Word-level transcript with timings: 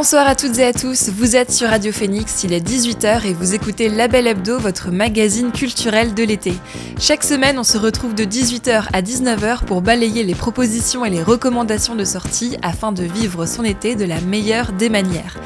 Bonsoir 0.00 0.26
à 0.26 0.34
toutes 0.34 0.56
et 0.56 0.64
à 0.64 0.72
tous, 0.72 1.10
vous 1.10 1.36
êtes 1.36 1.52
sur 1.52 1.68
Radio 1.68 1.92
Phoenix, 1.92 2.42
il 2.44 2.54
est 2.54 2.66
18h 2.66 3.26
et 3.26 3.34
vous 3.34 3.54
écoutez 3.54 3.90
Label 3.90 4.28
Hebdo, 4.28 4.58
votre 4.58 4.90
magazine 4.90 5.52
culturel 5.52 6.14
de 6.14 6.22
l'été. 6.22 6.54
Chaque 6.98 7.22
semaine, 7.22 7.58
on 7.58 7.64
se 7.64 7.76
retrouve 7.76 8.14
de 8.14 8.24
18h 8.24 8.86
à 8.94 9.02
19h 9.02 9.66
pour 9.66 9.82
balayer 9.82 10.22
les 10.22 10.34
propositions 10.34 11.04
et 11.04 11.10
les 11.10 11.22
recommandations 11.22 11.96
de 11.96 12.04
sortie 12.04 12.56
afin 12.62 12.92
de 12.92 13.02
vivre 13.02 13.44
son 13.44 13.62
été 13.62 13.94
de 13.94 14.06
la 14.06 14.22
meilleure 14.22 14.72
des 14.72 14.88
manières. 14.88 15.36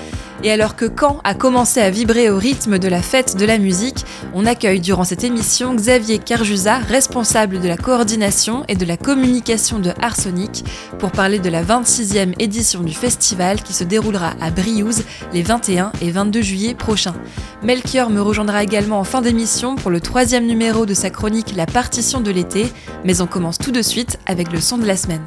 Et 0.43 0.51
alors 0.51 0.77
que 0.77 0.87
Caen 0.87 1.21
a 1.25 1.35
commencé 1.35 1.81
à 1.81 1.91
vibrer 1.91 2.29
au 2.29 2.37
rythme 2.37 2.79
de 2.79 2.89
la 2.89 3.01
fête 3.03 3.37
de 3.37 3.45
la 3.45 3.59
musique, 3.59 4.05
on 4.35 4.47
accueille 4.47 4.81
durant 4.81 5.05
cette 5.05 5.25
émission 5.25 5.75
Xavier 5.75 6.19
Carjusa, 6.19 6.79
responsable 6.79 7.61
de 7.61 7.69
la 7.69 7.77
coordination 7.77 8.65
et 8.69 8.75
de 8.75 8.85
la 8.85 8.97
communication 8.97 9.79
de 9.79 9.93
Arsonic, 10.03 10.65
pour 10.99 11.13
parler 11.13 11.39
de 11.39 11.49
la 11.49 11.63
26e 11.63 12.35
édition 12.39 12.81
du 12.81 12.93
festival 12.93 13.63
qui 13.63 13.73
se 13.73 13.85
déroulera 13.85 14.35
à 14.41 14.51
Briouze 14.51 15.05
les 15.33 15.43
21 15.43 15.93
et 16.03 16.11
22 16.11 16.43
juillet 16.43 16.75
prochains. 16.75 17.15
Melchior 17.63 18.11
me 18.11 18.21
rejoindra 18.21 18.63
également 18.63 19.01
en 19.01 19.05
fin 19.05 19.23
d'émission 19.23 19.77
pour 19.77 19.91
le 19.91 20.01
troisième 20.01 20.47
numéro 20.47 20.85
de 20.85 20.95
sa 20.95 21.11
chronique 21.11 21.55
La 21.57 21.67
partition 21.67 22.21
de 22.21 22.31
l'été, 22.31 22.67
mais 23.05 23.21
on 23.21 23.27
commence 23.27 23.59
tout 23.59 23.73
de 23.73 23.83
suite 23.83 24.19
avec 24.27 24.53
le 24.53 24.61
son 24.61 24.79
de 24.79 24.87
la 24.87 24.97
semaine. 24.97 25.23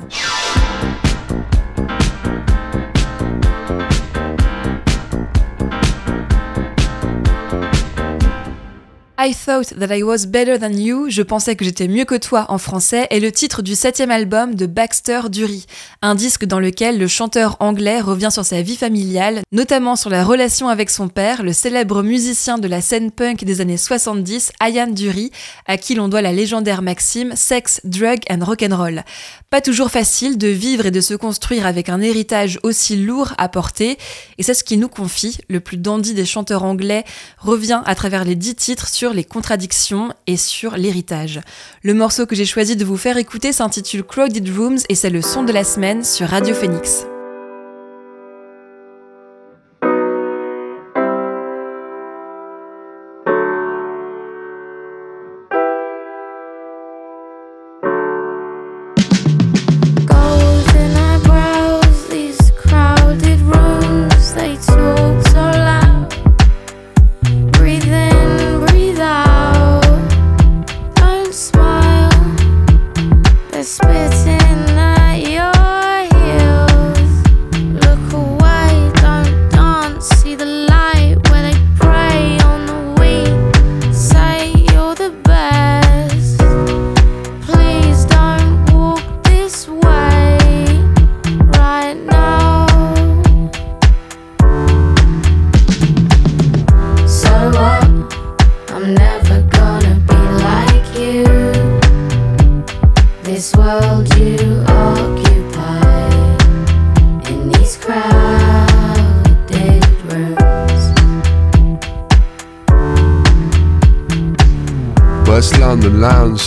I 9.20 9.34
Thought 9.34 9.73
That 9.80 9.98
I 9.98 10.04
Was 10.04 10.28
Better 10.28 10.60
Than 10.60 10.73
You, 10.73 11.10
je 11.10 11.23
pensais 11.23 11.56
que 11.56 11.66
j'étais 11.66 11.88
mieux 11.88 12.06
que 12.06 12.14
toi 12.14 12.46
en 12.50 12.60
français, 12.60 13.08
est 13.10 13.20
le 13.20 13.32
titre 13.32 13.64
du 13.64 13.74
septième 13.74 14.12
album 14.12 14.54
de 14.54 14.68
Baxter 14.68 15.22
Dury, 15.32 15.66
un 16.04 16.14
disque 16.14 16.46
dans 16.46 16.59
lequel 16.59 17.00
le 17.00 17.08
chanteur 17.08 17.58
anglais 17.59 18.00
revient 18.00 18.30
sur 18.32 18.46
sa 18.46 18.62
vie 18.62 18.76
familiale, 18.76 19.42
notamment 19.52 19.96
sur 19.96 20.12
la 20.12 20.24
relation 20.24 20.70
avec 20.70 20.92
son 20.92 21.08
père, 21.08 21.42
le 21.42 21.52
célèbre 21.52 22.04
musicien 22.04 22.59
de 22.59 22.68
la 22.68 22.80
scène 22.80 23.09
punk 23.09 23.44
des 23.44 23.59
années 23.59 23.78
70, 23.78 24.52
Ian 24.62 24.92
Dury, 24.92 25.31
à 25.66 25.78
qui 25.78 25.96
l'on 25.96 26.09
doit 26.09 26.22
la 26.22 26.31
légendaire 26.31 26.84
maxime 26.84 27.36
Sex, 27.36 27.81
Drug 27.86 28.20
and 28.30 28.46
Rock'n'Roll. 28.46 29.04
Pas 29.50 29.62
toujours 29.62 29.90
facile 29.90 30.38
de 30.38 30.48
vivre 30.48 30.86
et 30.86 30.92
de 30.92 31.02
se 31.02 31.16
construire 31.16 31.66
avec 31.66 31.90
un 31.90 32.02
héritage 32.02 32.59
aussi 32.62 32.96
lourd 32.96 33.34
à 33.40 33.50
porter, 33.50 33.98
et 34.38 34.44
c'est 34.44 34.54
ce 34.54 34.64
qui 34.64 34.78
nous 34.78 34.90
confie, 34.90 35.40
le 35.50 35.59
plus 35.59 35.78
dandy 35.78 36.14
des 36.14 36.26
chanteurs 36.26 36.64
anglais 36.64 37.04
revient 37.40 37.81
à 37.88 37.96
travers 37.96 38.24
les 38.24 38.36
dix 38.36 38.54
titres 38.54 38.88
sur 38.88 39.06
les 39.13 39.23
contradictions 39.23 40.13
et 40.27 40.38
sur 40.38 40.77
l'héritage. 40.77 41.41
Le 41.83 41.94
morceau 41.94 42.25
que 42.25 42.36
j'ai 42.36 42.45
choisi 42.45 42.75
de 42.75 42.86
vous 42.86 42.97
faire 42.97 43.17
écouter 43.17 43.52
s'intitule 43.53 44.03
Crowded 44.03 44.50
Rooms 44.55 44.80
et 44.89 44.95
c'est 44.95 45.09
le 45.09 45.22
son 45.22 45.44
de 45.44 45.52
la 45.52 45.63
semaine 45.63 46.03
sur 46.03 46.27
Radio 46.27 46.53
Phoenix. 46.53 47.08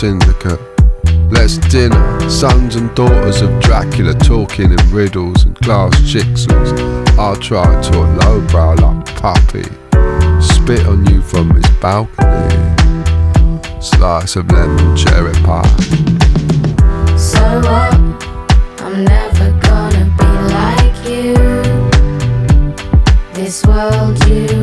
Syndicate. 0.01 0.59
Let's 1.31 1.59
dinner, 1.59 2.31
sons 2.31 2.75
and 2.77 2.95
daughters 2.95 3.43
of 3.43 3.51
Dracula 3.61 4.15
talking 4.15 4.73
in 4.73 4.91
riddles 4.91 5.45
and 5.45 5.55
glass 5.57 5.95
jigsaws. 6.01 6.71
I'll 7.19 7.37
try 7.37 7.65
to 7.83 7.91
talk 7.91 8.25
lowbrow 8.25 8.75
like 8.77 9.05
puppy. 9.17 9.65
Spit 10.41 10.87
on 10.87 11.05
you 11.11 11.21
from 11.21 11.51
his 11.55 11.69
balcony. 11.83 12.57
Slice 13.81 14.37
of 14.37 14.51
lemon 14.51 14.97
cherry 14.97 15.35
pie. 15.45 15.77
So 17.17 17.43
what? 17.61 17.95
I'm 18.81 19.05
never 19.05 19.51
gonna 19.61 20.07
be 20.19 20.33
like 20.57 20.97
you. 21.07 21.35
This 23.35 23.62
world 23.67 24.19
you 24.27 24.59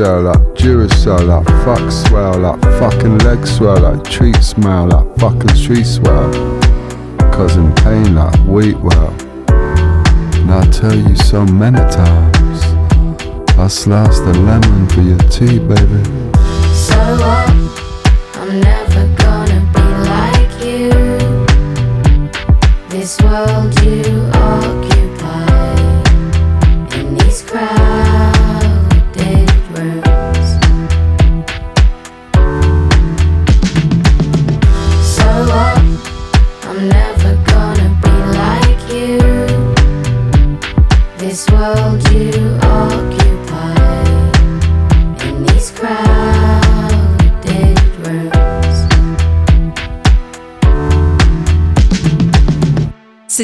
street 0.00 0.06
style, 0.06 0.22
like 0.22 0.54
Duracell, 0.54 1.26
like 1.26 1.46
fuck 1.64 1.90
swell, 1.90 2.44
up, 2.44 2.60
fucking 2.78 3.18
leg 3.18 3.46
swell, 3.46 3.84
up, 3.84 4.04
treat 4.04 4.36
smell, 4.36 4.94
up, 4.94 5.18
fucking 5.18 5.48
tree 5.48 5.84
swell. 5.84 6.30
Causing 7.32 7.72
pain 7.76 8.14
like 8.14 8.34
wheat 8.46 8.78
well. 8.78 9.14
And 9.48 10.50
I 10.50 10.66
tell 10.70 10.96
you 10.96 11.16
so 11.16 11.44
many 11.44 11.78
times, 11.78 12.64
I 13.58 13.66
slice 13.68 14.20
the 14.20 14.32
lemon 14.38 14.88
for 14.88 15.02
your 15.02 15.18
tea, 15.28 15.58
baby. 15.58 16.04
So 16.74 16.96
what? 17.18 17.79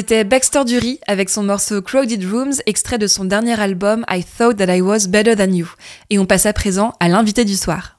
C'était 0.09 0.23
Baxter 0.23 0.63
Dury 0.63 1.01
avec 1.05 1.29
son 1.29 1.43
morceau 1.43 1.81
Crowded 1.81 2.23
Rooms, 2.23 2.53
extrait 2.65 2.97
de 2.97 3.07
son 3.07 3.25
dernier 3.25 3.59
album 3.59 4.05
I 4.09 4.23
Thought 4.23 4.55
That 4.55 4.73
I 4.73 4.79
Was 4.79 5.09
Better 5.09 5.35
Than 5.35 5.51
You. 5.51 5.67
Et 6.09 6.17
on 6.17 6.25
passe 6.25 6.45
à 6.45 6.53
présent 6.53 6.93
à 7.01 7.09
l'invité 7.09 7.43
du 7.43 7.55
soir. 7.55 7.97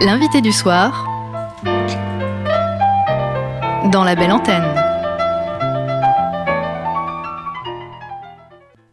L'invité 0.00 0.40
du 0.40 0.52
soir 0.52 1.04
dans 3.90 4.04
la 4.04 4.14
belle 4.14 4.30
antenne. 4.30 4.79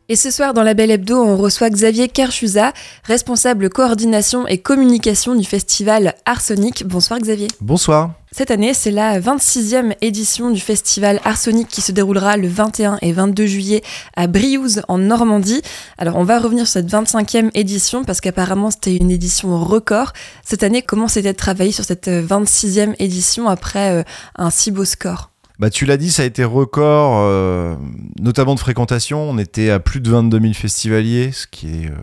Et 0.09 0.15
ce 0.15 0.31
soir, 0.31 0.53
dans 0.53 0.63
la 0.63 0.73
Belle 0.73 0.91
Hebdo, 0.91 1.21
on 1.21 1.35
reçoit 1.35 1.69
Xavier 1.69 2.07
Kerchusa, 2.07 2.71
responsable 3.03 3.69
coordination 3.69 4.47
et 4.47 4.57
communication 4.57 5.35
du 5.35 5.43
festival 5.43 6.15
Arsenic. 6.25 6.87
Bonsoir 6.87 7.19
Xavier. 7.19 7.49
Bonsoir. 7.59 8.13
Cette 8.31 8.49
année, 8.49 8.73
c'est 8.73 8.91
la 8.91 9.19
26e 9.19 9.95
édition 9.99 10.49
du 10.49 10.61
festival 10.61 11.19
Arsenic 11.25 11.67
qui 11.67 11.81
se 11.81 11.91
déroulera 11.91 12.37
le 12.37 12.47
21 12.47 12.99
et 13.01 13.11
22 13.11 13.45
juillet 13.47 13.83
à 14.15 14.27
Briouze 14.27 14.81
en 14.87 14.97
Normandie. 14.97 15.61
Alors 15.97 16.15
on 16.15 16.23
va 16.23 16.39
revenir 16.39 16.67
sur 16.67 16.73
cette 16.73 16.89
25e 16.89 17.49
édition 17.53 18.05
parce 18.05 18.21
qu'apparemment 18.21 18.71
c'était 18.71 18.95
une 18.95 19.11
édition 19.11 19.61
record. 19.61 20.13
Cette 20.45 20.63
année, 20.63 20.83
comment 20.83 21.09
c'était 21.09 21.33
de 21.33 21.37
travailler 21.37 21.73
sur 21.73 21.83
cette 21.83 22.07
26e 22.07 22.95
édition 22.99 23.49
après 23.49 23.91
euh, 23.91 24.03
un 24.37 24.51
si 24.51 24.71
beau 24.71 24.85
score? 24.85 25.31
Bah, 25.59 25.71
tu 25.71 25.85
l'as 25.85 25.97
dit, 25.97 26.11
ça 26.11 26.21
a 26.21 26.25
été 26.25 26.43
record, 26.43 27.17
euh, 27.21 27.75
notamment 28.19 28.53
de 28.53 28.59
fréquentation. 28.59 29.21
On 29.21 29.39
était 29.39 29.71
à 29.71 29.79
plus 29.79 30.01
de 30.01 30.09
22 30.09 30.39
000 30.39 30.53
festivaliers, 30.53 31.31
ce 31.31 31.47
qui 31.47 31.67
est 31.67 31.87
euh, 31.87 31.95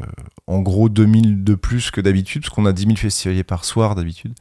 en 0.49 0.61
gros 0.61 0.89
2000 0.89 1.45
de 1.45 1.55
plus 1.55 1.93
que 1.93 2.01
d'habitude, 2.01 2.43
parce 2.43 2.53
qu'on 2.53 2.67
a 2.67 2.73
10 2.73 2.83
000 2.83 2.97
festivaliers 2.97 3.45
par 3.45 3.65
soir 3.65 3.95
d'habitude. 3.95 4.35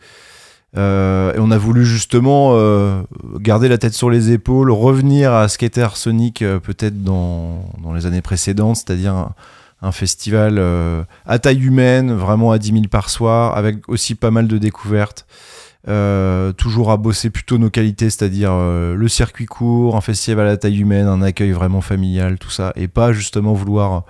Euh, 0.76 1.36
et 1.36 1.40
on 1.40 1.52
a 1.52 1.58
voulu 1.60 1.86
justement 1.86 2.58
garder 3.36 3.68
la 3.68 3.78
tête 3.78 3.94
sur 3.94 4.10
les 4.10 4.32
épaules, 4.32 4.72
revenir 4.72 5.32
à 5.32 5.48
ce 5.48 5.60
qu'était 5.60 5.82
Arsenic 5.82 6.44
peut-être 6.64 7.04
dans, 7.04 7.66
dans, 7.84 7.94
les 7.94 8.08
années 8.08 8.24
précédentes, 8.24 8.78
c'est-à-dire 8.78 9.14
un, 9.14 9.36
un, 9.84 9.92
festival 9.92 10.60
à 11.28 11.38
taille 11.38 11.64
humaine, 11.64 12.12
vraiment 12.14 12.52
à 12.52 12.58
10 12.58 12.72
000 12.72 12.84
par 12.90 13.12
soir, 13.12 13.56
avec 13.56 13.88
aussi 13.88 14.16
pas 14.16 14.32
mal 14.32 14.48
de 14.48 14.58
découvertes. 14.58 15.28
Euh, 15.90 16.54
toujours 16.54 16.92
à 16.92 16.98
bosser 16.98 17.30
plutôt 17.30 17.58
nos 17.58 17.70
qualités, 17.70 18.10
c'est-à-dire 18.10 18.52
euh, 18.54 18.96
le 18.96 19.08
circuit 19.10 19.46
court, 19.46 19.98
un 19.98 20.02
festival 20.02 20.48
à 20.48 20.56
taille 20.56 20.80
humaine, 20.80 21.08
un 21.08 21.22
accueil 21.22 21.52
vraiment 21.52 21.82
familial, 21.82 22.40
tout 22.40 22.50
ça, 22.50 22.72
et 22.78 22.88
pas 22.88 23.12
justement 23.12 23.54
vouloir 23.54 24.06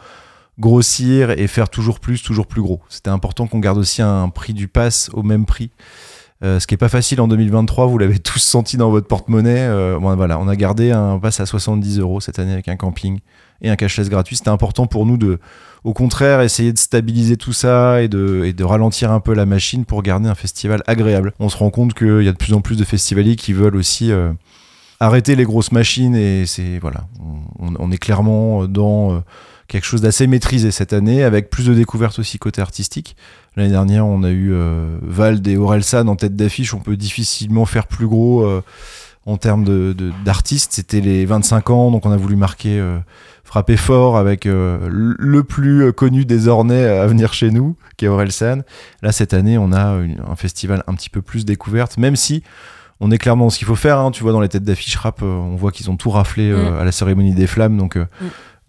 grossir 0.59 1.31
et 1.31 1.47
faire 1.47 1.69
toujours 1.69 1.99
plus, 1.99 2.21
toujours 2.21 2.45
plus 2.45 2.61
gros. 2.61 2.81
C'était 2.89 3.09
important 3.09 3.47
qu'on 3.47 3.57
garde 3.57 3.79
aussi 3.79 4.03
un 4.03 4.29
prix 4.29 4.53
du 4.53 4.67
pass 4.67 5.09
au 5.13 5.23
même 5.23 5.47
prix. 5.47 5.71
Euh, 6.43 6.59
ce 6.59 6.67
qui 6.67 6.75
est 6.75 6.77
pas 6.77 6.89
facile 6.89 7.19
en 7.21 7.27
2023, 7.27 7.87
vous 7.87 7.97
l'avez 7.97 8.19
tous 8.19 8.39
senti 8.39 8.77
dans 8.77 8.91
votre 8.91 9.07
porte-monnaie. 9.07 9.67
Voilà, 9.97 10.39
on 10.39 10.47
a 10.47 10.55
gardé 10.55 10.91
un 10.91 11.17
pass 11.17 11.39
à 11.39 11.47
70 11.47 11.97
euros 11.97 12.19
cette 12.19 12.37
année 12.37 12.53
avec 12.53 12.67
un 12.67 12.75
camping 12.75 13.19
et 13.63 13.69
un 13.69 13.75
cashless 13.75 14.09
gratuit. 14.09 14.35
C'était 14.35 14.49
important 14.49 14.85
pour 14.85 15.05
nous 15.05 15.17
de, 15.17 15.39
au 15.83 15.93
contraire, 15.93 16.41
essayer 16.41 16.71
de 16.71 16.77
stabiliser 16.77 17.35
tout 17.35 17.51
ça 17.51 18.01
et 18.01 18.07
de, 18.07 18.51
de 18.51 18.63
ralentir 18.63 19.11
un 19.11 19.19
peu 19.19 19.33
la 19.33 19.45
machine 19.45 19.83
pour 19.83 20.01
garder 20.01 20.29
un 20.29 20.35
festival 20.35 20.81
agréable. 20.87 21.33
On 21.39 21.49
se 21.49 21.57
rend 21.57 21.69
compte 21.71 21.93
qu'il 21.93 22.23
y 22.23 22.29
a 22.29 22.31
de 22.31 22.37
plus 22.37 22.53
en 22.53 22.61
plus 22.61 22.77
de 22.77 22.85
festivaliers 22.85 23.35
qui 23.35 23.51
veulent 23.51 23.75
aussi 23.75 24.11
euh, 24.11 24.31
arrêter 25.01 25.35
les 25.35 25.43
grosses 25.43 25.71
machines 25.73 26.15
et 26.15 26.45
c'est 26.45 26.79
voilà, 26.79 27.07
on, 27.59 27.91
est 27.91 27.97
clairement 27.97 28.65
dans 28.65 29.13
euh, 29.13 29.19
quelque 29.67 29.83
chose 29.83 30.01
d'assez 30.01 30.25
maîtrisé 30.25 30.71
cette 30.71 30.93
année 30.93 31.23
avec 31.23 31.49
plus 31.49 31.65
de 31.65 31.73
découvertes 31.73 32.19
aussi 32.19 32.39
côté 32.39 32.61
artistique. 32.61 33.17
L'année 33.57 33.71
dernière, 33.71 34.07
on 34.07 34.23
a 34.23 34.29
eu 34.29 34.53
euh, 34.53 34.97
Vald 35.01 35.45
et 35.47 35.57
Orelsan 35.57 36.07
en 36.07 36.15
tête 36.15 36.37
d'affiche. 36.37 36.73
On 36.73 36.79
peut 36.79 36.95
difficilement 36.95 37.65
faire 37.65 37.87
plus 37.87 38.07
gros 38.07 38.49
en 39.25 39.37
termes 39.37 39.65
d'artistes. 40.23 40.71
De, 40.71 40.75
C'était 40.75 41.01
les 41.01 41.25
25 41.25 41.69
ans, 41.71 41.91
donc 41.91 42.05
on 42.05 42.11
a 42.11 42.17
voulu 42.17 42.37
marquer 42.37 42.81
frappé 43.43 43.77
fort 43.77 44.17
avec 44.17 44.45
euh, 44.45 44.87
le 44.89 45.43
plus 45.43 45.91
connu 45.93 46.25
des 46.25 46.47
Ornais 46.47 46.85
à 46.85 47.05
venir 47.05 47.33
chez 47.33 47.51
nous, 47.51 47.75
qui 47.97 48.05
est 48.05 48.07
Orelsan. 48.07 48.61
Là, 49.01 49.11
cette 49.11 49.33
année, 49.33 49.57
on 49.57 49.71
a 49.71 49.99
un 50.27 50.35
festival 50.35 50.83
un 50.87 50.95
petit 50.95 51.09
peu 51.09 51.21
plus 51.21 51.45
découverte, 51.45 51.97
même 51.97 52.15
si 52.15 52.43
on 52.99 53.11
est 53.11 53.17
clairement 53.17 53.49
ce 53.49 53.57
qu'il 53.57 53.67
faut 53.67 53.75
faire. 53.75 53.99
Hein. 53.99 54.11
Tu 54.11 54.23
vois, 54.23 54.31
dans 54.31 54.41
les 54.41 54.49
têtes 54.49 54.63
d'affiche 54.63 54.95
rap, 54.95 55.21
euh, 55.21 55.25
on 55.25 55.55
voit 55.55 55.71
qu'ils 55.71 55.91
ont 55.91 55.97
tout 55.97 56.09
raflé 56.09 56.49
euh, 56.49 56.71
mm. 56.71 56.77
à 56.77 56.83
la 56.83 56.91
cérémonie 56.91 57.33
des 57.33 57.47
flammes. 57.47 57.77
Donc. 57.77 57.95
Mm. 57.97 58.07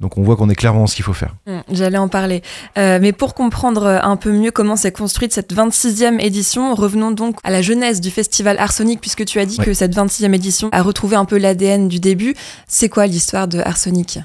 Donc 0.00 0.18
on 0.18 0.22
voit 0.22 0.34
qu'on 0.34 0.50
est 0.50 0.56
clairement 0.56 0.88
ce 0.88 0.96
qu'il 0.96 1.04
faut 1.04 1.12
faire. 1.12 1.36
Mm. 1.46 1.60
J'allais 1.70 1.98
en 1.98 2.08
parler. 2.08 2.42
mais 2.76 3.12
pour 3.12 3.32
comprendre 3.32 3.86
un 3.86 4.16
peu 4.16 4.32
mieux 4.32 4.50
comment 4.50 4.74
s'est 4.74 4.90
construite 4.90 5.32
cette 5.32 5.54
26e 5.54 6.20
édition, 6.20 6.74
revenons 6.74 7.12
donc 7.12 7.38
à 7.44 7.50
la 7.50 7.62
genèse 7.62 8.00
du 8.00 8.10
festival 8.10 8.58
Arsenic, 8.58 9.00
puisque 9.00 9.24
tu 9.24 9.38
as 9.38 9.46
dit 9.46 9.56
que 9.56 9.72
cette 9.72 9.94
26e 9.94 10.34
édition 10.34 10.68
a 10.72 10.82
retrouvé 10.82 11.14
un 11.14 11.24
peu 11.24 11.38
l'ADN 11.38 11.86
du 11.86 12.00
début. 12.00 12.34
C'est 12.66 12.88
quoi 12.88 13.06
l'histoire 13.06 13.46
de 13.46 13.60
Arsenic? 13.60 14.18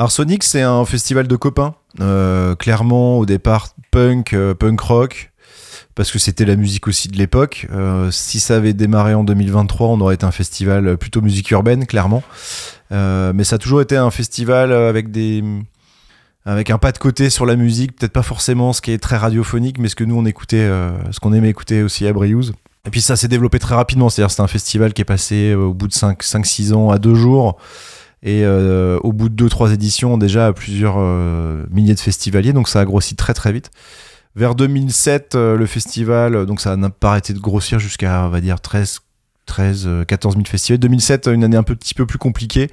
Arsonic, 0.00 0.44
c'est 0.44 0.62
un 0.62 0.84
festival 0.84 1.26
de 1.26 1.34
copains. 1.34 1.74
Euh, 2.00 2.54
clairement, 2.54 3.18
au 3.18 3.26
départ, 3.26 3.70
punk, 3.90 4.32
euh, 4.32 4.54
punk 4.54 4.80
rock, 4.80 5.32
parce 5.96 6.12
que 6.12 6.20
c'était 6.20 6.44
la 6.44 6.54
musique 6.54 6.86
aussi 6.86 7.08
de 7.08 7.16
l'époque. 7.16 7.66
Euh, 7.72 8.12
si 8.12 8.38
ça 8.38 8.54
avait 8.54 8.74
démarré 8.74 9.14
en 9.14 9.24
2023, 9.24 9.88
on 9.88 10.00
aurait 10.00 10.14
été 10.14 10.24
un 10.24 10.30
festival 10.30 10.96
plutôt 10.98 11.20
musique 11.20 11.50
urbaine, 11.50 11.84
clairement. 11.84 12.22
mais 12.92 13.42
ça 13.42 13.56
a 13.56 13.58
toujours 13.58 13.80
été 13.80 13.96
un 13.96 14.12
festival 14.12 14.72
avec 14.72 15.10
des 15.10 15.42
un 16.46 16.78
pas 16.78 16.92
de 16.92 16.98
côté 16.98 17.28
sur 17.28 17.44
la 17.44 17.56
musique, 17.56 17.96
peut-être 17.96 18.12
pas 18.12 18.22
forcément 18.22 18.72
ce 18.72 18.80
qui 18.80 18.92
est 18.92 18.98
très 18.98 19.16
radiophonique, 19.16 19.78
mais 19.78 19.88
ce 19.88 19.96
que 19.96 20.04
nous 20.04 20.16
on 20.16 20.24
écoutait, 20.24 20.70
ce 21.10 21.18
qu'on 21.20 21.32
aimait 21.32 21.50
écouter 21.50 21.82
aussi 21.82 22.06
à 22.06 22.12
Briouze. 22.12 22.54
Et 22.86 22.90
puis 22.90 23.02
ça 23.02 23.16
s'est 23.16 23.28
développé 23.28 23.58
très 23.58 23.74
rapidement, 23.74 24.08
c'est-à-dire 24.08 24.30
c'est 24.30 24.40
un 24.42 24.46
festival 24.46 24.92
qui 24.94 25.02
est 25.02 25.04
passé 25.04 25.54
au 25.54 25.74
bout 25.74 25.88
de 25.88 25.92
5-6 25.92 26.72
ans 26.72 26.90
à 26.90 26.98
deux 26.98 27.16
jours. 27.16 27.58
Et 28.22 28.44
euh, 28.44 28.98
au 29.02 29.12
bout 29.12 29.28
de 29.28 29.48
2-3 29.48 29.72
éditions, 29.72 30.18
déjà 30.18 30.46
à 30.48 30.52
plusieurs 30.52 30.96
euh, 30.98 31.64
milliers 31.70 31.94
de 31.94 32.00
festivaliers, 32.00 32.52
donc 32.52 32.68
ça 32.68 32.80
a 32.80 32.84
grossi 32.84 33.14
très 33.14 33.34
très 33.34 33.52
vite. 33.52 33.70
Vers 34.34 34.54
2007, 34.54 35.34
euh, 35.34 35.56
le 35.56 35.66
festival, 35.66 36.46
donc 36.46 36.60
ça 36.60 36.76
n'a 36.76 36.90
pas 36.90 37.10
arrêté 37.10 37.32
de 37.32 37.38
grossir 37.38 37.78
jusqu'à, 37.78 38.24
on 38.24 38.28
va 38.28 38.40
dire, 38.40 38.60
13, 38.60 39.00
13 39.46 39.88
14 40.06 40.34
000 40.34 40.46
festivals. 40.46 40.78
2007, 40.80 41.28
une 41.28 41.44
année 41.44 41.56
un 41.56 41.62
petit 41.62 41.94
peu 41.94 42.06
plus 42.06 42.18
compliquée. 42.18 42.70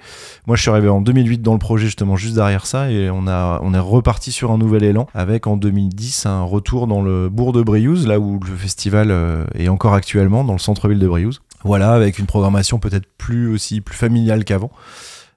Moi, 0.47 0.55
je 0.55 0.63
suis 0.63 0.71
arrivé 0.71 0.89
en 0.89 0.99
2008 0.99 1.41
dans 1.43 1.53
le 1.53 1.59
projet, 1.59 1.85
justement, 1.85 2.15
juste 2.15 2.35
derrière 2.35 2.65
ça, 2.65 2.89
et 2.91 3.11
on, 3.11 3.27
a, 3.27 3.59
on 3.63 3.73
est 3.75 3.79
reparti 3.79 4.31
sur 4.31 4.51
un 4.51 4.57
nouvel 4.57 4.83
élan, 4.83 5.07
avec 5.13 5.45
en 5.45 5.57
2010 5.57 6.25
un 6.25 6.41
retour 6.41 6.87
dans 6.87 7.03
le 7.03 7.29
bourg 7.29 7.53
de 7.53 7.61
Briouze, 7.61 8.07
là 8.07 8.19
où 8.19 8.39
le 8.39 8.55
festival 8.55 9.13
est 9.53 9.69
encore 9.69 9.93
actuellement, 9.93 10.43
dans 10.43 10.53
le 10.53 10.59
centre-ville 10.59 10.99
de 10.99 11.07
Briouze. 11.07 11.41
Voilà, 11.63 11.93
avec 11.93 12.19
une 12.19 12.27
programmation 12.27 12.77
peut-être 12.77 13.07
plus 13.17 13.47
aussi 13.47 13.81
plus 13.81 13.97
familiale 13.97 14.43
qu'avant. 14.43 14.71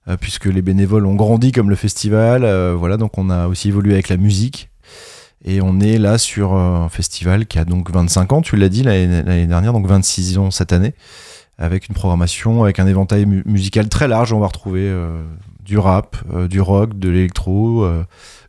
Euh, 0.08 0.16
puisque 0.16 0.46
les 0.46 0.62
bénévoles 0.62 1.04
ont 1.06 1.14
grandi 1.14 1.52
comme 1.52 1.68
le 1.68 1.76
festival. 1.76 2.44
Euh, 2.44 2.74
voilà, 2.78 2.96
donc 2.96 3.18
on 3.18 3.28
a 3.30 3.46
aussi 3.46 3.68
évolué 3.68 3.92
avec 3.92 4.08
la 4.08 4.16
musique. 4.16 4.70
Et 5.44 5.60
on 5.60 5.80
est 5.80 5.98
là 5.98 6.18
sur 6.18 6.54
euh, 6.54 6.76
un 6.76 6.88
festival 6.88 7.46
qui 7.46 7.58
a 7.58 7.64
donc 7.64 7.90
25 7.90 8.32
ans, 8.32 8.42
tu 8.42 8.56
l'as 8.56 8.68
dit 8.68 8.82
l'année 8.82 9.46
dernière, 9.46 9.72
donc 9.72 9.86
26 9.86 10.38
ans 10.38 10.50
cette 10.50 10.72
année, 10.72 10.94
avec 11.58 11.88
une 11.88 11.94
programmation, 11.94 12.64
avec 12.64 12.78
un 12.80 12.86
éventail 12.86 13.26
musical 13.26 13.88
très 13.88 14.08
large. 14.08 14.32
On 14.32 14.40
va 14.40 14.46
retrouver 14.46 14.92
du 15.64 15.78
rap, 15.78 16.16
du 16.48 16.60
rock, 16.60 16.98
de 16.98 17.08
l'électro, 17.08 17.88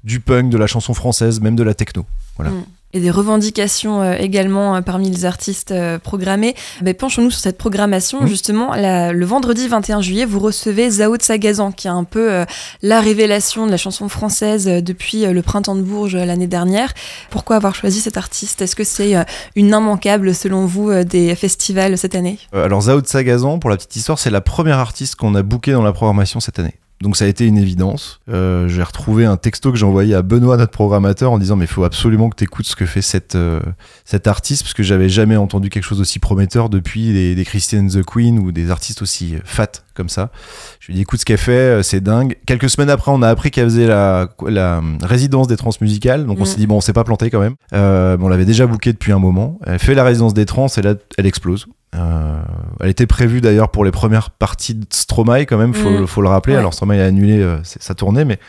du 0.03 0.19
punk, 0.19 0.49
de 0.49 0.57
la 0.57 0.67
chanson 0.67 0.93
française, 0.93 1.41
même 1.41 1.55
de 1.55 1.63
la 1.63 1.73
techno. 1.73 2.05
Voilà. 2.37 2.51
Mm 2.51 2.63
et 2.93 2.99
des 2.99 3.11
revendications 3.11 4.01
euh, 4.01 4.15
également 4.17 4.75
euh, 4.75 4.81
parmi 4.81 5.09
les 5.09 5.25
artistes 5.25 5.71
euh, 5.71 5.99
programmés. 5.99 6.55
Mais 6.81 6.93
penchons-nous 6.93 7.31
sur 7.31 7.39
cette 7.39 7.57
programmation. 7.57 8.23
Mmh. 8.23 8.27
Justement, 8.27 8.71
le 8.75 9.25
vendredi 9.25 9.67
21 9.67 10.01
juillet, 10.01 10.25
vous 10.25 10.39
recevez 10.39 10.89
Zao 10.89 11.17
de 11.17 11.21
Sagazan, 11.21 11.71
qui 11.71 11.87
est 11.87 11.91
un 11.91 12.03
peu 12.03 12.45
la 12.81 13.01
révélation 13.01 13.65
de 13.65 13.71
la 13.71 13.77
chanson 13.77 14.09
française 14.09 14.65
depuis 14.65 15.25
le 15.25 15.41
printemps 15.41 15.75
de 15.75 15.81
Bourges 15.81 16.15
l'année 16.15 16.47
dernière. 16.47 16.93
Pourquoi 17.29 17.55
avoir 17.55 17.75
choisi 17.75 17.99
cet 17.99 18.17
artiste? 18.17 18.61
Est-ce 18.61 18.75
que 18.75 18.83
c'est 18.83 19.15
une 19.55 19.69
immanquable, 19.69 20.33
selon 20.33 20.65
vous, 20.65 21.03
des 21.03 21.35
festivals 21.35 21.97
cette 21.97 22.15
année? 22.15 22.39
Alors, 22.53 22.81
Zao 22.81 23.01
de 23.01 23.07
Sagazan, 23.07 23.59
pour 23.59 23.69
la 23.69 23.77
petite 23.77 23.95
histoire, 23.95 24.19
c'est 24.19 24.31
la 24.31 24.41
première 24.41 24.79
artiste 24.79 25.15
qu'on 25.15 25.35
a 25.35 25.43
bookée 25.43 25.71
dans 25.71 25.83
la 25.83 25.93
programmation 25.93 26.39
cette 26.39 26.59
année. 26.59 26.75
Donc 27.01 27.15
ça 27.15 27.25
a 27.25 27.27
été 27.27 27.45
une 27.45 27.57
évidence. 27.57 28.19
Euh, 28.29 28.67
j'ai 28.67 28.83
retrouvé 28.83 29.25
un 29.25 29.37
texto 29.37 29.71
que 29.71 29.77
j'ai 29.77 29.85
envoyé 29.85 30.15
à 30.15 30.21
Benoît, 30.21 30.57
notre 30.57 30.71
programmateur, 30.71 31.31
en 31.31 31.37
disant 31.39 31.55
mais 31.55 31.65
il 31.65 31.69
faut 31.69 31.85
absolument 31.85 32.29
que 32.29 32.35
tu 32.35 32.43
écoutes 32.43 32.65
ce 32.65 32.75
que 32.75 32.85
fait 32.85 33.01
cette, 33.01 33.35
euh, 33.35 33.61
cet 34.03 34.27
artiste, 34.27 34.63
parce 34.63 34.73
que 34.73 34.83
j'avais 34.83 35.07
jamais 35.07 35.37
entendu 35.37 35.69
quelque 35.69 35.83
chose 35.83 36.01
aussi 36.01 36.19
prometteur 36.19 36.69
depuis 36.69 37.13
des, 37.13 37.35
des 37.35 37.45
Christian 37.45 37.87
the 37.87 38.03
Queen 38.03 38.37
ou 38.39 38.51
des 38.51 38.69
artistes 38.69 39.01
aussi 39.01 39.35
fat 39.45 39.71
comme 39.99 40.09
ça. 40.09 40.31
Je 40.79 40.87
lui 40.87 40.93
ai 40.93 40.95
dit 40.95 41.01
écoute 41.01 41.19
ce 41.19 41.25
qu'elle 41.25 41.37
fait, 41.37 41.51
euh, 41.51 41.83
c'est 41.83 42.01
dingue. 42.01 42.37
Quelques 42.45 42.69
semaines 42.69 42.89
après, 42.89 43.11
on 43.11 43.21
a 43.21 43.29
appris 43.29 43.51
qu'elle 43.51 43.65
faisait 43.65 43.87
la, 43.87 44.29
la 44.47 44.81
résidence 45.01 45.47
des 45.47 45.57
trans 45.57 45.71
musicales, 45.81 46.25
donc 46.25 46.39
on 46.39 46.43
mm. 46.43 46.45
s'est 46.45 46.57
dit 46.57 46.67
bon, 46.67 46.77
on 46.77 46.81
s'est 46.81 46.93
pas 46.93 47.03
planté 47.03 47.29
quand 47.29 47.39
même. 47.39 47.55
Euh, 47.73 48.17
on 48.19 48.27
l'avait 48.27 48.45
déjà 48.45 48.65
booké 48.67 48.91
depuis 48.93 49.11
un 49.11 49.19
moment. 49.19 49.59
Elle 49.65 49.79
fait 49.79 49.95
la 49.95 50.03
résidence 50.03 50.33
des 50.33 50.45
trans 50.45 50.67
et 50.67 50.81
là, 50.81 50.95
elle 51.17 51.25
explose. 51.25 51.67
Euh, 51.95 52.41
elle 52.79 52.89
était 52.89 53.07
prévue 53.07 53.41
d'ailleurs 53.41 53.69
pour 53.69 53.83
les 53.83 53.91
premières 53.91 54.29
parties 54.29 54.75
de 54.75 54.85
Stromae 54.91 55.45
quand 55.45 55.57
même, 55.57 55.73
faut, 55.73 55.89
mm. 55.89 56.07
faut 56.07 56.21
le 56.21 56.29
rappeler. 56.29 56.55
Alors 56.55 56.73
Stromae 56.73 57.01
a 57.01 57.05
annulé 57.05 57.39
euh, 57.39 57.57
sa 57.63 57.95
tournée, 57.95 58.25
mais 58.25 58.39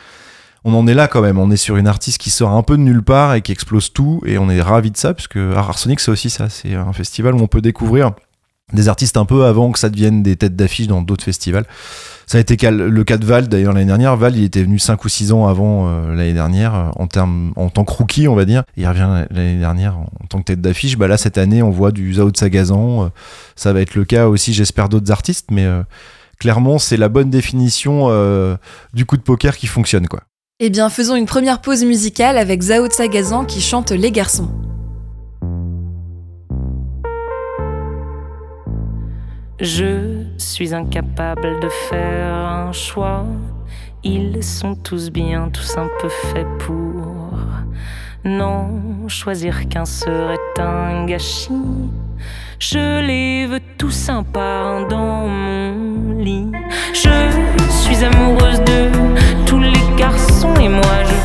on 0.64 0.75
en 0.75 0.87
est 0.87 0.94
là 0.94 1.09
quand 1.09 1.23
même. 1.23 1.38
On 1.38 1.50
est 1.50 1.56
sur 1.56 1.76
une 1.76 1.87
artiste 1.87 2.18
qui 2.18 2.30
sort 2.30 2.50
un 2.50 2.62
peu 2.62 2.76
de 2.76 2.82
nulle 2.82 3.02
part 3.02 3.35
et 3.35 3.40
qui 3.40 3.52
explose 3.52 3.92
tout, 3.92 4.20
et 4.26 4.38
on 4.38 4.50
est 4.50 4.61
ravi 4.61 4.90
de 4.90 4.97
ça, 4.97 5.14
puisque 5.14 5.38
Arsenic 5.38 6.00
c'est 6.00 6.11
aussi 6.11 6.30
ça. 6.30 6.49
C'est 6.49 6.75
un 6.75 6.92
festival 6.92 7.35
où 7.35 7.40
on 7.40 7.47
peut 7.47 7.62
découvrir 7.62 8.12
des 8.73 8.89
artistes 8.89 9.17
un 9.17 9.25
peu 9.25 9.45
avant 9.45 9.73
que 9.73 9.79
ça 9.79 9.89
devienne 9.89 10.23
des 10.23 10.37
têtes 10.37 10.57
d'affiche 10.57 10.87
dans 10.87 11.03
d'autres 11.03 11.25
festivals. 11.25 11.65
Ça 12.27 12.39
a 12.39 12.41
été 12.41 12.57
le 12.71 13.03
cas 13.03 13.17
de 13.17 13.25
Val 13.25 13.49
d'ailleurs 13.49 13.73
l'année 13.73 13.87
dernière. 13.87 14.17
Val, 14.17 14.37
il 14.37 14.45
était 14.45 14.62
venu 14.62 14.79
5 14.79 15.05
ou 15.05 15.09
6 15.09 15.33
ans 15.33 15.49
avant 15.49 15.89
euh, 15.89 16.15
l'année 16.15 16.33
dernière 16.33 16.75
euh, 16.75 16.91
en, 16.97 17.09
en 17.57 17.69
tant 17.71 17.85
que 17.85 17.93
rookie, 17.93 18.29
on 18.29 18.37
va 18.37 18.45
dire. 18.45 18.62
Il 18.77 18.87
revient 18.87 19.27
l'année 19.31 19.59
dernière 19.59 19.99
en, 19.99 20.07
tant 20.29 20.39
que 20.39 20.45
tête 20.45 20.61
d'affiche. 20.61 20.97
Bah 20.97 21.09
là, 21.09 21.17
cette 21.17 21.39
année, 21.39 21.61
on 21.61 21.71
voit 21.71 21.91
du 21.91 22.15
Zao 22.15 22.31
de 22.31 22.37
Sagazan. 22.37 23.07
Euh, 23.07 23.09
ça 23.57 23.73
va 23.73 23.81
être 23.81 23.97
le 23.97 24.05
cas 24.05 24.29
aussi, 24.29 24.53
j'espère, 24.53 24.89
d'autres 24.89 25.11
artistes. 25.11 25.49
Mais 25.50 25.67
clairement, 26.39 26.79
c'est 26.79 26.97
la 26.97 27.09
bonne 27.09 27.31
définition 27.31 28.09
du 28.95 29.05
coup 29.05 29.17
de 29.17 29.23
poker 29.23 29.57
qui 29.57 29.67
fonctionne. 29.67 30.07
quoi. 30.07 30.21
Eh 30.61 30.71
bien, 30.71 30.89
faisons 30.89 31.17
une 31.17 31.27
première 31.27 31.61
pause 31.61 31.85
musicale 31.85 32.39
avec 32.39 32.62
Zao 32.62 32.87
de 32.87 32.93
Sagazan 32.93 33.45
qui 33.45 33.61
chante 33.61 33.91
Les 33.91 34.12
garçons. 34.12 34.49
Je 39.61 40.25
suis 40.38 40.75
incapable 40.75 41.61
de 41.61 41.69
faire 41.69 42.35
un 42.35 42.73
choix. 42.73 43.26
Ils 44.02 44.43
sont 44.43 44.75
tous 44.75 45.11
bien, 45.11 45.50
tous 45.50 45.76
un 45.76 45.88
peu 46.00 46.09
faits 46.09 46.47
pour. 46.61 47.35
Non, 48.25 49.07
choisir 49.09 49.69
qu'un 49.69 49.85
serait 49.85 50.38
un 50.59 51.05
gâchis. 51.05 51.90
Je 52.59 53.00
les 53.00 53.47
veux 53.47 53.61
tous 53.76 54.09
un 54.09 54.23
dans 54.88 55.26
mon 55.29 56.19
lit. 56.19 56.50
Je 56.95 57.11
suis 57.69 58.02
amoureuse 58.02 58.61
de 58.61 58.88
tous 59.45 59.59
les 59.59 59.73
garçons 59.99 60.55
et 60.55 60.69
moi 60.71 61.05
je, 61.05 61.20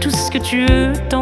tout 0.00 0.10
ce 0.10 0.30
que 0.30 0.38
tu 0.38 0.66
veux 0.66 0.92
tant 1.08 1.20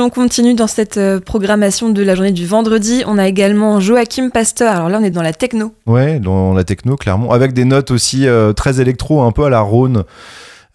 on 0.00 0.10
continue 0.10 0.54
dans 0.54 0.66
cette 0.66 0.96
euh, 0.96 1.20
programmation 1.20 1.90
de 1.90 2.02
la 2.02 2.14
journée 2.14 2.32
du 2.32 2.46
vendredi, 2.46 3.02
on 3.06 3.18
a 3.18 3.26
également 3.26 3.80
Joachim 3.80 4.30
Pasteur. 4.30 4.74
Alors 4.74 4.88
là, 4.88 4.98
on 5.00 5.04
est 5.04 5.10
dans 5.10 5.22
la 5.22 5.32
techno. 5.32 5.74
Ouais, 5.86 6.18
dans 6.20 6.52
la 6.54 6.64
techno, 6.64 6.96
clairement. 6.96 7.32
Avec 7.32 7.52
des 7.52 7.64
notes 7.64 7.90
aussi 7.90 8.26
euh, 8.26 8.52
très 8.52 8.80
électro, 8.80 9.22
un 9.22 9.32
peu 9.32 9.44
à 9.44 9.50
la 9.50 9.60
Rhône 9.60 10.04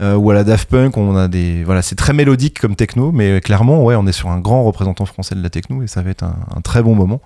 euh, 0.02 0.16
ou 0.16 0.32
à 0.32 0.34
la 0.34 0.44
Daft 0.44 0.70
Punk. 0.70 0.98
On 0.98 1.16
a 1.16 1.28
des, 1.28 1.64
voilà, 1.64 1.82
c'est 1.82 1.96
très 1.96 2.14
mélodique 2.14 2.60
comme 2.60 2.76
techno, 2.76 3.12
mais 3.12 3.42
clairement, 3.42 3.84
ouais, 3.84 3.96
on 3.96 4.08
est 4.08 4.14
sur 4.14 4.30
un 4.30 4.40
grand 4.40 4.64
représentant 4.64 5.06
français 5.06 5.36
de 5.36 5.44
la 5.44 5.50
techno 5.50 5.84
et 5.84 5.88
ça 5.88 6.02
va 6.02 6.10
être 6.10 6.24
un, 6.24 6.62
très 6.62 6.82
bon 6.82 6.96
moment. 6.96 7.22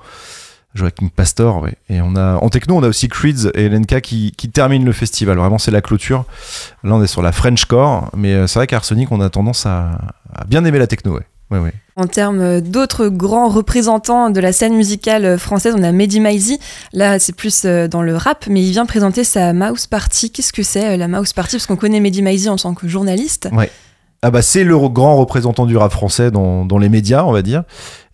Joachim 0.76 1.10
Pastor, 1.16 1.62
ouais. 1.62 1.74
Et 1.90 2.02
on 2.02 2.16
a, 2.16 2.36
en 2.36 2.50
techno, 2.50 2.76
on 2.76 2.84
a 2.84 2.88
aussi 2.88 3.08
Creeds 3.08 3.50
et 3.56 3.68
LNK 3.70 4.02
qui, 4.02 4.32
qui 4.38 4.50
terminent 4.50 4.86
le 4.86 4.92
festival. 4.92 5.38
Vraiment, 5.38 5.58
c'est 5.58 5.72
la 5.72 5.82
clôture. 5.82 6.26
Là, 6.84 6.94
on 6.96 7.02
est 7.02 7.08
sur 7.08 7.22
la 7.22 7.32
Frenchcore, 7.32 8.12
mais 8.16 8.34
euh, 8.34 8.48
c'est 8.48 8.60
vrai 8.60 8.68
qu'Arsenic, 8.68 9.12
on 9.12 9.22
a 9.22 9.30
tendance 9.30 9.66
à, 9.66 9.98
à 10.36 10.44
bien 10.46 10.64
aimer 10.66 10.78
la 10.78 10.88
techno, 10.88 11.16
ouais. 11.16 11.26
Ouais, 11.52 11.60
ouais. 11.60 11.74
En 11.96 12.06
termes 12.06 12.62
d'autres 12.62 13.08
grands 13.08 13.50
représentants 13.50 14.30
de 14.30 14.40
la 14.40 14.52
scène 14.52 14.76
musicale 14.76 15.40
française, 15.40 15.74
on 15.76 15.82
a 15.82 15.92
Mehdi 15.92 16.20
Maizi. 16.20 16.60
Là, 16.94 17.18
c'est 17.18 17.36
plus 17.36 17.64
euh, 17.66 17.88
dans 17.88 18.04
le 18.04 18.16
rap, 18.16 18.46
mais 18.48 18.64
il 18.64 18.72
vient 18.72 18.86
présenter 18.86 19.24
sa 19.24 19.52
Mouse 19.54 19.88
Party. 19.88 20.30
Qu'est-ce 20.30 20.54
que 20.54 20.62
c'est 20.62 20.94
euh, 20.94 20.98
la 20.98 21.08
Mouse 21.08 21.34
Party? 21.34 21.56
Parce 21.56 21.66
qu'on 21.66 21.76
connaît 21.76 22.00
Mehdi 22.00 22.22
Maizi 22.22 22.50
en 22.50 22.58
tant 22.58 22.76
que 22.76 22.88
journaliste. 22.88 23.50
Ah 24.24 24.32
bah 24.32 24.42
c'est 24.42 24.64
le 24.64 24.78
grand 24.90 25.16
représentant 25.16 25.66
du 25.66 25.78
rap 25.78 25.92
français 25.92 26.32
dans, 26.32 26.66
dans 26.66 26.80
les 26.80 26.90
médias, 26.90 27.24
on 27.24 27.32
va 27.32 27.42
dire. 27.42 27.64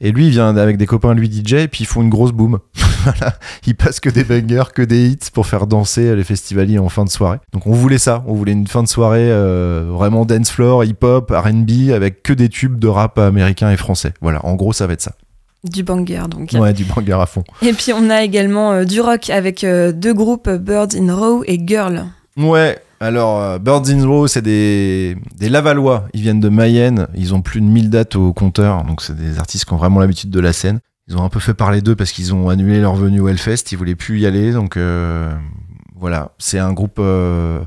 Et 0.02 0.12
lui, 0.12 0.28
il 0.28 0.32
vient 0.32 0.56
avec 0.56 0.78
des 0.78 0.86
copains 0.86 1.14
lui 1.14 1.32
DJ, 1.32 1.54
et 1.54 1.68
puis 1.68 1.84
ils 1.84 1.88
font 1.88 2.02
une 2.02 2.10
grosse 2.10 2.32
boom. 2.34 2.60
voilà, 3.18 3.36
il 3.66 3.76
passe 3.76 4.00
que 4.00 4.10
des 4.10 4.24
bangers, 4.24 4.72
que 4.74 4.82
des 4.82 5.08
hits 5.08 5.30
pour 5.34 5.48
faire 5.48 5.68
danser 5.68 6.16
les 6.16 6.24
festivaliers 6.24 6.80
en 6.80 6.90
fin 6.90 7.04
de 7.04 7.10
soirée. 7.10 7.40
Donc 7.52 7.68
on 7.68 7.74
voulait 7.74 7.98
ça, 7.98 8.24
on 8.28 8.34
voulait 8.34 8.54
une 8.54 8.68
fin 8.68 8.84
de 8.84 8.88
soirée 8.88 9.30
euh, 9.32 9.86
vraiment 9.90 10.26
dance 10.26 10.52
floor, 10.52 10.84
hip-hop, 10.84 11.32
R&B, 11.32 11.92
avec 11.94 12.24
que 12.24 12.34
des 12.34 12.50
tubes 12.50 12.80
de 12.80 12.88
rap 12.88 13.18
américain 13.18 13.72
et 13.72 13.78
français. 13.78 14.14
Voilà, 14.22 14.46
en 14.46 14.56
gros 14.56 14.74
ça 14.74 14.88
va 14.88 14.94
être 14.94 15.02
ça. 15.02 15.14
Du 15.64 15.84
banger, 15.84 16.24
donc. 16.30 16.52
Ouais, 16.54 16.74
du 16.74 16.84
banger 16.84 17.14
à 17.14 17.26
fond. 17.26 17.44
Et 17.62 17.72
puis 17.72 17.94
on 17.94 18.10
a 18.10 18.22
également 18.24 18.74
euh, 18.74 18.84
du 18.84 19.00
rock 19.00 19.30
avec 19.30 19.64
euh, 19.64 19.94
deux 19.94 20.14
groupes, 20.14 20.50
Birds 20.50 20.96
in 20.96 21.16
Row 21.16 21.44
et 21.48 21.60
Girl. 21.66 22.06
Ouais, 22.36 22.78
alors 23.00 23.42
euh, 23.42 23.60
Birds 23.60 23.90
in 23.90 24.06
Row, 24.06 24.28
c'est 24.28 24.42
des, 24.42 25.16
des 25.38 25.48
Lavallois. 25.48 26.06
Ils 26.14 26.22
viennent 26.22 26.42
de 26.42 26.50
Mayenne. 26.50 27.08
Ils 27.16 27.34
ont 27.34 27.42
plus 27.42 27.62
de 27.62 27.66
1000 27.66 27.90
dates 27.90 28.16
au 28.18 28.34
compteur. 28.34 28.84
Donc 28.84 29.02
c'est 29.02 29.16
des 29.16 29.40
artistes 29.40 29.64
qui 29.66 29.74
ont 29.74 29.78
vraiment 29.78 30.02
l'habitude 30.02 30.30
de 30.30 30.40
la 30.42 30.52
scène. 30.52 30.80
Ils 31.08 31.18
ont 31.18 31.24
un 31.24 31.30
peu 31.30 31.40
fait 31.40 31.54
parler 31.54 31.82
d'eux 31.82 31.96
parce 31.96 32.12
qu'ils 32.12 32.34
ont 32.34 32.50
annulé 32.50 32.80
leur 32.80 32.96
venue 32.96 33.20
au 33.20 33.28
Hellfest. 33.28 33.72
Ils 33.72 33.78
voulaient 33.78 33.96
plus 33.96 34.20
y 34.22 34.26
aller. 34.26 34.54
Donc 34.54 34.78
euh, 34.78 35.34
voilà, 36.04 36.32
c'est 36.38 36.60
un 36.60 36.74
groupe 36.74 36.98
euh, 37.00 37.60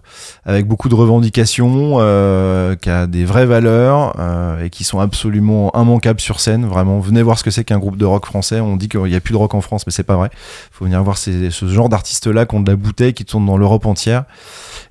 avec 0.45 0.67
beaucoup 0.67 0.89
de 0.91 0.95
revendications, 0.95 1.97
euh, 2.01 2.77
qui 2.77 2.91
a 2.91 3.07
des 3.07 3.25
vraies 3.25 3.47
valeurs 3.47 4.15
euh, 4.19 4.63
et 4.65 4.69
qui 4.71 4.85
sont 4.85 5.01
absolument 5.01 5.71
immanquables 5.75 6.21
sur 6.21 6.41
scène. 6.41 6.67
Vraiment, 6.67 6.99
venez 7.01 7.23
voir 7.23 7.39
ce 7.39 7.45
que 7.45 7.51
c'est 7.51 7.65
qu'un 7.65 7.79
groupe 7.79 7.97
de 7.97 8.05
rock 8.05 8.27
français. 8.27 8.61
On 8.61 8.77
dit 8.77 8.89
qu'il 8.89 9.03
n'y 9.05 9.15
a 9.15 9.21
plus 9.21 9.33
de 9.33 9.39
rock 9.39 9.55
en 9.55 9.61
France, 9.61 9.87
mais 9.87 9.93
c'est 9.93 10.03
pas 10.03 10.17
vrai. 10.17 10.31
faut 10.71 10.85
venir 10.85 11.03
voir 11.03 11.17
ce 11.19 11.51
genre 11.67 11.89
d'artistes-là 11.89 12.47
qui 12.47 12.55
ont 12.55 12.61
de 12.61 12.71
la 12.71 12.77
bouteille, 12.77 13.15
qui 13.15 13.25
tournent 13.25 13.47
dans 13.47 13.57
l'Europe 13.59 13.87
entière. 13.87 14.25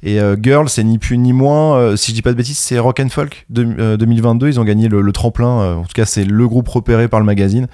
Et 0.02 0.20
euh, 0.20 0.36
Girl, 0.42 0.70
c'est 0.70 0.84
ni 0.84 0.98
plus 0.98 1.18
ni 1.18 1.34
moins, 1.34 1.78
euh, 1.78 1.96
si 1.96 2.12
je 2.12 2.16
dis 2.16 2.22
pas 2.22 2.32
de 2.32 2.38
bêtises, 2.38 2.58
c'est 2.58 2.80
Rock 2.80 3.00
and 3.00 3.10
Folk 3.10 3.46
de- 3.50 3.68
euh, 3.80 3.98
2022. 3.98 4.48
Ils 4.48 4.60
ont 4.60 4.64
gagné 4.64 4.88
le, 4.88 5.12
tremplin. 5.12 5.78
en 5.78 5.84
tout 5.84 5.94
cas, 5.94 6.06
c'est 6.06 6.25
le 6.25 6.48
groupe 6.48 6.68
repéré 6.68 7.08
par 7.08 7.20
le 7.20 7.25
magazine. 7.25 7.68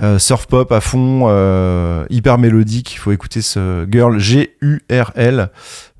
Euh, 0.00 0.18
surf 0.18 0.46
pop 0.46 0.72
à 0.72 0.80
fond, 0.80 1.26
euh, 1.28 2.06
hyper 2.08 2.38
mélodique. 2.38 2.94
Il 2.94 2.98
faut 2.98 3.12
écouter 3.12 3.42
ce 3.42 3.86
girl 3.90 4.18
G-U-R-L. 4.18 5.50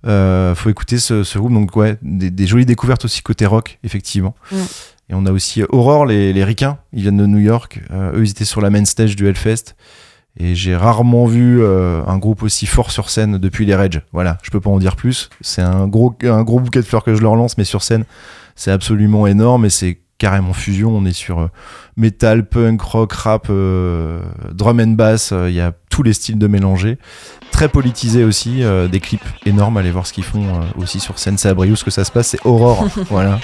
Euh, 0.07 0.55
faut 0.55 0.71
écouter 0.71 0.99
ce, 0.99 1.25
ce 1.25 1.39
groupe. 1.39 1.53
Donc, 1.53 1.77
ouais, 1.77 1.99
des, 2.03 2.31
des 2.31 2.47
jolies 2.47 2.67
découvertes 2.67 3.05
aussi 3.05 3.23
côté 3.23 3.47
rock, 3.47 3.79
effectivement. 3.85 4.35
Et 5.09 5.15
on 5.15 5.27
a 5.27 5.33
aussi 5.33 5.63
Aurore, 5.69 6.07
les, 6.07 6.33
les 6.33 6.45
Ricains. 6.45 6.79
Ils 6.93 7.03
viennent 7.03 7.19
de 7.19 7.27
New 7.27 7.39
York. 7.39 7.81
Euh, 7.91 8.13
eux, 8.15 8.25
ils 8.25 8.31
étaient 8.31 8.45
sur 8.47 8.61
la 8.61 8.71
main 8.71 8.85
stage 8.85 9.15
du 9.15 9.29
Hellfest. 9.29 9.77
Et 10.39 10.55
j'ai 10.55 10.75
rarement 10.75 11.27
vu 11.27 11.63
euh, 11.63 12.03
un 12.07 12.17
groupe 12.17 12.43
aussi 12.43 12.65
fort 12.65 12.91
sur 12.91 13.11
scène 13.11 13.37
depuis 13.37 13.67
les 13.67 13.75
Rage. 13.75 14.01
Voilà, 14.13 14.39
je 14.43 14.51
peux 14.51 14.61
pas 14.61 14.71
en 14.71 14.79
dire 14.79 14.97
plus. 14.97 15.29
C'est 15.43 15.61
un 15.61 15.87
gros, 15.87 16.17
un 16.23 16.43
gros 16.43 16.59
bouquet 16.59 16.81
de 16.81 16.87
fleurs 16.87 17.05
que 17.05 17.15
je 17.15 17.21
leur 17.21 17.37
lance, 17.37 17.59
mais 17.59 17.65
sur 17.65 17.83
scène, 17.83 18.05
c'est 18.57 18.71
absolument 18.71 19.27
énorme 19.27 19.67
et 19.67 19.71
c'est 19.71 19.99
carrément 20.23 20.53
fusion. 20.53 20.97
On 20.97 21.05
est 21.05 21.13
sur 21.13 21.41
euh, 21.41 21.47
metal, 21.97 22.49
punk, 22.49 22.81
rock, 22.81 23.13
rap, 23.13 23.49
euh, 23.51 24.23
drum 24.53 24.79
and 24.79 24.93
bass. 24.93 25.33
euh, 25.33 25.51
Il 25.51 25.57
y 25.57 25.61
a 25.61 25.73
tous 25.91 26.05
les 26.05 26.13
styles 26.13 26.39
de 26.39 26.47
mélanger. 26.47 26.97
Très 27.51 27.69
politisé 27.69 28.23
aussi, 28.23 28.63
des 28.91 29.01
clips 29.01 29.27
énormes. 29.45 29.77
Allez 29.77 29.91
voir 29.91 30.07
ce 30.07 30.13
qu'ils 30.15 30.25
font 30.25 30.63
aussi 30.79 31.01
sur 31.01 31.19
scène. 31.19 31.37
C'est 31.37 31.51
à 31.51 31.55
Briouze 31.55 31.83
que 31.83 31.91
ça 31.91 32.03
se 32.05 32.11
passe. 32.11 32.29
C'est 32.29 32.47
Aurore. 32.47 32.87
voilà. 33.11 33.41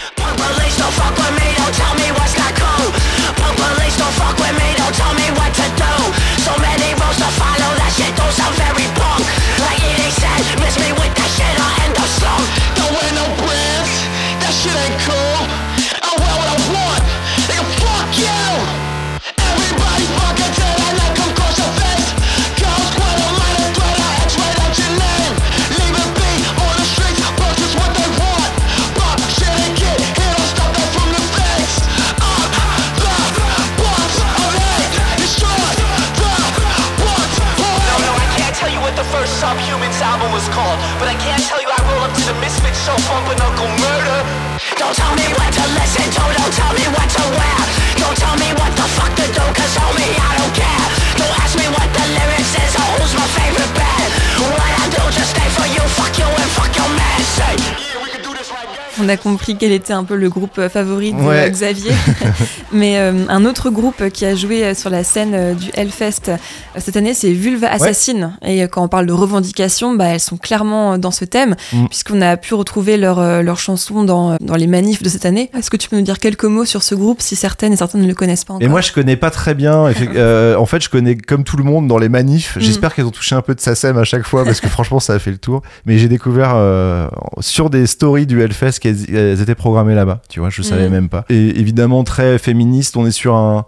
On 59.09 59.11
a 59.11 59.17
compris 59.17 59.57
quel 59.57 59.73
était 59.73 59.95
un 59.95 60.05
peu 60.05 60.17
le 60.17 60.29
groupe 60.29 60.59
euh, 60.59 60.69
favori 60.69 61.15
de 61.15 61.17
Ouais. 61.23 61.47
euh, 61.47 61.49
Xavier. 61.49 61.93
Mais 62.73 62.99
euh, 62.99 63.25
un 63.31 63.47
autre 63.47 63.71
groupe 63.71 64.11
qui 64.11 64.27
a 64.27 64.35
joué 64.35 64.75
sur 64.75 64.91
la 64.91 65.03
scène 65.03 65.55
du 65.55 65.71
Hellfest 65.73 66.33
cette 66.81 66.97
année, 66.97 67.15
c'est 67.15 67.33
Vulva 67.33 67.69
Assassin. 67.71 68.33
Et 68.45 68.63
euh, 68.63 68.67
quand 68.69 68.83
on 68.83 68.89
parle 68.89 69.07
de 69.07 69.13
revendications, 69.13 69.95
bah, 69.95 70.07
elles 70.09 70.21
sont 70.21 70.37
clairement 70.37 70.95
euh, 70.95 70.99
dans 70.99 71.11
ce 71.11 71.25
thème, 71.25 71.57
Mm. 71.73 71.87
puisqu'on 71.87 72.21
a 72.23 72.37
pu 72.37 72.55
retrouver 72.55 72.97
leurs 72.97 73.19
euh, 73.19 73.43
leurs 73.43 73.59
chansons 73.59 74.05
dans, 74.05 74.33
euh, 74.33 74.37
dans 74.41 74.57
les 74.57 74.67
manifs 74.67 75.03
de 75.03 75.09
cette 75.09 75.27
année. 75.27 75.51
Est-ce 75.57 75.71
que 75.71 75.77
tu 75.77 75.89
peux 75.89 75.97
nous 75.97 76.03
dire 76.03 76.19
quelques 76.19 76.45
mots 76.45 76.65
sur 76.65 76.83
ce 76.83 76.95
groupe, 76.95 77.21
si 77.23 77.37
certaines 77.37 77.73
et 77.73 77.77
certains 77.77 77.99
ne 77.99 78.07
le 78.07 78.15
connaissent 78.15 78.45
pas 78.45 78.55
encore 78.55 78.65
Et 78.67 78.69
moi, 78.69 78.81
je 78.81 78.93
connais 78.93 79.17
pas 79.17 79.31
très 79.31 79.55
bien. 79.55 79.87
Euh, 80.17 80.57
en 80.57 80.67
fait, 80.67 80.83
je 80.83 80.89
connais 80.89 81.17
comme 81.17 81.45
tout 81.45 81.57
le 81.57 81.65
monde 81.65 81.87
dans 81.87 81.99
les 81.99 82.09
manifs. 82.09 82.57
Mm. 82.57 82.61
J'espère 82.61 82.95
qu'elles 82.95 83.05
ont 83.05 83.11
touché 83.11 83.35
un 83.35 83.43
peu 83.43 83.55
de 83.55 83.61
SACEM 83.61 83.97
à 83.99 84.05
chaque 84.05 84.27
fois 84.27 84.45
parce 84.45 84.61
que 84.61 84.69
franchement, 84.77 85.01
ça 85.01 85.15
a 85.15 85.19
fait 85.19 85.31
le 85.31 85.39
tour. 85.39 85.63
Mais 85.87 85.99
j'ai 85.99 86.09
découvert 86.09 86.53
euh, 86.55 87.09
sur 87.41 87.71
des 87.71 87.87
stories 87.87 88.27
du 88.27 88.41
Hellfest 88.43 88.79
qu'elles 88.81 89.15
elles 89.15 89.41
étaient 89.41 89.55
programmées 89.55 89.95
là-bas. 89.95 90.21
Tu 90.29 90.41
vois, 90.41 90.51
je 90.51 90.63
savais 90.63 90.89
Mm. 90.89 90.93
même 90.93 91.09
pas. 91.09 91.25
Et 91.29 91.59
évidemment, 91.61 92.05
très 92.05 92.39
féministe. 92.39 92.97
On 92.97 93.07
est 93.07 93.11
sur 93.11 93.35
un, 93.37 93.65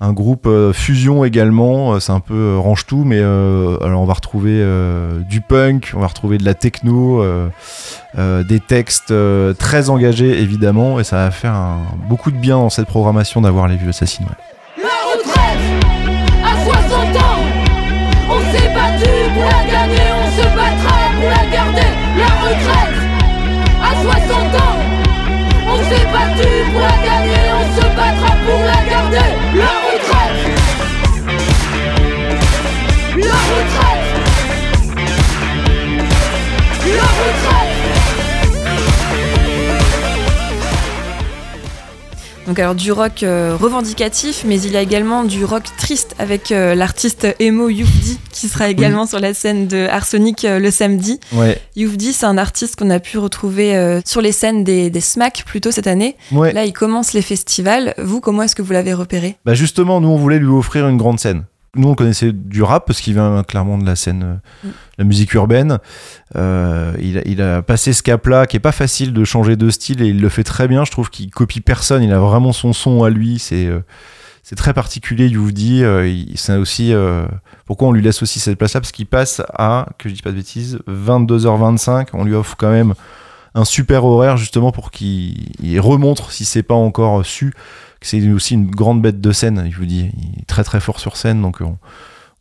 un 0.00 0.12
groupe 0.12 0.46
euh, 0.46 0.72
fusion 0.72 1.24
également. 1.24 1.94
Euh, 1.94 2.00
C'est 2.00 2.12
un 2.12 2.20
peu 2.20 2.34
euh, 2.34 2.58
range 2.58 2.86
tout, 2.86 3.04
mais 3.04 3.18
euh, 3.20 3.78
alors 3.82 4.02
on 4.02 4.04
va 4.06 4.14
retrouver 4.14 4.62
du 5.28 5.40
punk, 5.40 5.92
on 5.96 6.00
va 6.00 6.06
retrouver 6.06 6.38
de 6.38 6.44
la 6.44 6.54
techno, 6.54 7.22
des 8.16 8.60
textes 8.60 9.12
très 9.58 9.90
engagés 9.90 10.40
évidemment, 10.40 11.00
et 11.00 11.04
ça 11.04 11.16
va 11.16 11.30
faire 11.30 11.52
un- 11.54 11.82
beaucoup 12.08 12.30
de 12.30 12.36
bien 12.38 12.56
dans 12.56 12.70
cette 12.70 12.86
programmation 12.88 13.40
d'avoir 13.40 13.68
les 13.68 13.76
vieux 13.76 13.88
assassins. 13.90 14.24
Donc 42.46 42.58
alors 42.60 42.76
du 42.76 42.92
rock 42.92 43.22
euh, 43.22 43.56
revendicatif, 43.60 44.44
mais 44.46 44.60
il 44.60 44.70
y 44.70 44.76
a 44.76 44.80
également 44.80 45.24
du 45.24 45.44
rock 45.44 45.64
triste 45.78 46.14
avec 46.18 46.52
euh, 46.52 46.74
l'artiste 46.76 47.26
emo 47.40 47.68
Youfdi 47.68 48.18
qui 48.30 48.46
sera 48.48 48.68
également 48.68 49.06
sur 49.06 49.18
la 49.18 49.34
scène 49.34 49.66
de 49.66 49.88
Arsenic 49.90 50.44
euh, 50.44 50.60
le 50.60 50.70
samedi. 50.70 51.18
Ouais, 51.32 51.60
Youfdi, 51.74 52.12
c'est 52.12 52.26
un 52.26 52.38
artiste 52.38 52.76
qu'on 52.76 52.90
a 52.90 53.00
pu 53.00 53.18
retrouver 53.18 54.00
sur 54.04 54.20
les 54.20 54.32
scènes 54.32 54.62
des, 54.62 54.90
des 54.90 55.00
SMAC 55.00 55.42
plutôt 55.44 55.70
cette 55.70 55.86
année. 55.86 56.16
ouais. 56.32 56.52
Là, 56.52 56.64
il 56.64 56.72
commence 56.72 57.12
les 57.12 57.22
festivals. 57.22 57.94
Vous, 57.98 58.20
comment 58.20 58.42
est-ce 58.42 58.54
que 58.54 58.62
vous 58.62 58.72
l'avez 58.72 58.94
repéré? 58.94 59.36
Bah 59.44 59.54
justement, 59.54 60.00
nous 60.00 60.08
on 60.08 60.16
voulait 60.16 60.38
lui 60.38 60.48
offrir 60.48 60.86
une 60.88 60.96
grande 60.96 61.18
scène. 61.18 61.44
Nous 61.74 61.88
on 61.88 61.94
connaissait 61.94 62.32
du 62.32 62.62
rap 62.62 62.86
parce 62.86 63.00
qu'il 63.00 63.12
vient 63.14 63.42
clairement 63.42 63.76
de 63.76 63.84
la 63.84 63.96
scène, 63.96 64.22
euh, 64.64 64.66
Mm. 64.68 64.70
la 64.98 65.04
musique 65.04 65.34
urbaine. 65.34 65.78
Euh, 66.36 66.94
il, 67.00 67.18
a, 67.18 67.22
il 67.26 67.42
a 67.42 67.60
passé 67.62 67.92
ce 67.92 68.02
cap-là 68.02 68.46
qui 68.46 68.56
est 68.56 68.60
pas 68.60 68.72
facile 68.72 69.12
de 69.12 69.24
changer 69.24 69.56
de 69.56 69.68
style 69.68 70.00
et 70.02 70.06
il 70.08 70.20
le 70.20 70.28
fait 70.30 70.44
très 70.44 70.68
bien. 70.68 70.84
Je 70.84 70.90
trouve 70.90 71.10
qu'il 71.10 71.30
copie 71.30 71.60
personne. 71.60 72.02
Il 72.02 72.12
a 72.12 72.18
vraiment 72.18 72.52
son 72.52 72.72
son 72.72 73.02
à 73.02 73.10
lui. 73.10 73.38
C'est 73.38 73.66
euh, 73.66 73.80
c'est 74.42 74.56
très 74.56 74.72
particulier. 74.72 75.26
You 75.28 75.50
dit. 75.52 75.82
Euh, 75.84 76.06
il- 76.08 76.38
c'est 76.38 76.56
aussi 76.56 76.94
pourquoi 77.66 77.88
on 77.88 77.92
lui 77.92 78.00
laisse 78.02 78.22
aussi 78.22 78.38
cette 78.40 78.56
place-là? 78.58 78.80
Parce 78.80 78.92
qu'il 78.92 79.06
passe 79.06 79.42
à 79.52 79.86
que 79.98 80.08
je 80.08 80.14
dis 80.14 80.22
pas 80.22 80.30
de 80.30 80.36
bêtises 80.36 80.78
22h25. 80.86 82.08
On 82.14 82.24
lui 82.24 82.34
offre 82.34 82.56
quand 82.56 82.70
même 82.70 82.94
un 83.54 83.64
super 83.64 84.04
horaire 84.04 84.36
justement 84.36 84.70
pour 84.70 84.90
qu'il 84.90 85.48
il 85.62 85.80
remontre 85.80 86.30
si 86.30 86.44
c'est 86.44 86.62
pas 86.62 86.74
encore 86.74 87.24
su 87.24 87.52
c'est 88.06 88.30
aussi 88.30 88.54
une 88.54 88.70
grande 88.70 89.02
bête 89.02 89.20
de 89.20 89.32
scène, 89.32 89.68
je 89.70 89.76
vous 89.76 89.86
dis, 89.86 90.10
il 90.16 90.40
est 90.40 90.46
très 90.46 90.64
très 90.64 90.80
fort 90.80 91.00
sur 91.00 91.16
scène, 91.16 91.42
donc 91.42 91.60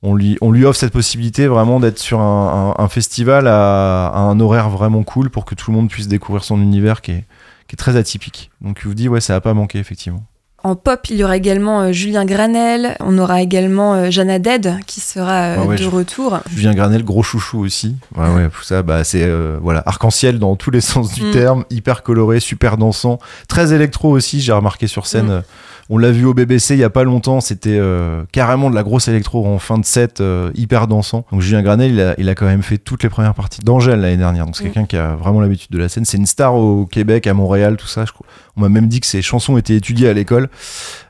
on, 0.02 0.14
lui, 0.14 0.38
offre 0.66 0.80
cette 0.80 0.94
possibilité 0.94 1.48
vraiment 1.48 1.80
d'être 1.80 1.98
sur 1.98 2.20
un, 2.20 2.88
festival 2.90 3.48
à, 3.48 4.12
un 4.16 4.40
horaire 4.40 4.70
vraiment 4.70 5.04
cool 5.04 5.30
pour 5.30 5.46
que 5.46 5.56
tout 5.56 5.72
le 5.72 5.78
monde 5.78 5.90
puisse 5.90 6.08
découvrir 6.08 6.44
son 6.44 6.62
univers 6.62 7.02
qui 7.02 7.12
est, 7.12 7.26
qui 7.68 7.74
est 7.74 7.78
très 7.78 7.96
atypique. 7.96 8.52
Donc 8.62 8.80
je 8.82 8.88
vous 8.88 8.94
dis, 8.94 9.10
ouais, 9.10 9.22
ça 9.22 9.36
a 9.36 9.42
pas 9.42 9.54
manqué 9.54 9.80
effectivement. 9.80 10.24
En 10.66 10.76
pop, 10.76 11.00
il 11.12 11.18
y 11.18 11.24
aura 11.24 11.38
également 11.38 11.82
euh, 11.82 11.92
Julien 11.92 12.26
Granel. 12.26 12.96
On 13.00 13.20
aura 13.20 13.44
également 13.44 13.94
euh, 13.94 14.10
Jana 14.10 14.40
Dead 14.40 14.78
qui 14.88 15.00
sera 15.00 15.32
euh, 15.44 15.56
Ah 15.60 15.66
ouais, 15.66 15.76
de 15.76 15.84
je- 15.84 15.90
retour. 15.90 16.40
Julien 16.52 16.74
Granel, 16.74 17.04
gros 17.04 17.22
chouchou 17.22 17.60
aussi. 17.60 17.96
Ouais, 18.18 18.28
ouais, 18.34 18.50
tout 18.50 18.64
ça, 18.64 18.82
bah, 18.82 19.04
c'est 19.04 19.22
euh, 19.22 19.60
voilà, 19.62 19.84
arc-en-ciel 19.86 20.40
dans 20.40 20.56
tous 20.56 20.72
les 20.72 20.82
sens 20.82 21.14
du 21.14 21.22
Mm. 21.26 21.32
terme, 21.32 21.66
hyper 21.70 22.02
coloré, 22.02 22.40
super 22.40 22.78
dansant, 22.78 23.20
très 23.48 23.74
électro 23.74 24.10
aussi. 24.10 24.42
J'ai 24.42 24.54
remarqué 24.54 24.88
sur 24.88 25.06
scène. 25.06 25.28
Mm. 25.28 25.44
Euh, 25.90 25.94
On 25.94 25.98
l'a 25.98 26.12
vu 26.12 26.26
au 26.26 26.34
BBC 26.34 26.74
il 26.76 26.80
y 26.80 26.84
a 26.84 26.90
pas 26.90 27.04
longtemps, 27.04 27.42
c'était 27.42 27.78
euh, 27.80 28.24
carrément 28.32 28.70
de 28.70 28.76
la 28.76 28.84
grosse 28.84 29.08
électro 29.08 29.46
en 29.46 29.60
fin 29.60 29.78
de 29.78 29.86
set, 29.86 30.20
euh, 30.22 30.52
hyper 30.56 30.88
dansant. 30.88 31.26
Donc 31.32 31.42
Julien 31.42 31.62
Granel, 31.62 31.92
il 31.92 32.02
a, 32.02 32.16
il 32.18 32.30
a 32.30 32.36
quand 32.36 32.46
même 32.46 32.64
fait 32.64 32.78
toutes 32.78 33.04
les 33.04 33.10
premières 33.10 33.34
parties 33.36 33.62
d'Angèle 33.62 34.00
l'année 34.02 34.18
dernière. 34.18 34.46
Donc 34.46 34.56
c'est 34.56 34.64
Mm. 34.64 34.68
quelqu'un 34.72 34.86
qui 34.88 34.98
a 34.98 35.16
vraiment 35.16 35.42
l'habitude 35.42 35.72
de 35.72 35.78
la 35.78 35.90
scène. 35.90 36.06
C'est 36.06 36.18
une 36.18 36.26
star 36.26 36.56
au 36.56 36.86
Québec, 36.86 37.28
à 37.28 37.34
Montréal, 37.34 37.78
tout 37.78 37.88
ça. 37.88 38.06
Je. 38.06 38.12
On 38.58 38.62
m'a 38.62 38.70
même 38.70 38.88
dit 38.88 39.00
que 39.00 39.08
ses 39.08 39.22
chansons 39.22 39.58
étaient 39.58 39.76
étudiées 39.76 40.10
à 40.10 40.14
l'école. 40.14 40.50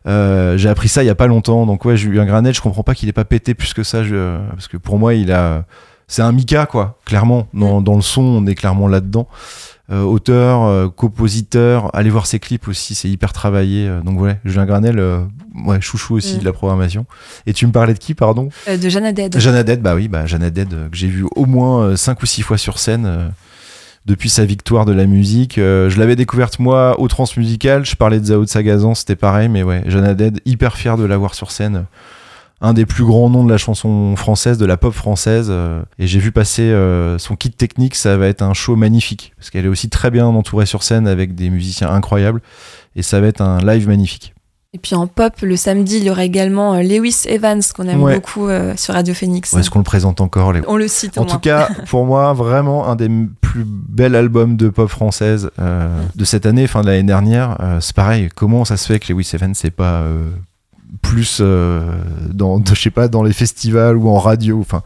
Euh, 0.08 0.58
J'ai 0.58 0.70
appris 0.70 0.88
ça 0.90 1.04
il 1.04 1.08
y 1.08 1.10
a 1.10 1.16
pas 1.16 1.28
longtemps. 1.28 1.66
Donc 1.66 1.86
ouais, 1.86 1.98
Julien 1.98 2.26
Granel, 2.26 2.54
je 2.54 2.62
comprends 2.62 2.84
pas 2.84 2.96
qu'il 2.96 3.10
ait 3.10 3.14
pas 3.14 3.26
pété 3.26 3.54
plus 3.54 3.74
que 3.74 3.84
ça, 3.84 4.04
je- 4.04 4.38
parce 4.50 4.68
que 4.68 4.78
pour 4.78 4.98
moi, 5.00 5.14
il 5.14 5.32
a, 5.32 5.66
c'est 6.08 6.22
un 6.22 6.32
Mika 6.32 6.66
quoi, 6.66 7.00
clairement. 7.06 7.48
Dans, 7.54 7.82
dans 7.82 7.96
le 7.96 8.02
son, 8.02 8.22
on 8.22 8.46
est 8.48 8.56
clairement 8.56 8.88
là-dedans. 8.88 9.28
Euh, 9.30 9.75
auteur, 9.92 10.64
euh, 10.64 10.88
compositeur, 10.90 11.90
allez 11.96 12.10
voir 12.10 12.26
ses 12.26 12.40
clips 12.40 12.68
aussi, 12.68 12.96
c'est 12.96 13.10
hyper 13.10 13.34
travaillé. 13.34 13.88
euh, 13.88 14.02
donc 14.02 14.20
ouais, 14.20 14.40
Julien 14.44 14.66
Granel, 14.66 14.98
euh, 15.00 15.20
ouais, 15.66 15.80
chouchou 15.82 16.16
aussi 16.16 16.38
Mm. 16.38 16.40
de 16.40 16.46
la 16.46 16.54
programmation. 16.54 17.06
Et 17.46 17.54
tu 17.54 17.68
me 17.68 17.72
parlais 17.72 17.94
de 17.94 18.00
qui, 18.00 18.14
pardon? 18.16 18.50
Euh, 18.68 18.78
de 18.78 18.90
Jana 18.90 19.12
Dead. 19.12 19.38
Jeanne 19.38 19.56
Haddad, 19.56 19.82
bah 19.82 19.94
oui, 19.96 20.08
bah 20.08 20.26
Jeanne 20.26 20.44
euh, 20.44 20.90
que 20.90 20.96
j'ai 20.98 21.08
vu 21.08 21.26
au 21.36 21.46
moins 21.46 21.96
5 21.96 22.22
ou 22.22 22.26
6 22.26 22.42
fois 22.42 22.58
sur 22.58 22.80
scène 22.80 23.06
euh, 23.06 23.28
depuis 24.08 24.30
sa 24.30 24.46
victoire 24.46 24.86
de 24.86 24.94
la 24.94 25.06
musique. 25.06 25.58
Euh, 25.58 25.90
je 25.90 26.00
l'avais 26.00 26.16
découverte 26.16 26.60
moi 26.60 27.00
au 27.00 27.08
Transmusical, 27.08 27.86
je 27.86 27.96
parlais 27.96 28.20
de 28.20 28.26
Zao 28.26 28.44
de 28.44 28.50
Sagazan, 28.50 28.96
c'était 28.96 29.16
pareil, 29.16 29.50
mais 29.50 29.64
ouais, 29.64 29.84
Jeanne 29.88 30.06
Haddad, 30.06 30.40
hyper 30.46 30.78
fier 30.78 30.98
de 30.98 31.04
l'avoir 31.06 31.36
sur 31.36 31.52
scène. 31.52 31.86
Un 32.62 32.74
des 32.74 32.86
plus 32.86 33.04
grands 33.04 33.30
noms 33.30 33.44
de 33.44 33.52
la 33.52 33.58
chanson 33.58 34.16
française, 34.16 34.58
de 34.58 34.66
la 34.66 34.78
pop 34.78 34.94
française. 34.94 35.48
euh, 35.50 35.82
et 36.00 36.08
j'ai 36.08 36.20
vu 36.20 36.32
passer 36.32 36.64
euh, 36.64 37.18
son 37.18 37.36
kit 37.36 37.52
technique, 37.52 37.96
ça 37.96 38.18
va 38.18 38.28
être 38.28 38.42
un 38.42 38.54
show 38.54 38.76
magnifique. 38.76 39.34
Parce 39.38 39.50
qu'elle 39.50 39.66
est 39.66 39.70
aussi 39.70 39.90
très 39.90 40.10
bien 40.12 40.26
entourée 40.26 40.66
sur 40.66 40.82
scène 40.84 41.08
avec 41.08 41.36
des 41.36 41.50
musiciens 41.50 41.90
incroyables. 41.90 42.42
Et 42.96 43.02
ça 43.04 43.20
va 43.20 43.28
être 43.28 43.42
un 43.42 43.60
live 43.60 43.88
magnifique. 43.88 44.34
Et 44.74 44.78
puis 44.78 44.94
en 44.96 45.08
pop, 45.08 45.34
le 45.42 45.56
samedi, 45.56 45.98
il 45.98 46.04
y 46.04 46.10
aura 46.10 46.26
également 46.26 46.74
euh, 46.74 46.82
Lewis 46.82 47.24
Evans, 47.28 47.62
qu'on 47.76 47.88
aime 47.88 48.02
Ouais. 48.02 48.16
beaucoup 48.16 48.48
euh, 48.48 48.74
sur 48.76 48.94
Radio 48.94 49.14
Phoenix. 49.14 49.54
Ouais, 49.54 49.62
Est-ce 49.62 49.70
qu'on 49.70 49.80
le 49.80 49.86
présente 49.86 50.20
encore 50.20 50.52
les... 50.52 50.62
On 50.68 50.76
le 50.76 50.88
cite 50.90 51.18
au 51.18 51.22
En 51.22 51.24
moins. 51.26 51.34
tout 51.34 51.40
cas, 51.40 51.70
pour 51.90 52.06
moi, 52.06 52.34
vraiment 52.34 52.88
un 52.90 52.96
des 52.98 53.10
plus 53.40 53.64
bels 53.66 54.16
albums 54.16 54.58
de 54.58 54.68
pop 54.70 54.90
française 54.90 55.50
de 55.58 56.26
cette 56.26 56.46
année, 56.46 56.68
fin 56.68 56.82
de 56.82 56.88
l'année 56.88 57.04
dernière. 57.04 57.58
C'est 57.80 57.96
pareil, 57.96 58.28
comment 58.36 58.66
ça 58.66 58.76
se 58.76 58.86
fait 58.88 59.00
que 59.00 59.14
Lewis 59.14 59.30
Evans 59.34 59.54
c'est 59.56 59.72
pas 59.72 60.04
plus 61.02 61.40
euh, 61.42 61.98
dans, 62.32 62.64
je 62.66 62.80
sais 62.80 62.90
pas, 62.90 63.08
dans 63.08 63.24
les 63.24 63.34
festivals 63.34 63.98
ou 63.98 64.10
en 64.10 64.20
radio, 64.20 64.60
enfin 64.60 64.82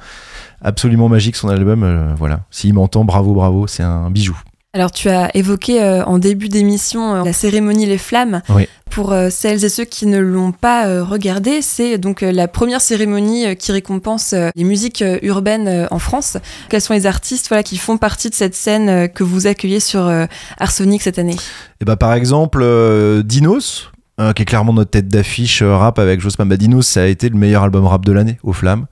absolument 0.61 1.09
magique 1.09 1.35
son 1.35 1.49
album. 1.49 1.83
euh, 1.83 2.13
voilà, 2.17 2.41
s'il 2.51 2.73
m'entend, 2.73 3.05
bravo, 3.05 3.33
bravo, 3.33 3.67
c'est 3.67 3.83
un 3.83 4.09
bijou. 4.11 4.37
Alors 4.71 4.91
tu 4.91 5.09
as 5.09 5.35
évoqué 5.35 5.81
euh, 5.81 6.03
en 6.05 6.19
début 6.19 6.47
d'émission 6.47 7.15
euh, 7.15 7.23
la 7.23 7.33
cérémonie 7.33 7.87
Les 7.87 7.97
Flammes. 7.97 8.43
Oui. 8.49 8.67
Pour 8.91 9.11
euh, 9.11 9.29
celles 9.31 9.65
et 9.65 9.69
ceux 9.69 9.83
qui 9.83 10.05
ne 10.05 10.19
l'ont 10.19 10.51
pas 10.51 11.03
regardé, 11.03 11.63
c'est 11.63 11.97
donc 11.97 12.21
la 12.21 12.47
première 12.47 12.81
cérémonie 12.81 13.55
qui 13.55 13.71
récompense 13.71 14.33
les 14.55 14.63
musiques 14.63 15.03
urbaines 15.21 15.87
en 15.91 15.99
France. 15.99 16.37
Quels 16.69 16.81
sont 16.81 16.93
les 16.93 17.05
artistes 17.05 17.47
voilà, 17.49 17.63
qui 17.63 17.77
font 17.77 17.97
partie 17.97 18.29
de 18.29 18.35
cette 18.35 18.55
scène 18.55 19.07
que 19.09 19.23
vous 19.23 19.45
accueillez 19.45 19.79
sur 19.79 20.11
Arsonic 20.59 21.03
cette 21.03 21.19
année? 21.19 21.35
Et 21.81 21.85
bah 21.85 21.97
par 21.97 22.13
exemple, 22.13 22.65
Dinos, 23.23 23.91
euh, 24.19 24.33
qui 24.33 24.41
est 24.41 24.45
clairement 24.45 24.73
notre 24.73 24.91
tête 24.91 25.07
d'affiche 25.07 25.61
euh, 25.61 25.75
rap 25.75 25.97
avec 25.97 26.19
Jossman. 26.19 26.49
Bah, 26.49 26.57
Dinos, 26.57 26.85
ça 26.85 27.03
a 27.03 27.05
été 27.05 27.29
le 27.29 27.37
meilleur 27.37 27.63
album 27.63 27.85
rap 27.85 28.03
de 28.05 28.11
l'année, 28.11 28.37
aux 28.43 28.53
flammes. 28.53 28.85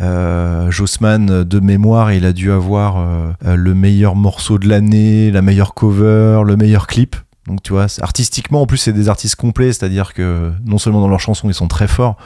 Euh, 0.00 0.70
Jossman, 0.70 1.30
euh, 1.30 1.44
de 1.44 1.60
mémoire, 1.60 2.12
il 2.12 2.24
a 2.24 2.32
dû 2.32 2.52
avoir 2.52 3.04
le 3.44 3.74
meilleur 3.74 4.14
morceau 4.14 4.58
de 4.58 4.68
l'année, 4.68 5.30
la 5.30 5.42
meilleure 5.42 5.74
cover, 5.74 6.42
le 6.44 6.56
meilleur 6.56 6.86
clip. 6.86 7.16
Donc 7.46 7.62
tu 7.62 7.72
vois, 7.72 7.86
artistiquement, 8.00 8.62
en 8.62 8.66
plus, 8.66 8.78
c'est 8.78 8.92
des 8.92 9.08
artistes 9.08 9.36
complets, 9.36 9.72
c'est-à-dire 9.72 10.14
que 10.14 10.52
non 10.64 10.78
seulement 10.78 11.00
dans 11.00 11.08
leurs 11.08 11.20
chansons, 11.20 11.48
ils 11.48 11.54
sont 11.54 11.66
très 11.66 11.88
forts, 11.88 12.16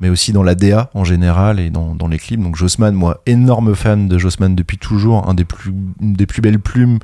mais 0.00 0.08
aussi 0.08 0.32
dans 0.32 0.42
la 0.42 0.54
DA 0.54 0.90
en 0.94 1.04
général 1.04 1.60
et 1.60 1.68
dans, 1.68 2.08
les 2.08 2.18
clips. 2.18 2.42
Donc 2.42 2.56
Jossman, 2.56 2.94
moi, 2.94 3.20
énorme 3.26 3.74
fan 3.74 4.08
de 4.08 4.16
Jossman 4.16 4.54
depuis 4.54 4.78
toujours, 4.78 5.28
un 5.28 5.34
des 5.34 5.44
plus, 5.44 5.72
des 6.00 6.26
plus 6.26 6.40
belles 6.40 6.58
plumes 6.58 6.98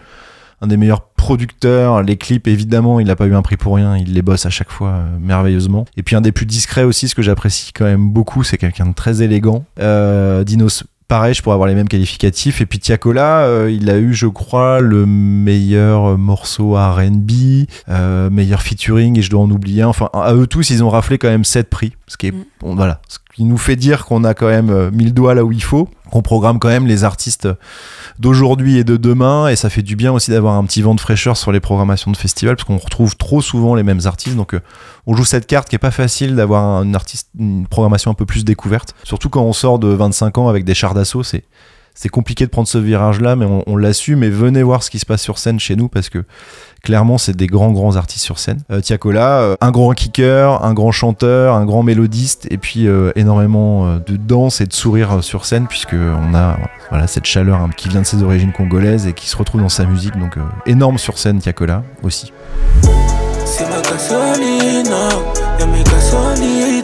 un 0.60 0.66
des 0.66 0.76
meilleurs 0.76 1.02
producteurs. 1.02 2.02
Les 2.02 2.16
clips, 2.16 2.46
évidemment, 2.48 3.00
il 3.00 3.06
n'a 3.06 3.16
pas 3.16 3.26
eu 3.26 3.34
un 3.34 3.42
prix 3.42 3.56
pour 3.56 3.76
rien. 3.76 3.96
Il 3.96 4.14
les 4.14 4.22
bosse 4.22 4.46
à 4.46 4.50
chaque 4.50 4.70
fois 4.70 4.90
euh, 4.90 5.18
merveilleusement. 5.20 5.84
Et 5.96 6.02
puis 6.02 6.16
un 6.16 6.20
des 6.20 6.32
plus 6.32 6.46
discrets 6.46 6.84
aussi, 6.84 7.08
ce 7.08 7.14
que 7.14 7.22
j'apprécie 7.22 7.72
quand 7.72 7.84
même 7.84 8.10
beaucoup, 8.10 8.42
c'est 8.44 8.58
quelqu'un 8.58 8.86
de 8.86 8.94
très 8.94 9.22
élégant. 9.22 9.64
Euh, 9.78 10.44
Dinos, 10.44 10.84
pareil, 11.06 11.34
je 11.34 11.42
pourrais 11.42 11.54
avoir 11.54 11.68
les 11.68 11.74
mêmes 11.74 11.88
qualificatifs. 11.88 12.60
Et 12.60 12.66
puis 12.66 12.78
Tiakola, 12.78 13.40
euh, 13.42 13.70
il 13.70 13.88
a 13.90 13.98
eu, 13.98 14.14
je 14.14 14.26
crois, 14.26 14.80
le 14.80 15.06
meilleur 15.06 16.18
morceau 16.18 16.74
R&B, 16.74 17.66
meilleur 18.30 18.62
featuring, 18.62 19.18
et 19.18 19.22
je 19.22 19.30
dois 19.30 19.40
en 19.40 19.50
oublier. 19.50 19.82
un. 19.82 19.88
Enfin, 19.88 20.08
à 20.12 20.34
eux 20.34 20.46
tous, 20.46 20.70
ils 20.70 20.82
ont 20.82 20.90
raflé 20.90 21.18
quand 21.18 21.28
même 21.28 21.44
7 21.44 21.68
prix. 21.70 21.92
Ce 22.06 22.16
qui 22.16 22.28
est, 22.28 22.32
Mm. 22.32 22.44
Ce 23.08 23.18
qui 23.34 23.44
nous 23.44 23.56
fait 23.56 23.76
dire 23.76 24.04
qu'on 24.04 24.24
a 24.24 24.34
quand 24.34 24.48
même 24.48 24.70
euh, 24.70 24.90
mis 24.90 25.04
le 25.04 25.10
doigt 25.10 25.34
là 25.34 25.44
où 25.44 25.52
il 25.52 25.62
faut, 25.62 25.88
qu'on 26.10 26.22
programme 26.22 26.58
quand 26.58 26.68
même 26.68 26.86
les 26.86 27.04
artistes 27.04 27.48
d'aujourd'hui 28.18 28.78
et 28.78 28.84
de 28.84 28.96
demain 28.96 29.48
et 29.48 29.56
ça 29.56 29.70
fait 29.70 29.82
du 29.82 29.96
bien 29.96 30.12
aussi 30.12 30.30
d'avoir 30.30 30.54
un 30.54 30.64
petit 30.64 30.82
vent 30.82 30.94
de 30.94 31.00
fraîcheur 31.00 31.36
sur 31.36 31.52
les 31.52 31.60
programmations 31.60 32.10
de 32.10 32.16
festivals 32.16 32.56
parce 32.56 32.66
qu'on 32.66 32.78
retrouve 32.78 33.16
trop 33.16 33.40
souvent 33.40 33.74
les 33.74 33.82
mêmes 33.82 34.00
artistes. 34.04 34.36
Donc 34.36 34.54
euh, 34.54 34.60
on 35.06 35.14
joue 35.14 35.24
cette 35.24 35.46
carte 35.46 35.68
qui 35.68 35.76
est 35.76 35.80
pas 35.80 35.90
facile 35.90 36.36
d'avoir 36.36 36.64
un 36.64 36.94
artiste 36.94 37.30
une 37.38 37.66
programmation 37.66 38.10
un 38.10 38.14
peu 38.14 38.26
plus 38.26 38.44
découverte. 38.44 38.94
Surtout 39.04 39.28
quand 39.28 39.42
on 39.42 39.52
sort 39.52 39.78
de 39.78 39.88
25 39.88 40.38
ans 40.38 40.48
avec 40.48 40.64
des 40.64 40.74
chars 40.74 40.94
d'assaut 40.94 41.22
c'est 41.22 41.44
c'est 42.00 42.08
compliqué 42.08 42.46
de 42.46 42.50
prendre 42.50 42.68
ce 42.68 42.78
virage 42.78 43.20
là 43.20 43.34
mais 43.34 43.44
on, 43.66 43.76
l'assume 43.76 44.22
et 44.22 44.30
venez 44.30 44.62
voir 44.62 44.84
ce 44.84 44.90
qui 44.90 45.00
se 45.00 45.06
passe 45.06 45.20
sur 45.20 45.36
scène 45.38 45.58
chez 45.58 45.74
nous 45.74 45.88
parce 45.88 46.08
que 46.08 46.24
clairement 46.84 47.18
c'est 47.18 47.34
des 47.34 47.48
grands 47.48 47.72
grands 47.72 47.96
artistes 47.96 48.24
sur 48.24 48.38
scène. 48.38 48.60
Euh, 48.70 48.80
Tiakola 48.80 49.40
euh, 49.40 49.56
un 49.60 49.72
grand 49.72 49.92
kicker 49.94 50.64
un 50.64 50.74
grand 50.74 50.92
chanteur 50.92 51.56
un 51.56 51.64
grand 51.64 51.82
mélodiste 51.82 52.46
et 52.52 52.56
puis 52.56 52.86
euh, 52.86 53.10
énormément 53.16 53.96
de 53.96 54.16
danse 54.16 54.60
et 54.60 54.66
de 54.66 54.72
sourire 54.72 55.24
sur 55.24 55.44
scène 55.44 55.66
puisque 55.66 55.94
on 55.94 56.36
a 56.36 56.56
voilà 56.90 57.08
cette 57.08 57.24
chaleur 57.24 57.60
hein, 57.60 57.70
qui 57.76 57.88
vient 57.88 58.02
de 58.02 58.06
ses 58.06 58.22
origines 58.22 58.52
congolaises 58.52 59.08
et 59.08 59.12
qui 59.12 59.28
se 59.28 59.36
retrouve 59.36 59.60
dans 59.60 59.68
sa 59.68 59.84
musique. 59.84 60.16
Donc 60.20 60.36
énorme 60.66 60.98
sur 60.98 61.18
scène 61.18 61.40
Tiakola 61.40 61.82
aussi. 62.04 62.32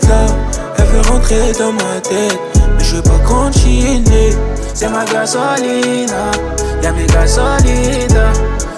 Là. 0.09 0.27
Elle 0.79 0.85
veut 0.87 1.01
rentrer 1.09 1.53
dans 1.59 1.73
ma 1.73 2.01
tête, 2.01 2.39
mais 2.77 2.85
je 2.85 2.97
veux 2.97 3.03
pas 3.03 3.19
continuer. 3.21 4.31
C'est 4.85 4.91
ma 4.91 5.03
gasolina, 5.07 6.31
y'a 6.83 6.93
mes 6.93 7.07
gasolides. 7.07 8.21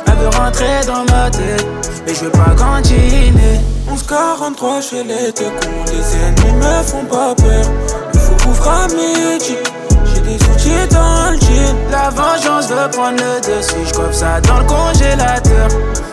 Elle 0.07 0.15
veut 0.15 0.29
rentrer 0.39 0.81
dans 0.87 1.03
ma 1.13 1.29
tête, 1.29 1.67
mais 2.07 2.15
je 2.15 2.27
veux 2.27 2.31
pas 2.31 2.55
continuer. 2.57 3.59
1143, 3.89 4.81
je 4.83 4.97
les 4.99 5.33
cons, 5.33 5.85
les 5.87 6.17
ennemis 6.17 6.65
me 6.65 6.83
font 6.85 7.05
pas 7.07 7.35
peur. 7.35 7.65
Il 8.15 8.21
faut 8.21 8.51
ouvrir 8.51 8.73
à 8.73 8.87
midi. 8.87 9.57
J'ai 10.05 10.21
des 10.21 10.37
outils 10.45 10.95
dans 10.95 11.33
le 11.33 11.41
jean. 11.41 11.75
La 11.91 12.11
vengeance 12.11 12.69
veut 12.69 12.89
prendre 12.93 13.19
le 13.19 13.41
dessus. 13.41 13.75
Je 13.87 14.17
ça 14.17 14.41
dans 14.43 14.59
le 14.61 14.65
congélateur. 14.65 15.69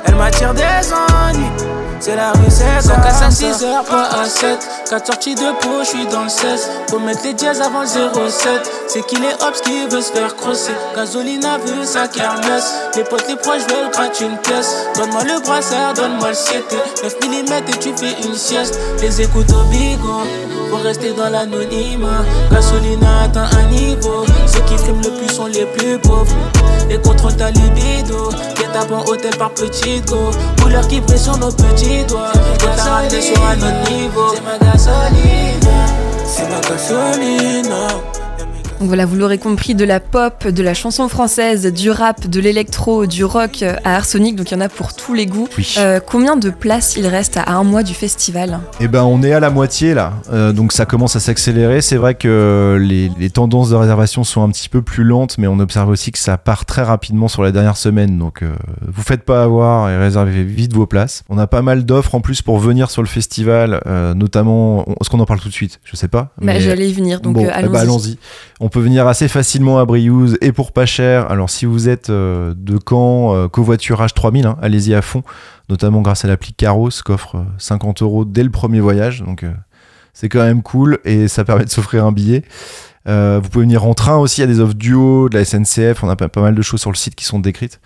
Elle 0.06 0.16
m'attire 0.16 0.56
des 0.56 0.92
ennuis. 0.92 1.83
C'est 2.06 2.18
la 2.18 2.34
rue, 2.34 2.50
c'est 2.50 2.86
ça. 2.86 2.96
à 2.96 3.32
6 3.32 3.64
heures, 3.64 3.86
pas 3.86 4.10
à 4.20 4.26
7. 4.26 4.60
4 4.90 5.08
sorties 5.08 5.36
de 5.36 5.58
peau, 5.62 5.80
je 5.84 5.88
suis 5.88 6.06
dans 6.08 6.24
le 6.24 6.30
16. 6.30 6.70
Faut 6.90 7.00
mettre 7.00 7.24
les 7.24 7.34
dièses 7.34 7.62
avant 7.62 7.84
le 7.84 7.88
07. 7.88 8.70
C'est 8.90 9.06
qu'il 9.06 9.24
est 9.24 9.42
hops 9.42 9.62
qui 9.62 9.88
veut 9.88 10.02
se 10.02 10.12
faire 10.12 10.36
crosser. 10.36 10.74
Gasolina 10.98 11.60
veut 11.60 11.86
sa 11.86 12.10
kermesse. 12.10 12.74
Les 12.98 13.06
potes, 13.06 13.26
les 13.30 13.38
proches 13.38 13.62
veulent 13.70 13.90
gratter 13.90 14.26
une 14.26 14.38
pièce. 14.40 14.76
Donne-moi 14.98 15.24
le 15.24 15.40
brassard, 15.46 15.94
donne-moi 15.94 16.28
le 16.28 16.34
7. 16.34 16.76
9 17.04 17.16
mm 17.22 17.54
et 17.70 17.80
tu 17.80 17.94
fais 17.96 18.28
une 18.28 18.36
sieste. 18.36 18.78
Les 19.00 19.22
écoutes 19.22 19.54
au 19.54 19.64
bigot. 19.72 20.24
Faut 20.72 20.84
rester 20.84 21.14
dans 21.14 21.30
l'anonymat. 21.30 22.26
Gasolina 22.52 23.24
atteint 23.24 23.48
un 23.58 23.66
niveau. 23.68 24.26
Ceux 24.46 24.60
qui 24.64 24.78
friment 24.78 25.04
le 25.04 25.12
plus 25.12 25.34
sont 25.34 25.46
les 25.46 25.66
plus 25.68 25.98
pauvres. 26.00 26.36
Et 26.90 26.98
contrôle 27.02 27.36
ta 27.36 27.50
libido. 27.52 28.30
Tapes 28.74 28.92
en 28.92 29.06
hôtel 29.06 29.36
par 29.38 29.52
petit 29.52 30.02
go. 30.02 30.32
Couleur 30.60 30.88
qui 30.88 31.00
brille 31.00 31.20
sur 31.20 31.38
nos 31.38 31.52
petits 31.52 32.04
doigts. 32.08 32.32
Et 32.56 32.58
t'as 32.58 32.84
raté 32.84 33.22
sur 33.22 33.40
un 33.46 33.56
autre 33.58 33.92
niveau. 33.92 34.34
C'est 34.34 34.42
ma 34.42 34.58
gasolina. 34.58 35.86
C'est 36.26 36.50
ma 36.50 36.60
gasolina. 36.60 37.88
Donc 38.84 38.90
voilà, 38.90 39.06
vous 39.06 39.16
l'aurez 39.16 39.38
compris, 39.38 39.76
de 39.76 39.86
la 39.86 40.02
pop, 40.02 40.46
de 40.46 40.62
la 40.62 40.74
chanson 40.74 41.08
française, 41.08 41.72
du 41.72 41.90
rap, 41.90 42.28
de 42.28 42.42
l'électro, 42.42 43.06
du 43.06 43.24
rock 43.24 43.64
à 43.64 43.96
Arsonic, 43.96 44.36
donc 44.36 44.52
il 44.52 44.56
y 44.56 44.58
en 44.58 44.60
a 44.60 44.68
pour 44.68 44.94
tous 44.94 45.14
les 45.14 45.26
goûts. 45.26 45.48
Oui. 45.58 45.76
Euh, 45.78 46.02
combien 46.06 46.36
de 46.36 46.50
places 46.50 46.98
il 46.98 47.08
reste 47.08 47.38
à 47.38 47.54
un 47.54 47.64
mois 47.64 47.84
du 47.84 47.94
festival? 47.94 48.60
Eh 48.82 48.90
ben, 48.90 49.04
on 49.04 49.24
est 49.24 49.32
à 49.32 49.40
la 49.40 49.50
moitié 49.52 49.94
là, 49.94 50.16
Euh, 50.34 50.52
donc 50.52 50.74
ça 50.74 50.86
commence 50.86 51.16
à 51.16 51.22
s'accélérer. 51.22 51.80
C'est 51.80 51.96
vrai 51.96 52.16
que 52.16 52.78
les, 52.78 53.10
les 53.18 53.30
tendances 53.30 53.70
de 53.70 53.76
réservation 53.76 54.26
sont 54.26 54.44
un 54.44 54.50
petit 54.50 54.68
peu 54.68 54.82
plus 54.82 55.06
lentes, 55.06 55.38
mais 55.38 55.48
on 55.48 55.60
observe 55.60 55.88
aussi 55.88 56.12
que 56.12 56.20
ça 56.20 56.38
part 56.38 56.66
très 56.66 56.84
rapidement 56.84 57.30
sur 57.30 57.42
la 57.42 57.54
dernière 57.54 57.78
semaine. 57.78 58.20
Donc, 58.20 58.44
euh, 58.44 58.52
vous 58.86 59.02
faites 59.04 59.24
pas 59.24 59.44
avoir 59.46 59.90
et 59.92 59.98
réservez 59.98 60.44
vite 60.44 60.74
vos 60.74 60.88
places. 60.88 61.24
On 61.30 61.38
a 61.38 61.48
pas 61.48 61.62
mal 61.62 61.86
d'offres 61.86 62.16
en 62.16 62.20
plus 62.20 62.42
pour 62.42 62.60
venir 62.60 62.92
sur 62.92 63.02
le 63.02 63.08
festival, 63.08 63.80
euh, 63.88 64.14
notamment. 64.14 64.84
Est-ce 65.00 65.10
qu'on 65.10 65.22
en 65.22 65.26
parle 65.26 65.40
tout 65.40 65.48
de 65.48 65.54
suite 65.54 65.80
Je 65.86 65.96
sais 65.96 66.10
pas. 66.10 66.34
Bah, 66.38 66.48
mais- 66.48 66.60
J'allais 66.60 66.90
y 66.90 66.94
venir, 66.94 67.22
donc 67.22 67.36
Bon, 67.36 67.46
eh 67.46 67.50
allons-y. 67.50 67.72
ben, 67.72 67.80
allons-y. 67.80 68.18
Peut 68.74 68.80
venir 68.80 69.06
assez 69.06 69.28
facilement 69.28 69.78
à 69.78 69.86
Briouze 69.86 70.36
et 70.42 70.52
pour 70.52 70.72
pas 70.72 70.88
cher. 70.88 71.30
Alors 71.30 71.52
si 71.52 71.68
vous 71.68 71.90
êtes 71.90 72.10
euh, 72.10 72.56
de 72.58 72.80
Caen, 72.84 73.36
euh, 73.36 73.48
covoiturage 73.48 74.16
3000, 74.16 74.48
hein, 74.48 74.58
allez-y 74.64 74.96
à 74.96 75.04
fond, 75.04 75.22
notamment 75.70 76.02
grâce 76.02 76.26
à 76.26 76.28
l'appli 76.28 76.54
Caros 76.54 76.90
qu'offre 77.06 77.36
euh, 77.36 77.44
50 77.60 78.02
euros 78.02 78.26
dès 78.26 78.42
le 78.42 78.50
premier 78.50 78.80
voyage. 78.80 79.22
Donc 79.22 79.44
euh, 79.44 79.54
c'est 80.12 80.28
quand 80.28 80.44
même 80.44 80.64
cool 80.64 80.98
et 81.06 81.28
ça 81.28 81.44
permet 81.44 81.66
de 81.66 81.70
s'offrir 81.70 82.04
un 82.04 82.12
billet. 82.12 82.42
Euh, 83.08 83.40
vous 83.44 83.50
pouvez 83.50 83.66
venir 83.66 83.86
en 83.86 83.94
train 83.94 84.18
aussi, 84.18 84.42
il 84.42 84.46
y 84.46 84.46
a 84.46 84.52
des 84.52 84.60
offres 84.60 84.74
duo, 84.74 85.30
de 85.30 85.38
la 85.38 85.46
SNCF, 85.46 86.04
on 86.04 86.10
a 86.10 86.16
pas 86.16 86.42
mal 86.42 86.56
de 86.56 86.62
choses 86.64 86.82
sur 86.82 86.90
le 86.90 86.96
site 86.96 87.14
qui 87.14 87.26
sont 87.26 87.38
décrites. 87.38 87.80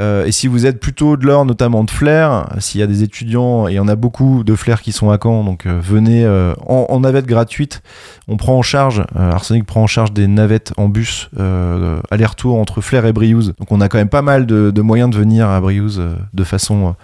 Euh, 0.00 0.26
et 0.26 0.32
si 0.32 0.48
vous 0.48 0.66
êtes 0.66 0.80
plutôt 0.80 1.16
de 1.16 1.24
l'or, 1.26 1.44
notamment 1.44 1.84
de 1.84 1.90
flair, 1.90 2.48
s'il 2.58 2.80
y 2.80 2.84
a 2.84 2.86
des 2.86 3.02
étudiants, 3.02 3.68
et 3.68 3.72
il 3.72 3.74
y 3.76 3.80
en 3.80 3.88
a 3.88 3.96
beaucoup 3.96 4.42
de 4.42 4.54
flair 4.54 4.82
qui 4.82 4.92
sont 4.92 5.10
à 5.10 5.18
Caen, 5.22 5.44
donc 5.44 5.66
euh, 5.66 5.78
venez 5.80 6.24
euh, 6.24 6.54
en, 6.66 7.00
navette 7.00 7.26
gratuite. 7.26 7.82
On 8.26 8.36
prend 8.36 8.58
en 8.58 8.62
charge, 8.62 9.04
euh, 9.16 9.30
Arsenic 9.30 9.64
prend 9.64 9.82
en 9.82 9.86
charge 9.86 10.12
des 10.12 10.26
navettes 10.26 10.72
en 10.76 10.88
bus 10.88 11.30
euh, 11.38 12.00
aller-retour 12.10 12.58
entre 12.58 12.80
Flair 12.80 13.06
et 13.06 13.12
Briouze. 13.12 13.54
Donc 13.58 13.70
on 13.70 13.80
a 13.80 13.88
quand 13.88 13.98
même 13.98 14.08
pas 14.08 14.22
mal 14.22 14.46
de, 14.46 14.80
moyens 14.80 15.10
de 15.10 15.16
venir 15.16 15.48
à 15.48 15.60
Briouze 15.60 16.02
de 16.32 16.44
façon 16.44 16.94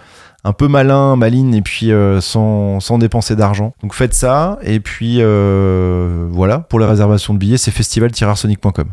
un 0.43 0.53
peu 0.53 0.67
malin, 0.67 1.15
maline 1.15 1.53
et 1.53 1.61
puis 1.61 1.91
sans, 2.19 2.97
dépenser 2.99 3.35
d'argent. 3.35 3.73
Donc 3.81 3.93
faites 3.93 4.13
ça 4.13 4.59
et 4.63 4.79
puis 4.79 5.21
voilà 6.31 6.59
pour 6.59 6.79
les 6.79 6.85
réservations 6.85 7.33
de 7.33 7.39
billets 7.39 7.57
c'est 7.57 7.71
festival-arsenic.com. 7.71 8.87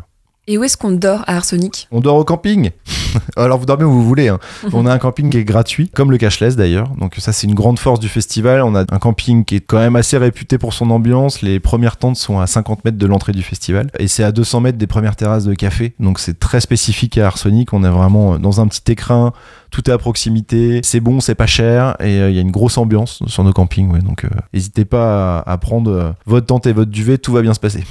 Et 0.51 0.57
où 0.57 0.63
est-ce 0.63 0.77
qu'on 0.77 0.89
dort 0.89 1.23
à 1.27 1.35
Arsenic? 1.35 1.87
On 1.91 1.99
dort 1.99 2.15
au 2.15 2.23
camping. 2.23 2.71
Alors 3.37 3.59
vous 3.59 3.67
dormez 3.67 3.83
où 3.83 3.91
vous 3.91 4.03
voulez. 4.03 4.29
hein. 4.29 4.39
On 4.73 4.87
a 4.87 4.91
un 4.91 4.97
camping 4.97 5.29
qui 5.29 5.37
est 5.37 5.43
gratuit, 5.43 5.89
comme 5.89 6.09
le 6.09 6.17
cashless 6.17 6.55
d'ailleurs. 6.55 6.89
Donc 6.97 7.13
ça 7.19 7.31
c'est 7.31 7.45
une 7.45 7.53
grande 7.53 7.77
force 7.77 7.99
du 7.99 8.09
festival. 8.09 8.63
On 8.63 8.73
a 8.73 8.81
un 8.81 8.97
camping 8.97 9.45
qui 9.45 9.57
est 9.57 9.59
quand 9.59 9.77
même 9.77 9.95
assez 9.95 10.17
réputé 10.17 10.57
pour 10.57 10.73
son 10.73 10.89
ambiance. 10.89 11.43
Les 11.43 11.59
premières 11.59 11.97
tentes 11.97 12.15
sont 12.15 12.39
à 12.39 12.47
50 12.47 12.83
mètres 12.83 12.97
de 12.97 13.05
l'entrée 13.05 13.31
du 13.31 13.43
festival 13.43 13.91
et 13.99 14.07
c'est 14.07 14.23
à 14.23 14.31
200 14.31 14.61
mètres 14.61 14.79
des 14.79 14.87
premières 14.87 15.15
terrasses 15.15 15.45
de 15.45 15.53
café. 15.53 15.93
Donc 15.99 16.17
c'est 16.17 16.39
très 16.39 16.61
spécifique 16.61 17.19
à 17.19 17.27
Arsenic. 17.27 17.71
On 17.71 17.83
est 17.83 17.89
vraiment 17.89 18.39
dans 18.39 18.59
un 18.59 18.67
petit 18.67 18.91
écrin. 18.91 19.33
Tout 19.69 19.87
est 19.87 19.93
à 19.93 19.99
proximité, 19.99 20.79
c'est 20.83 20.99
bon, 20.99 21.19
c'est 21.19 21.35
pas 21.35 21.45
cher 21.45 21.95
et 21.99 22.05
euh, 22.19 22.29
il 22.31 22.35
y 22.35 22.39
a 22.39 22.41
une 22.41 22.49
grosse 22.49 22.79
ambiance 22.79 23.21
sur 23.27 23.43
nos 23.43 23.53
campings. 23.53 23.91
ouais. 23.91 23.99
donc 23.99 24.23
euh, 24.25 24.29
n'hésitez 24.51 24.83
pas 24.83 25.37
à, 25.41 25.51
à 25.51 25.57
prendre 25.59 25.91
euh, 25.91 26.11
votre 26.25 26.47
tente 26.47 26.65
et 26.65 26.73
votre 26.73 26.89
duvet, 26.89 27.19
tout 27.19 27.33
va 27.33 27.43
bien 27.43 27.53
se 27.53 27.59
passer. 27.59 27.83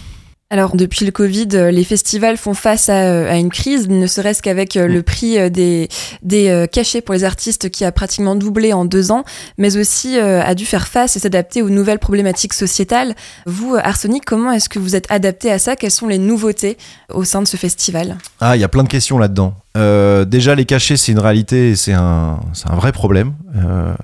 Alors 0.50 0.76
depuis 0.76 1.04
le 1.04 1.12
Covid, 1.12 1.48
euh, 1.52 1.70
les 1.70 1.84
festivals 1.84 2.38
font 2.38 2.54
face 2.54 2.88
à, 2.88 3.02
euh, 3.02 3.30
à 3.30 3.36
une 3.36 3.50
crise, 3.50 3.86
ne 3.90 4.06
serait-ce 4.06 4.40
qu'avec 4.40 4.78
euh, 4.78 4.86
le 4.86 5.02
prix 5.02 5.50
des, 5.50 5.90
des 6.22 6.66
cachets 6.72 7.02
pour 7.02 7.14
les 7.14 7.24
artistes 7.24 7.68
qui 7.68 7.84
a 7.84 7.92
pratiquement 7.92 8.34
doublé 8.34 8.72
en 8.72 8.86
deux 8.86 9.12
ans, 9.12 9.24
mais 9.58 9.76
aussi 9.76 10.18
a 10.18 10.54
dû 10.54 10.64
faire 10.64 10.88
face 10.88 11.16
et 11.16 11.18
s'adapter 11.18 11.60
aux 11.60 11.68
nouvelles 11.68 11.98
problématiques 11.98 12.54
sociétales. 12.54 13.14
Vous, 13.46 13.76
Arsenic, 13.76 14.24
comment 14.24 14.50
est-ce 14.50 14.68
que 14.68 14.78
vous 14.78 14.96
êtes 14.96 15.06
adapté 15.10 15.50
à 15.52 15.58
ça? 15.58 15.76
Quelles 15.76 15.90
sont 15.90 16.06
les 16.08 16.18
nouveautés 16.18 16.78
au 17.12 17.24
sein 17.24 17.42
de 17.42 17.46
ce 17.46 17.56
festival? 17.56 18.16
Ah, 18.40 18.56
il 18.56 18.60
y 18.60 18.64
a 18.64 18.68
plein 18.68 18.84
de 18.84 18.88
questions 18.88 19.18
là-dedans. 19.18 19.54
Euh, 19.76 20.24
déjà, 20.24 20.54
les 20.54 20.64
cachets, 20.64 20.96
c'est 20.96 21.12
une 21.12 21.18
réalité 21.18 21.70
et 21.70 21.76
c'est 21.76 21.92
un, 21.92 22.40
un 22.68 22.76
vrai 22.76 22.92
problème. 22.92 23.34
Euh, 23.56 23.94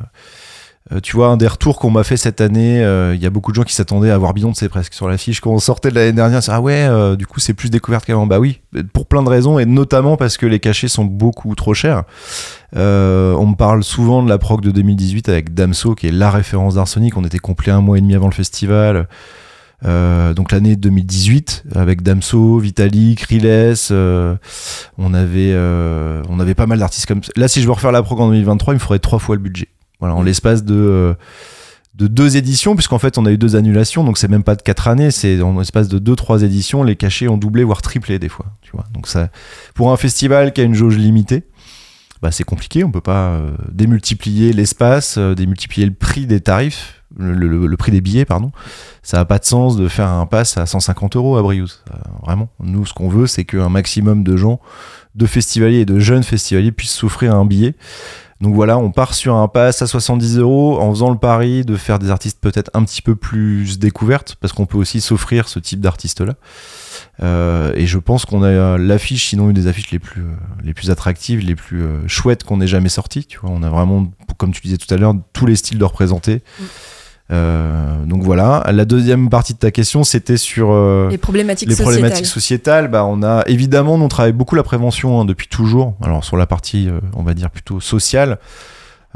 euh, 0.92 1.00
tu 1.00 1.16
vois, 1.16 1.28
un 1.28 1.38
des 1.38 1.46
retours 1.46 1.78
qu'on 1.78 1.90
m'a 1.90 2.04
fait 2.04 2.18
cette 2.18 2.42
année, 2.42 2.84
euh, 2.84 3.14
il 3.14 3.22
y 3.22 3.24
a 3.24 3.30
beaucoup 3.30 3.52
de 3.52 3.56
gens 3.56 3.62
qui 3.62 3.72
s'attendaient 3.72 4.10
à 4.10 4.18
voir 4.18 4.34
Beyoncé 4.34 4.68
presque 4.68 4.92
sur 4.92 5.08
l'affiche. 5.08 5.40
Quand 5.40 5.50
on 5.50 5.58
sortait 5.58 5.88
de 5.88 5.94
l'année 5.94 6.12
dernière, 6.12 6.42
c'est 6.42 6.52
ah 6.52 6.60
ouais, 6.60 6.86
euh, 6.86 7.16
du 7.16 7.26
coup, 7.26 7.40
c'est 7.40 7.54
plus 7.54 7.70
découverte 7.70 8.04
qu'avant. 8.04 8.26
Bah 8.26 8.38
oui, 8.38 8.60
pour 8.92 9.06
plein 9.06 9.22
de 9.22 9.30
raisons 9.30 9.58
et 9.58 9.64
notamment 9.64 10.18
parce 10.18 10.36
que 10.36 10.44
les 10.44 10.60
cachets 10.60 10.88
sont 10.88 11.06
beaucoup 11.06 11.54
trop 11.54 11.72
chers. 11.72 12.02
On 12.74 13.46
me 13.46 13.54
parle 13.54 13.82
souvent 13.82 14.22
de 14.22 14.28
la 14.28 14.36
proc 14.36 14.60
de 14.60 14.70
2018 14.70 15.30
avec 15.30 15.54
Damso, 15.54 15.94
qui 15.94 16.08
est 16.08 16.12
la 16.12 16.30
référence 16.30 16.74
d'Arsenic. 16.74 17.16
On 17.16 17.24
était 17.24 17.38
complet 17.38 17.72
un 17.72 17.80
mois 17.80 17.96
et 17.96 18.00
demi 18.02 18.14
avant 18.14 18.28
le 18.28 18.34
festival. 18.34 19.08
Donc 19.82 20.52
l'année 20.52 20.76
2018 20.76 21.64
avec 21.74 22.02
Damso, 22.02 22.58
Vitalik, 22.58 23.22
Riles, 23.22 23.74
on 24.98 25.14
avait 25.14 25.54
on 26.28 26.40
avait 26.40 26.54
pas 26.54 26.66
mal 26.66 26.78
d'artistes 26.80 27.06
comme 27.06 27.22
ça. 27.22 27.32
Là, 27.36 27.48
si 27.48 27.62
je 27.62 27.66
veux 27.66 27.72
refaire 27.72 27.92
la 27.92 28.02
prog 28.02 28.20
en 28.20 28.28
2023, 28.28 28.74
il 28.74 28.76
me 28.76 28.80
faudrait 28.80 28.98
trois 28.98 29.18
fois 29.18 29.36
le 29.36 29.40
budget. 29.40 29.68
Voilà, 30.04 30.14
en 30.16 30.22
l'espace 30.22 30.64
de 30.64 30.74
euh, 30.74 31.14
de 31.94 32.08
deux 32.08 32.36
éditions, 32.36 32.74
puisqu'en 32.74 32.98
fait 32.98 33.16
on 33.16 33.24
a 33.24 33.30
eu 33.30 33.38
deux 33.38 33.56
annulations, 33.56 34.04
donc 34.04 34.18
c'est 34.18 34.28
même 34.28 34.42
pas 34.42 34.54
de 34.54 34.60
quatre 34.62 34.86
années, 34.88 35.10
c'est 35.10 35.40
en 35.40 35.58
l'espace 35.58 35.88
de 35.88 35.98
deux 35.98 36.14
trois 36.16 36.42
éditions, 36.42 36.82
les 36.82 36.94
cachets 36.96 37.26
ont 37.28 37.38
doublé 37.38 37.64
voire 37.64 37.80
triplé 37.82 38.18
des 38.18 38.28
fois. 38.28 38.46
Tu 38.62 38.72
vois, 38.72 38.84
donc 38.92 39.06
ça 39.06 39.30
pour 39.74 39.92
un 39.92 39.96
festival 39.96 40.52
qui 40.52 40.60
a 40.60 40.64
une 40.64 40.74
jauge 40.74 40.98
limitée. 40.98 41.44
Bah, 42.20 42.30
c'est 42.32 42.44
compliqué, 42.44 42.84
on 42.84 42.90
peut 42.90 43.00
pas 43.02 43.28
euh, 43.28 43.50
démultiplier 43.70 44.52
l'espace, 44.52 45.16
euh, 45.18 45.34
démultiplier 45.34 45.86
le 45.86 45.92
prix 45.94 46.26
des 46.26 46.40
tarifs, 46.40 47.02
le, 47.18 47.32
le- 47.34 47.66
le 47.66 47.76
prix 47.76 47.92
des 47.92 48.00
billets, 48.00 48.24
pardon. 48.24 48.50
Ça 49.02 49.18
n'a 49.18 49.24
pas 49.26 49.38
de 49.38 49.44
sens 49.44 49.76
de 49.76 49.88
faire 49.88 50.08
un 50.08 50.26
pass 50.26 50.56
à 50.58 50.64
150 50.66 51.16
euros 51.16 51.36
à 51.36 51.42
Briouze. 51.42 51.82
Euh, 51.92 51.96
vraiment. 52.24 52.48
Nous, 52.60 52.86
ce 52.86 52.94
qu'on 52.94 53.08
veut, 53.10 53.26
c'est 53.26 53.44
qu'un 53.44 53.68
maximum 53.68 54.24
de 54.24 54.36
gens, 54.36 54.58
de 55.14 55.26
festivaliers 55.26 55.80
et 55.80 55.84
de 55.84 55.98
jeunes 55.98 56.22
festivaliers 56.24 56.72
puissent 56.72 56.94
s'offrir 56.94 57.34
un 57.34 57.44
billet. 57.44 57.74
Donc 58.40 58.54
voilà, 58.54 58.78
on 58.78 58.90
part 58.90 59.14
sur 59.14 59.34
un 59.36 59.48
pass 59.48 59.80
à 59.82 59.86
70 59.86 60.38
euros 60.38 60.80
en 60.80 60.90
faisant 60.90 61.10
le 61.10 61.18
pari 61.18 61.64
de 61.64 61.76
faire 61.76 61.98
des 61.98 62.10
artistes 62.10 62.40
peut-être 62.40 62.70
un 62.74 62.84
petit 62.84 63.00
peu 63.00 63.14
plus 63.14 63.78
découvertes, 63.78 64.36
parce 64.40 64.52
qu'on 64.52 64.66
peut 64.66 64.78
aussi 64.78 65.00
s'offrir 65.00 65.48
ce 65.48 65.58
type 65.58 65.80
d'artistes-là. 65.80 66.34
Euh, 67.22 67.72
et 67.74 67.86
je 67.86 67.98
pense 67.98 68.24
qu'on 68.24 68.42
a 68.42 68.76
l'affiche, 68.76 69.28
sinon 69.28 69.48
une 69.50 69.54
des 69.54 69.66
affiches 69.66 69.90
les 69.90 69.98
plus, 69.98 70.22
euh, 70.22 70.34
les 70.62 70.74
plus 70.74 70.90
attractives, 70.90 71.40
les 71.40 71.54
plus 71.54 71.82
euh, 71.82 72.06
chouettes 72.08 72.44
qu'on 72.44 72.60
ait 72.60 72.66
jamais 72.66 72.88
sorties. 72.88 73.24
Tu 73.24 73.38
vois, 73.38 73.50
on 73.50 73.62
a 73.62 73.70
vraiment, 73.70 74.10
comme 74.36 74.52
tu 74.52 74.60
disais 74.62 74.78
tout 74.78 74.92
à 74.92 74.96
l'heure, 74.96 75.14
tous 75.32 75.46
les 75.46 75.56
styles 75.56 75.78
de 75.78 75.84
représenter. 75.84 76.42
Euh, 77.32 78.04
donc 78.04 78.22
voilà. 78.22 78.62
La 78.72 78.84
deuxième 78.84 79.30
partie 79.30 79.54
de 79.54 79.58
ta 79.58 79.70
question, 79.70 80.04
c'était 80.04 80.36
sur 80.36 80.72
euh, 80.72 81.08
Les 81.10 81.18
problématiques 81.18 81.68
les 81.68 81.74
sociétales. 81.74 81.94
problématiques 81.94 82.26
sociétales. 82.26 82.88
Bah, 82.88 83.04
on 83.04 83.22
a 83.22 83.42
évidemment, 83.46 83.98
nous, 83.98 84.04
on 84.04 84.08
travaille 84.08 84.32
beaucoup 84.32 84.54
la 84.54 84.62
prévention 84.62 85.20
hein, 85.20 85.24
depuis 85.24 85.48
toujours. 85.48 85.94
Alors 86.02 86.24
sur 86.24 86.36
la 86.36 86.46
partie, 86.46 86.88
euh, 86.88 87.00
on 87.14 87.22
va 87.22 87.34
dire 87.34 87.50
plutôt 87.50 87.80
sociale. 87.80 88.38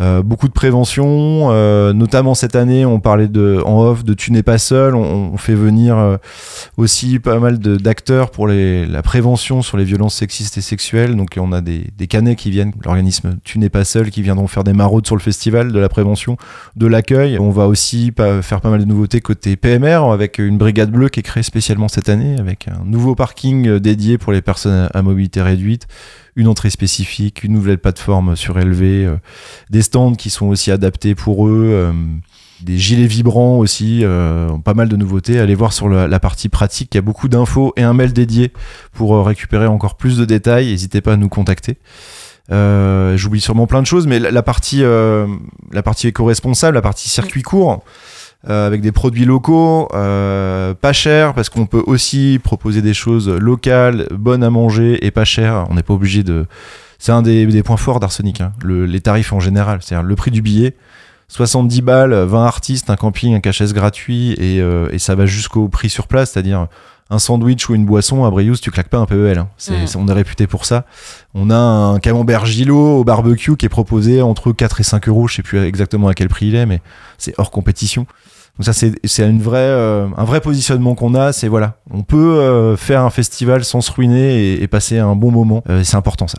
Euh, 0.00 0.22
beaucoup 0.22 0.46
de 0.46 0.52
prévention, 0.52 1.48
euh, 1.50 1.92
notamment 1.92 2.34
cette 2.34 2.54
année, 2.54 2.84
on 2.84 3.00
parlait 3.00 3.26
de, 3.26 3.60
en 3.64 3.80
off 3.80 4.04
de 4.04 4.14
Tu 4.14 4.30
n'es 4.30 4.44
pas 4.44 4.58
seul. 4.58 4.94
On, 4.94 5.36
fait 5.36 5.54
venir 5.54 5.96
euh, 5.96 6.16
aussi 6.76 7.18
pas 7.18 7.38
mal 7.38 7.58
d'acteurs 7.58 8.30
pour 8.30 8.48
la 8.48 9.02
prévention 9.02 9.62
sur 9.62 9.76
les 9.76 9.84
violences 9.84 10.14
sexistes 10.14 10.58
et 10.58 10.60
sexuelles. 10.60 11.16
Donc 11.16 11.36
on 11.38 11.52
a 11.52 11.60
des, 11.60 11.86
des 11.96 12.06
canets 12.06 12.36
qui 12.36 12.50
viennent, 12.50 12.72
l'organisme 12.84 13.36
Tu 13.44 13.58
n'es 13.58 13.68
pas 13.68 13.84
seul, 13.84 14.10
qui 14.10 14.22
viendront 14.22 14.46
faire 14.46 14.64
des 14.64 14.72
maraudes 14.72 15.06
sur 15.06 15.16
le 15.16 15.20
festival, 15.20 15.72
de 15.72 15.78
la 15.78 15.88
prévention, 15.88 16.36
de 16.76 16.86
l'accueil. 16.86 17.38
On 17.38 17.50
va 17.50 17.66
aussi 17.66 18.12
faire 18.42 18.60
pas 18.60 18.70
mal 18.70 18.80
de 18.80 18.84
nouveautés 18.84 19.20
côté 19.20 19.56
PMR 19.56 20.12
avec 20.12 20.38
une 20.38 20.58
brigade 20.58 20.90
bleue 20.90 21.08
qui 21.08 21.20
est 21.20 21.24
créée 21.24 21.42
spécialement 21.42 21.88
cette 21.88 22.08
année, 22.08 22.36
avec 22.38 22.68
un 22.68 22.84
nouveau 22.84 23.14
parking 23.14 23.78
dédié 23.78 24.18
pour 24.18 24.32
les 24.32 24.42
personnes 24.42 24.88
à 24.92 25.02
mobilité 25.02 25.42
réduite, 25.42 25.86
une 26.38 26.46
entrée 26.46 26.70
spécifique, 26.70 27.42
une 27.42 27.52
nouvelle 27.52 27.78
plateforme 27.78 28.36
surélevée, 28.36 29.04
euh, 29.04 29.16
des 29.70 29.82
stands 29.82 30.14
qui 30.14 30.30
sont 30.30 30.46
aussi 30.46 30.70
adaptés 30.70 31.14
pour 31.14 31.46
eux. 31.46 31.68
euh, 31.68 31.92
des 32.60 32.76
gilets 32.76 33.06
vibrants 33.06 33.58
aussi, 33.58 34.00
euh, 34.02 34.48
pas 34.64 34.74
mal 34.74 34.88
de 34.88 34.96
nouveautés. 34.96 35.38
Allez 35.38 35.54
voir 35.54 35.72
sur 35.72 35.88
la, 35.88 36.18
partie 36.18 36.48
pratique, 36.48 36.92
il 36.92 36.96
y 36.96 36.98
a 36.98 37.02
beaucoup 37.02 37.28
d'infos 37.28 37.72
et 37.76 37.84
un 37.84 37.92
mail 37.92 38.12
dédié 38.12 38.52
pour 38.92 39.24
récupérer 39.24 39.68
encore 39.68 39.96
plus 39.96 40.18
de 40.18 40.24
détails. 40.24 40.66
N'hésitez 40.66 41.00
pas 41.00 41.12
à 41.12 41.16
nous 41.16 41.28
contacter. 41.28 41.78
J'oublie 42.50 43.40
sûrement 43.40 43.68
plein 43.68 43.80
de 43.80 43.86
choses, 43.86 44.08
mais 44.08 44.18
la, 44.18 44.42
partie, 44.42 44.82
la 44.82 45.82
partie 45.84 46.08
éco-responsable, 46.08 46.74
la 46.74 46.82
partie 46.82 47.08
circuit 47.08 47.42
court, 47.42 47.84
avec 48.46 48.80
des 48.80 48.92
produits 48.92 49.24
locaux, 49.24 49.88
euh, 49.94 50.72
pas 50.74 50.92
chers, 50.92 51.34
parce 51.34 51.48
qu'on 51.48 51.66
peut 51.66 51.82
aussi 51.86 52.40
proposer 52.42 52.82
des 52.82 52.94
choses 52.94 53.28
locales, 53.28 54.06
bonnes 54.12 54.44
à 54.44 54.50
manger 54.50 55.04
et 55.04 55.10
pas 55.10 55.24
chères. 55.24 55.66
On 55.70 55.74
n'est 55.74 55.82
pas 55.82 55.94
obligé 55.94 56.22
de. 56.22 56.46
C'est 57.00 57.12
un 57.12 57.22
des, 57.22 57.46
des 57.46 57.62
points 57.62 57.76
forts 57.76 58.00
d'Arsenic, 58.00 58.40
hein, 58.40 58.52
le- 58.62 58.86
les 58.86 59.00
tarifs 59.00 59.32
en 59.32 59.40
général. 59.40 59.80
C'est-à-dire 59.82 60.06
le 60.06 60.14
prix 60.16 60.30
du 60.30 60.42
billet, 60.42 60.74
70 61.28 61.82
balles, 61.82 62.14
20 62.14 62.44
artistes, 62.44 62.90
un 62.90 62.96
camping, 62.96 63.34
un 63.34 63.40
cachesse 63.40 63.72
gratuit, 63.74 64.32
et, 64.38 64.60
euh, 64.60 64.88
et 64.92 64.98
ça 64.98 65.14
va 65.14 65.26
jusqu'au 65.26 65.68
prix 65.68 65.90
sur 65.90 66.06
place, 66.06 66.32
c'est-à-dire 66.32 66.66
un 67.10 67.18
sandwich 67.18 67.68
ou 67.70 67.74
une 67.74 67.86
boisson 67.86 68.24
à 68.24 68.30
Briouze, 68.30 68.60
tu 68.60 68.70
claques 68.70 68.88
pas 68.88 68.98
un 68.98 69.06
PEL. 69.06 69.38
hein. 69.38 69.48
Mm. 69.72 69.86
On 69.96 70.08
est 70.08 70.12
réputé 70.12 70.46
pour 70.46 70.64
ça. 70.66 70.84
On 71.34 71.48
a 71.50 71.56
un 71.56 71.98
camembert 72.00 72.44
Gilo 72.46 72.98
au 72.98 73.04
barbecue 73.04 73.56
qui 73.56 73.64
est 73.64 73.70
proposé 73.70 74.20
entre 74.20 74.52
4 74.52 74.80
et 74.80 74.84
5 74.84 75.08
euros, 75.08 75.26
je 75.28 75.36
sais 75.36 75.42
plus 75.42 75.58
exactement 75.64 76.08
à 76.08 76.14
quel 76.14 76.28
prix 76.28 76.48
il 76.48 76.54
est, 76.54 76.66
mais 76.66 76.80
c'est 77.16 77.32
hors 77.38 77.50
compétition. 77.50 78.06
Donc 78.58 78.64
ça 78.64 78.72
c'est 78.72 78.92
euh, 79.20 80.08
un 80.16 80.24
vrai 80.24 80.40
positionnement 80.40 80.96
qu'on 80.96 81.14
a, 81.14 81.32
c'est 81.32 81.46
voilà, 81.46 81.78
on 81.92 82.02
peut 82.02 82.16
euh, 82.16 82.76
faire 82.76 83.02
un 83.02 83.10
festival 83.10 83.64
sans 83.64 83.80
se 83.80 83.92
ruiner 83.92 84.60
et, 84.60 84.66
passer 84.66 84.98
un 84.98 85.14
bon 85.14 85.30
moment, 85.30 85.62
Euh, 85.68 85.82
c'est 85.84 85.96
important 85.96 86.26
ça. 86.26 86.38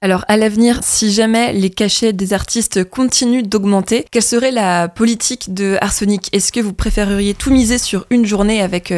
Alors 0.00 0.24
à 0.28 0.36
l'avenir, 0.36 0.80
si 0.82 1.10
jamais 1.10 1.52
les 1.52 1.70
cachets 1.70 2.12
des 2.12 2.32
artistes 2.32 2.84
continuent 2.84 3.42
d'augmenter, 3.42 4.04
quelle 4.12 4.22
serait 4.22 4.52
la 4.52 4.88
politique 4.88 5.54
de 5.54 5.76
Arsenic? 5.80 6.28
Est-ce 6.32 6.52
que 6.52 6.60
vous 6.60 6.72
préféreriez 6.74 7.34
tout 7.34 7.50
miser 7.50 7.78
sur 7.78 8.06
une 8.10 8.26
journée 8.26 8.62
avec 8.62 8.92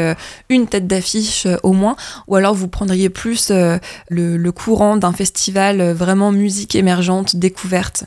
une 0.49 0.67
tête 0.67 0.87
d'affiche 0.87 1.47
au 1.63 1.73
moins? 1.73 1.97
Ou 2.27 2.37
alors 2.37 2.55
vous 2.55 2.69
prendriez 2.69 3.09
plus 3.09 3.51
le, 3.51 4.51
courant 4.51 4.97
d'un 4.97 5.13
festival 5.13 5.93
vraiment 5.93 6.33
musique 6.33 6.75
émergente, 6.75 7.37
découverte? 7.37 8.05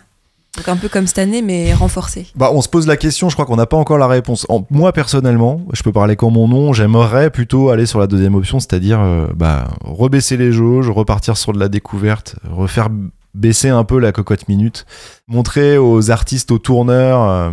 Donc 0.58 0.68
un 0.68 0.76
peu 0.76 0.90
comme 0.90 1.08
cette 1.08 1.20
année, 1.20 1.42
mais 1.42 1.74
renforcé. 1.74 2.28
Bah, 2.36 2.52
on 2.54 2.62
se 2.62 2.68
pose 2.68 2.86
la 2.86 2.98
question, 2.98 3.30
je 3.30 3.36
crois 3.36 3.46
qu'on 3.46 3.56
n'a 3.56 3.66
pas 3.66 3.78
encore 3.78 3.98
la 3.98 4.08
réponse. 4.08 4.46
Moi, 4.70 4.92
personnellement, 4.92 5.62
je 5.72 5.82
peux 5.82 5.94
parler 5.94 6.16
qu'en 6.18 6.30
mon 6.30 6.48
nom, 6.48 6.74
j'aimerais 6.74 7.30
plutôt 7.30 7.70
aller 7.70 7.86
sur 7.86 8.00
la 8.00 8.08
deuxième 8.08 8.36
option, 8.36 8.60
c'est-à-dire 8.60 9.00
euh, 9.00 9.28
bah, 9.36 9.70
rebaisser 9.82 10.36
les 10.36 10.52
jauges, 10.52 10.90
repartir 10.90 11.38
sur 11.38 11.54
de 11.54 11.60
la 11.60 11.70
découverte, 11.70 12.36
refaire 12.50 12.90
baisser 13.34 13.70
un 13.70 13.86
peu 13.86 13.98
la 13.98 14.12
cocotte 14.12 14.50
minute, 14.50 14.86
montrer 15.30 15.78
aux 15.78 16.12
artistes, 16.12 16.52
aux 16.52 16.60
tourneurs, 16.60 17.24
euh, 17.30 17.52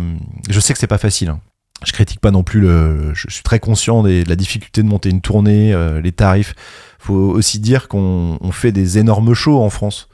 je 0.49 0.59
sais 0.59 0.73
que 0.73 0.79
c'est 0.79 0.87
pas 0.87 0.97
facile. 0.97 1.29
hein. 1.29 1.39
Je 1.85 1.93
critique 1.93 2.19
pas 2.19 2.31
non 2.31 2.43
plus 2.43 2.59
le. 2.59 3.13
Je 3.13 3.27
suis 3.29 3.43
très 3.43 3.59
conscient 3.61 4.03
de 4.03 4.25
la 4.27 4.35
difficulté 4.35 4.83
de 4.83 4.87
monter 4.89 5.09
une 5.09 5.21
tournée, 5.21 5.73
euh, 5.73 6.01
les 6.01 6.11
tarifs. 6.11 6.53
Faut 6.99 7.13
aussi 7.13 7.59
dire 7.59 7.87
qu'on 7.87 8.37
on 8.41 8.51
fait 8.51 8.73
des 8.73 8.97
énormes 8.97 9.33
shows 9.33 9.57
en 9.61 9.69
France 9.69 10.09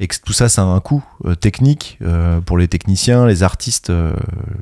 et 0.00 0.06
que 0.06 0.14
tout 0.24 0.32
ça, 0.32 0.48
ça 0.48 0.62
a 0.62 0.64
un 0.64 0.78
coût 0.80 1.04
euh, 1.24 1.34
technique 1.34 1.98
euh, 2.02 2.40
pour 2.40 2.56
les 2.56 2.68
techniciens, 2.68 3.26
les 3.26 3.42
artistes, 3.42 3.90
euh, 3.90 4.12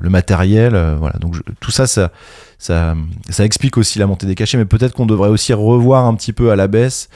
le 0.01 0.09
matériel, 0.09 0.75
euh, 0.75 0.97
voilà. 0.99 1.19
Donc 1.19 1.35
je- 1.35 1.43
tout 1.61 1.71
ça, 1.71 1.87
ça, 1.87 2.11
ça, 2.59 2.95
ça 3.29 3.45
explique 3.45 3.77
aussi 3.77 3.99
la 3.99 4.07
montée 4.07 4.27
des 4.27 4.35
cachets, 4.35 4.57
mais 4.57 4.65
peut-être 4.65 4.95
qu'on 4.95 5.05
devrait 5.05 5.29
aussi 5.29 5.53
revoir 5.53 6.07
un 6.07 6.15
petit 6.15 6.33
peu 6.33 6.51
à 6.51 6.57
la 6.57 6.69
baisse 6.69 7.11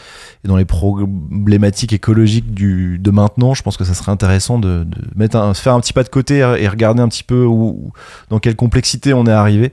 dans 0.44 0.56
les 0.56 0.66
problématiques 0.66 1.94
écologiques 1.94 2.52
du, 2.52 2.98
de 2.98 3.11
maintenant. 3.11 3.54
Je 3.54 3.62
pense 3.62 3.78
que 3.78 3.85
ça 3.85 3.94
serait 3.94 4.12
intéressant 4.12 4.59
de, 4.59 4.85
de 4.85 4.98
mettre 5.16 5.37
un, 5.37 5.54
faire 5.54 5.72
un 5.72 5.80
petit 5.80 5.94
pas 5.94 6.02
de 6.02 6.11
côté 6.11 6.38
et 6.40 6.68
regarder 6.68 7.00
un 7.00 7.09
petit 7.09 7.24
peu 7.24 7.44
où, 7.44 7.90
dans 8.28 8.38
quelle 8.38 8.54
complexité 8.56 9.14
on 9.14 9.24
est 9.26 9.33
arrivé. 9.33 9.72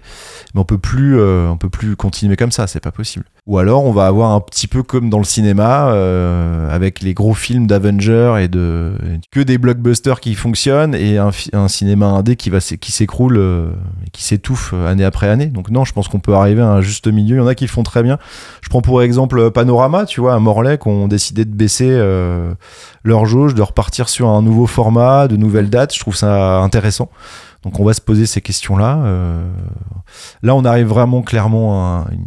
Mais 0.54 0.62
on 0.62 0.66
peut 0.66 0.78
plus, 0.78 1.20
euh, 1.20 1.50
on 1.50 1.58
peut 1.58 1.70
plus 1.70 1.98
continuer 1.98 2.38
comme 2.38 2.52
ça, 2.54 2.66
c'est 2.68 2.80
pas 2.80 2.92
possible. 2.92 3.26
Ou 3.48 3.60
alors 3.60 3.86
on 3.86 3.94
va 3.94 4.08
avoir 4.08 4.32
un 4.32 4.42
petit 4.42 4.68
peu 4.68 4.84
comme 4.84 5.10
dans 5.10 5.20
le 5.20 5.24
cinéma, 5.24 5.88
euh, 5.88 6.70
avec 6.70 7.00
les 7.02 7.14
gros 7.14 7.34
films 7.34 7.66
d'Avengers 7.66 8.36
et 8.42 8.50
de 8.50 8.92
que 9.32 9.40
des 9.40 9.58
blockbusters 9.58 10.20
qui 10.20 10.36
fonctionnent 10.36 10.94
et 10.94 11.18
un, 11.18 11.68
cinéma 11.70 12.08
indé 12.08 12.36
qui 12.36 12.50
va 12.50 12.60
qui 12.60 12.92
s'écroule, 12.92 13.38
euh, 13.38 13.72
qui 14.12 14.26
s'étouffe 14.26 14.74
année 14.74 15.06
après 15.06 15.30
année. 15.30 15.46
Donc 15.46 15.70
non, 15.70 15.86
je 15.86 15.94
pense 15.94 16.10
qu'on 16.10 16.20
peut 16.20 16.34
arriver 16.34 16.62
à 16.62 16.68
un 16.72 16.82
juste 16.82 17.08
milieu. 17.08 17.38
Il 17.38 17.40
y 17.40 17.42
en 17.42 17.48
a 17.48 17.56
qui 17.56 17.68
font 17.68 17.84
très 17.84 18.04
bien. 18.04 18.18
Je 18.62 18.68
prends 18.68 18.82
pour 18.82 19.02
exemple 19.02 19.50
Panorama, 19.52 20.06
tu 20.06 20.20
vois, 20.20 20.34
à 20.36 20.40
Morlaix, 20.40 20.78
qui 20.78 20.90
ont 20.90 21.08
décidé 21.08 21.46
de 21.46 21.56
baisser 21.56 21.88
euh, 21.90 22.54
leur 23.06 23.26
jauge, 23.26 23.56
de 23.56 23.62
repartir 23.62 24.10
sur 24.10 24.28
un 24.28 24.42
nouveau 24.42 24.68
format, 24.68 25.30
de 25.30 25.38
nouvelles 25.38 25.70
dates. 25.70 25.96
Je 25.96 26.00
trouve 26.02 26.18
ça 26.18 26.58
intéressant. 26.60 27.10
Donc 27.64 27.80
on 27.80 27.86
va 27.86 27.94
se 27.94 28.02
poser 28.02 28.26
ces 28.26 28.42
questions-là. 28.42 29.00
Euh, 29.06 29.42
là, 30.44 30.54
on 30.54 30.66
arrive 30.66 30.88
vraiment 30.88 31.22
clairement 31.22 31.82
à, 32.02 32.08
une- 32.12 32.26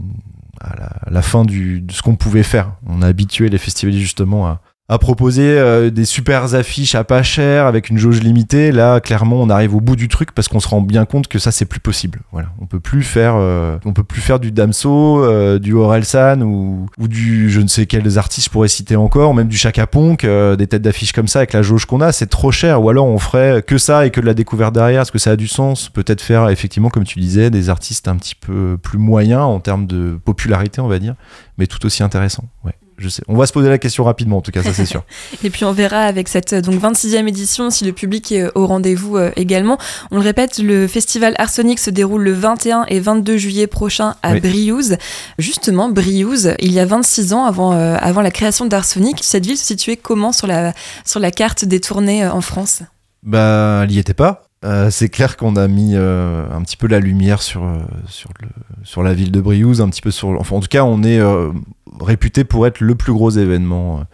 à 0.60 1.10
la, 1.10 1.22
fin 1.22 1.44
du, 1.44 1.80
de 1.80 1.92
ce 1.92 2.02
qu'on 2.02 2.16
pouvait 2.16 2.42
faire. 2.42 2.72
On 2.86 3.02
a 3.02 3.06
habitué 3.06 3.48
les 3.48 3.58
festivaliers 3.58 4.00
justement 4.00 4.46
à, 4.46 4.60
à 4.90 4.98
proposer 4.98 5.56
euh, 5.56 5.88
des 5.90 6.04
super 6.04 6.52
affiches 6.56 6.96
à 6.96 7.04
pas 7.04 7.22
cher 7.22 7.66
avec 7.66 7.90
une 7.90 7.96
jauge 7.96 8.20
limitée. 8.20 8.72
Là, 8.72 8.98
clairement, 8.98 9.36
on 9.40 9.48
arrive 9.48 9.76
au 9.76 9.80
bout 9.80 9.94
du 9.94 10.08
truc 10.08 10.32
parce 10.32 10.48
qu'on 10.48 10.58
se 10.58 10.66
rend 10.66 10.80
bien 10.80 11.04
compte 11.04 11.28
que 11.28 11.38
ça, 11.38 11.52
c'est 11.52 11.64
plus 11.64 11.78
possible. 11.78 12.18
Voilà, 12.32 12.48
on 12.60 12.66
peut 12.66 12.80
plus 12.80 13.04
faire, 13.04 13.34
euh, 13.36 13.78
on 13.84 13.92
peut 13.92 14.02
plus 14.02 14.20
faire 14.20 14.40
du 14.40 14.50
Damso, 14.50 15.22
euh, 15.22 15.60
du 15.60 15.74
Orelsan 15.74 16.40
ou, 16.40 16.86
ou 16.98 17.06
du 17.06 17.50
je 17.50 17.60
ne 17.60 17.68
sais 17.68 17.86
quels 17.86 18.18
artistes 18.18 18.46
je 18.46 18.50
pourrais 18.50 18.66
citer 18.66 18.96
encore, 18.96 19.32
même 19.32 19.46
du 19.46 19.56
Chaka 19.56 19.86
Ponk, 19.86 20.24
euh, 20.24 20.56
des 20.56 20.66
têtes 20.66 20.82
d'affiches 20.82 21.12
comme 21.12 21.28
ça 21.28 21.38
avec 21.38 21.52
la 21.52 21.62
jauge 21.62 21.84
qu'on 21.84 22.00
a, 22.00 22.10
c'est 22.10 22.26
trop 22.26 22.50
cher. 22.50 22.82
Ou 22.82 22.90
alors 22.90 23.06
on 23.06 23.18
ferait 23.18 23.62
que 23.62 23.78
ça 23.78 24.06
et 24.06 24.10
que 24.10 24.20
de 24.20 24.26
la 24.26 24.34
découverte 24.34 24.74
derrière. 24.74 25.02
Est-ce 25.02 25.12
que 25.12 25.20
ça 25.20 25.30
a 25.30 25.36
du 25.36 25.46
sens 25.46 25.88
Peut-être 25.88 26.20
faire 26.20 26.48
effectivement, 26.48 26.90
comme 26.90 27.04
tu 27.04 27.20
disais, 27.20 27.50
des 27.50 27.70
artistes 27.70 28.08
un 28.08 28.16
petit 28.16 28.34
peu 28.34 28.76
plus 28.76 28.98
moyens 28.98 29.42
en 29.42 29.60
termes 29.60 29.86
de 29.86 30.18
popularité, 30.24 30.80
on 30.80 30.88
va 30.88 30.98
dire, 30.98 31.14
mais 31.58 31.68
tout 31.68 31.86
aussi 31.86 32.02
intéressants. 32.02 32.48
Ouais. 32.64 32.74
Je 33.00 33.08
sais. 33.08 33.22
On 33.28 33.36
va 33.36 33.46
se 33.46 33.52
poser 33.52 33.70
la 33.70 33.78
question 33.78 34.04
rapidement, 34.04 34.36
en 34.36 34.40
tout 34.42 34.50
cas, 34.50 34.62
ça 34.62 34.74
c'est 34.74 34.84
sûr. 34.84 35.04
Et 35.44 35.48
puis 35.48 35.64
on 35.64 35.72
verra 35.72 36.02
avec 36.02 36.28
cette 36.28 36.54
donc 36.54 36.74
26e 36.74 37.26
édition 37.26 37.70
si 37.70 37.84
le 37.86 37.92
public 37.92 38.30
est 38.30 38.42
euh, 38.42 38.50
au 38.54 38.66
rendez-vous 38.66 39.16
euh, 39.16 39.30
également. 39.36 39.78
On 40.10 40.16
le 40.16 40.22
répète, 40.22 40.58
le 40.58 40.86
festival 40.86 41.34
Arsenic 41.38 41.78
se 41.78 41.88
déroule 41.88 42.22
le 42.22 42.34
21 42.34 42.84
et 42.88 43.00
22 43.00 43.38
juillet 43.38 43.66
prochain 43.66 44.16
à 44.22 44.34
Oui. 44.34 44.40
Briouze. 44.40 44.98
Justement, 45.38 45.88
Briouze, 45.88 46.54
il 46.58 46.72
y 46.72 46.78
a 46.78 46.84
26 46.84 47.32
ans 47.32 47.46
avant, 47.46 47.72
euh, 47.72 47.96
avant 47.98 48.20
la 48.20 48.30
création 48.30 48.66
d'Arsenic, 48.66 49.20
cette 49.22 49.46
ville 49.46 49.56
se 49.56 49.64
situait 49.64 49.96
comment 49.96 50.32
sur 50.32 50.46
la, 50.46 50.74
sur 51.06 51.20
la 51.20 51.30
carte 51.30 51.64
des 51.64 51.80
tournées 51.80 52.26
en 52.26 52.42
France? 52.42 52.82
Bah, 53.22 53.80
elle 53.84 53.92
y 53.92 53.98
était 53.98 54.14
pas. 54.14 54.49
Euh, 54.62 54.90
c'est 54.90 55.08
clair 55.08 55.38
qu'on 55.38 55.56
a 55.56 55.68
mis 55.68 55.92
euh, 55.94 56.44
un 56.52 56.60
petit 56.62 56.76
peu 56.76 56.86
la 56.86 57.00
lumière 57.00 57.40
sur, 57.40 57.64
euh, 57.64 57.78
sur, 58.06 58.30
le, 58.42 58.48
sur 58.84 59.02
la 59.02 59.14
ville 59.14 59.32
de 59.32 59.40
Briouze, 59.40 59.80
un 59.80 59.88
petit 59.88 60.02
peu 60.02 60.10
sur. 60.10 60.28
Enfin, 60.38 60.56
en 60.56 60.60
tout 60.60 60.68
cas, 60.68 60.84
on 60.84 61.02
est 61.02 61.18
euh, 61.18 61.50
réputé 61.98 62.44
pour 62.44 62.66
être 62.66 62.80
le 62.80 62.94
plus 62.94 63.12
gros 63.12 63.30
événement 63.30 64.04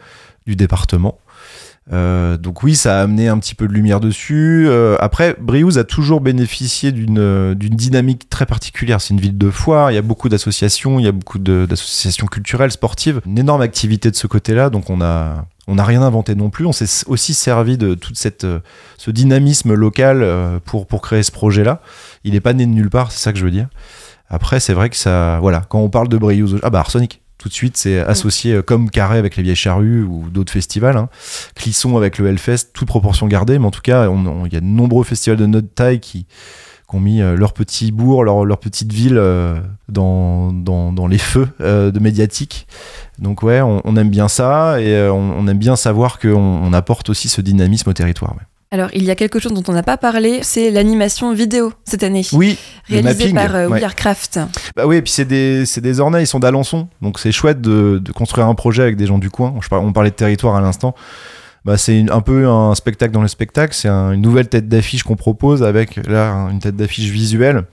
du 0.46 0.54
département. 0.54 1.18
Donc 1.88 2.64
oui, 2.64 2.74
ça 2.74 2.98
a 2.98 3.02
amené 3.02 3.28
un 3.28 3.38
petit 3.38 3.54
peu 3.54 3.68
de 3.68 3.72
lumière 3.72 4.00
dessus. 4.00 4.68
Après, 4.98 5.36
Briouze 5.40 5.78
a 5.78 5.84
toujours 5.84 6.20
bénéficié 6.20 6.90
d'une 6.90 7.54
dynamique 7.54 8.28
très 8.28 8.44
particulière. 8.44 9.00
C'est 9.00 9.14
une 9.14 9.20
ville 9.20 9.38
de 9.38 9.50
foire, 9.50 9.92
il 9.92 9.94
y 9.94 9.98
a 9.98 10.02
beaucoup 10.02 10.28
d'associations, 10.28 10.98
il 10.98 11.04
y 11.04 11.08
a 11.08 11.12
beaucoup 11.12 11.38
d'associations 11.38 12.26
culturelles, 12.26 12.72
sportives, 12.72 13.20
une 13.24 13.38
énorme 13.38 13.62
activité 13.62 14.10
de 14.10 14.16
ce 14.16 14.26
côté-là. 14.26 14.68
Donc 14.68 14.90
on 14.90 15.00
a 15.00 15.46
on 15.66 15.76
n'a 15.76 15.84
rien 15.84 16.02
inventé 16.02 16.34
non 16.34 16.50
plus. 16.50 16.66
On 16.66 16.72
s'est 16.72 17.04
aussi 17.06 17.34
servi 17.34 17.76
de 17.76 17.94
toute 17.94 18.16
cette 18.16 18.44
euh, 18.44 18.60
ce 18.98 19.10
dynamisme 19.10 19.74
local 19.74 20.22
euh, 20.22 20.58
pour 20.64 20.86
pour 20.86 21.02
créer 21.02 21.22
ce 21.22 21.32
projet-là. 21.32 21.80
Il 22.24 22.32
n'est 22.32 22.40
pas 22.40 22.52
né 22.52 22.66
de 22.66 22.70
nulle 22.70 22.90
part, 22.90 23.12
c'est 23.12 23.20
ça 23.20 23.32
que 23.32 23.38
je 23.38 23.44
veux 23.44 23.50
dire. 23.50 23.68
Après, 24.28 24.58
c'est 24.58 24.72
vrai 24.72 24.90
que 24.90 24.96
ça, 24.96 25.38
voilà, 25.40 25.62
quand 25.68 25.78
on 25.78 25.88
parle 25.88 26.08
de 26.08 26.18
Briouze, 26.18 26.58
ah 26.64 26.70
bah 26.70 26.80
Arsenic, 26.80 27.22
tout 27.38 27.48
de 27.48 27.54
suite, 27.54 27.76
c'est 27.76 28.00
associé 28.00 28.54
euh, 28.54 28.62
comme 28.62 28.90
Carré 28.90 29.18
avec 29.18 29.36
les 29.36 29.42
Vieilles 29.42 29.54
Charrues 29.54 30.02
ou 30.02 30.28
d'autres 30.30 30.52
festivals, 30.52 30.96
hein. 30.96 31.08
Clisson 31.54 31.96
avec 31.96 32.18
le 32.18 32.26
Hellfest, 32.26 32.72
toute 32.72 32.88
proportion 32.88 33.28
gardée, 33.28 33.58
mais 33.58 33.66
en 33.66 33.70
tout 33.70 33.82
cas, 33.82 34.08
il 34.08 34.52
y 34.52 34.56
a 34.56 34.60
de 34.60 34.66
nombreux 34.66 35.04
festivals 35.04 35.38
de 35.38 35.46
notre 35.46 35.72
taille 35.72 36.00
qui, 36.00 36.26
qui 36.88 36.96
ont 36.96 37.00
mis 37.00 37.20
euh, 37.20 37.36
leur 37.36 37.52
petit 37.52 37.92
bourg, 37.92 38.24
leur, 38.24 38.44
leur 38.44 38.58
petite 38.58 38.92
ville 38.92 39.18
euh, 39.18 39.58
dans, 39.88 40.52
dans, 40.52 40.92
dans 40.92 41.06
les 41.06 41.18
feux 41.18 41.48
euh, 41.60 41.90
de 41.90 41.98
médiatique. 41.98 42.66
Donc 43.18 43.42
ouais, 43.42 43.60
on, 43.60 43.82
on 43.84 43.96
aime 43.96 44.10
bien 44.10 44.28
ça 44.28 44.80
et 44.80 45.08
on, 45.08 45.38
on 45.38 45.48
aime 45.48 45.58
bien 45.58 45.76
savoir 45.76 46.18
qu'on 46.18 46.34
on 46.34 46.72
apporte 46.72 47.10
aussi 47.10 47.28
ce 47.28 47.40
dynamisme 47.40 47.90
au 47.90 47.92
territoire. 47.92 48.32
ouais. 48.32 48.42
Alors, 48.72 48.90
il 48.94 49.04
y 49.04 49.12
a 49.12 49.14
quelque 49.14 49.38
chose 49.38 49.52
dont 49.52 49.62
on 49.68 49.72
n'a 49.72 49.84
pas 49.84 49.96
parlé, 49.96 50.40
c'est 50.42 50.72
l'animation 50.72 51.32
vidéo 51.32 51.72
cette 51.84 52.02
année. 52.02 52.26
Oui, 52.32 52.58
Réalisée 52.88 53.32
par 53.32 53.54
euh, 53.54 53.68
ouais. 53.68 53.80
Bah 54.74 54.86
oui, 54.86 54.96
et 54.96 55.02
puis 55.02 55.12
c'est 55.12 55.24
des, 55.24 55.64
c'est 55.66 55.80
des 55.80 56.00
Ornais, 56.00 56.24
ils 56.24 56.26
sont 56.26 56.40
d'Alençon. 56.40 56.88
Donc 57.00 57.20
c'est 57.20 57.30
chouette 57.30 57.60
de, 57.60 58.00
de 58.04 58.12
construire 58.12 58.48
un 58.48 58.54
projet 58.56 58.82
avec 58.82 58.96
des 58.96 59.06
gens 59.06 59.18
du 59.18 59.30
coin. 59.30 59.54
On 59.70 59.92
parlait 59.92 60.10
de 60.10 60.16
territoire 60.16 60.56
à 60.56 60.60
l'instant. 60.60 60.96
Bah, 61.66 61.76
c'est 61.76 62.08
un 62.12 62.20
peu 62.20 62.46
un 62.48 62.76
spectacle 62.76 63.12
dans 63.12 63.22
le 63.22 63.28
spectacle. 63.28 63.74
C'est 63.74 63.88
un- 63.88 64.12
une 64.12 64.22
nouvelle 64.22 64.48
tête 64.48 64.68
d'affiche 64.68 65.02
qu'on 65.02 65.16
propose 65.16 65.64
avec 65.64 65.96
là 66.06 66.48
une 66.52 66.60
tête 66.60 66.76
d'affiche 66.76 67.10
visuelle. 67.10 67.64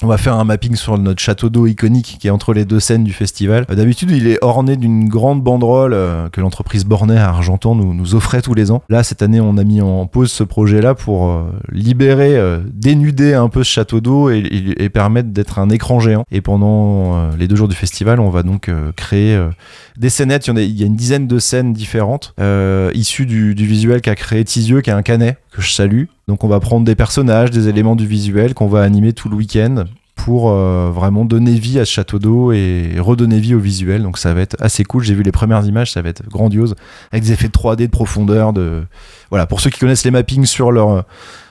On 0.00 0.06
va 0.06 0.16
faire 0.16 0.34
un 0.34 0.44
mapping 0.44 0.76
sur 0.76 0.96
notre 0.96 1.20
château 1.20 1.48
d'eau 1.48 1.66
iconique 1.66 2.18
qui 2.20 2.28
est 2.28 2.30
entre 2.30 2.52
les 2.54 2.64
deux 2.64 2.78
scènes 2.78 3.02
du 3.02 3.12
festival. 3.12 3.66
Euh, 3.68 3.74
D'habitude, 3.74 4.12
il 4.12 4.28
est 4.28 4.38
orné 4.42 4.76
d'une 4.76 5.08
grande 5.08 5.42
banderole 5.42 5.92
euh, 5.92 6.28
que 6.28 6.40
l'entreprise 6.40 6.84
Bornay 6.84 7.16
à 7.16 7.30
Argentan 7.30 7.74
nous, 7.74 8.14
offrait 8.14 8.40
tous 8.40 8.54
les 8.54 8.70
ans. 8.70 8.84
Là, 8.88 9.02
cette 9.02 9.22
année, 9.22 9.40
on 9.40 9.56
a 9.58 9.64
mis 9.64 9.80
en 9.80 10.06
pause 10.06 10.30
ce 10.30 10.44
projet-là 10.44 10.94
pour 10.94 11.28
euh, 11.28 11.42
libérer, 11.72 12.40
dénuder 12.72 13.34
un 13.34 13.48
peu 13.48 13.64
ce 13.64 13.72
château 13.72 14.00
d'eau 14.00 14.30
et, 14.30 14.38
et- 14.38 14.84
et 14.84 14.88
permettre 14.88 15.30
d'être 15.30 15.58
un 15.58 15.68
écran 15.68 15.98
géant. 15.98 16.24
Et 16.30 16.40
pendant 16.42 17.30
les 17.36 17.48
deux 17.48 17.56
jours 17.56 17.66
du 17.68 17.74
festival, 17.74 18.20
on 18.20 18.30
va 18.30 18.44
donc 18.44 18.70
créer 18.94 19.36
des 19.96 20.10
scénettes. 20.10 20.46
Il 20.46 20.54
y, 20.54 20.58
a, 20.58 20.62
il 20.62 20.78
y 20.80 20.82
a 20.84 20.86
une 20.86 20.94
dizaine 20.96 21.26
de 21.26 21.38
scènes 21.40 21.72
différentes 21.72 22.34
issues 22.94 23.26
du, 23.26 23.54
du 23.56 23.66
visuel 23.66 24.00
qu'a 24.00 24.14
créé 24.14 24.44
Tizieux, 24.44 24.80
qui 24.80 24.90
est 24.90 24.94
un 24.94 25.02
canet 25.02 25.38
que 25.50 25.60
je 25.60 25.72
salue. 25.72 26.04
Donc 26.28 26.44
on 26.44 26.48
va 26.48 26.60
prendre 26.60 26.84
des 26.84 26.94
personnages, 26.94 27.50
des 27.50 27.68
éléments 27.68 27.96
du 27.96 28.06
visuel 28.06 28.52
qu'on 28.52 28.68
va 28.68 28.82
animer 28.82 29.14
tout 29.14 29.30
le 29.30 29.34
week-end 29.34 29.86
pour 30.14 30.50
euh, 30.50 30.90
vraiment 30.92 31.24
donner 31.24 31.52
vie 31.52 31.78
à 31.78 31.86
ce 31.86 31.92
château 31.92 32.18
d'eau 32.18 32.52
et 32.52 32.96
redonner 32.98 33.40
vie 33.40 33.54
au 33.54 33.58
visuel. 33.58 34.02
Donc 34.02 34.18
ça 34.18 34.34
va 34.34 34.42
être 34.42 34.56
assez 34.60 34.84
cool. 34.84 35.02
J'ai 35.04 35.14
vu 35.14 35.22
les 35.22 35.32
premières 35.32 35.64
images, 35.64 35.92
ça 35.92 36.02
va 36.02 36.10
être 36.10 36.28
grandiose 36.28 36.74
avec 37.12 37.24
des 37.24 37.32
effets 37.32 37.46
de 37.46 37.52
3D, 37.52 37.76
de 37.76 37.86
profondeur, 37.86 38.52
de 38.52 38.82
voilà. 39.30 39.46
Pour 39.46 39.60
ceux 39.60 39.70
qui 39.70 39.78
connaissent 39.78 40.04
les 40.04 40.10
mappings 40.10 40.44
sur 40.44 40.70
leur 40.70 41.04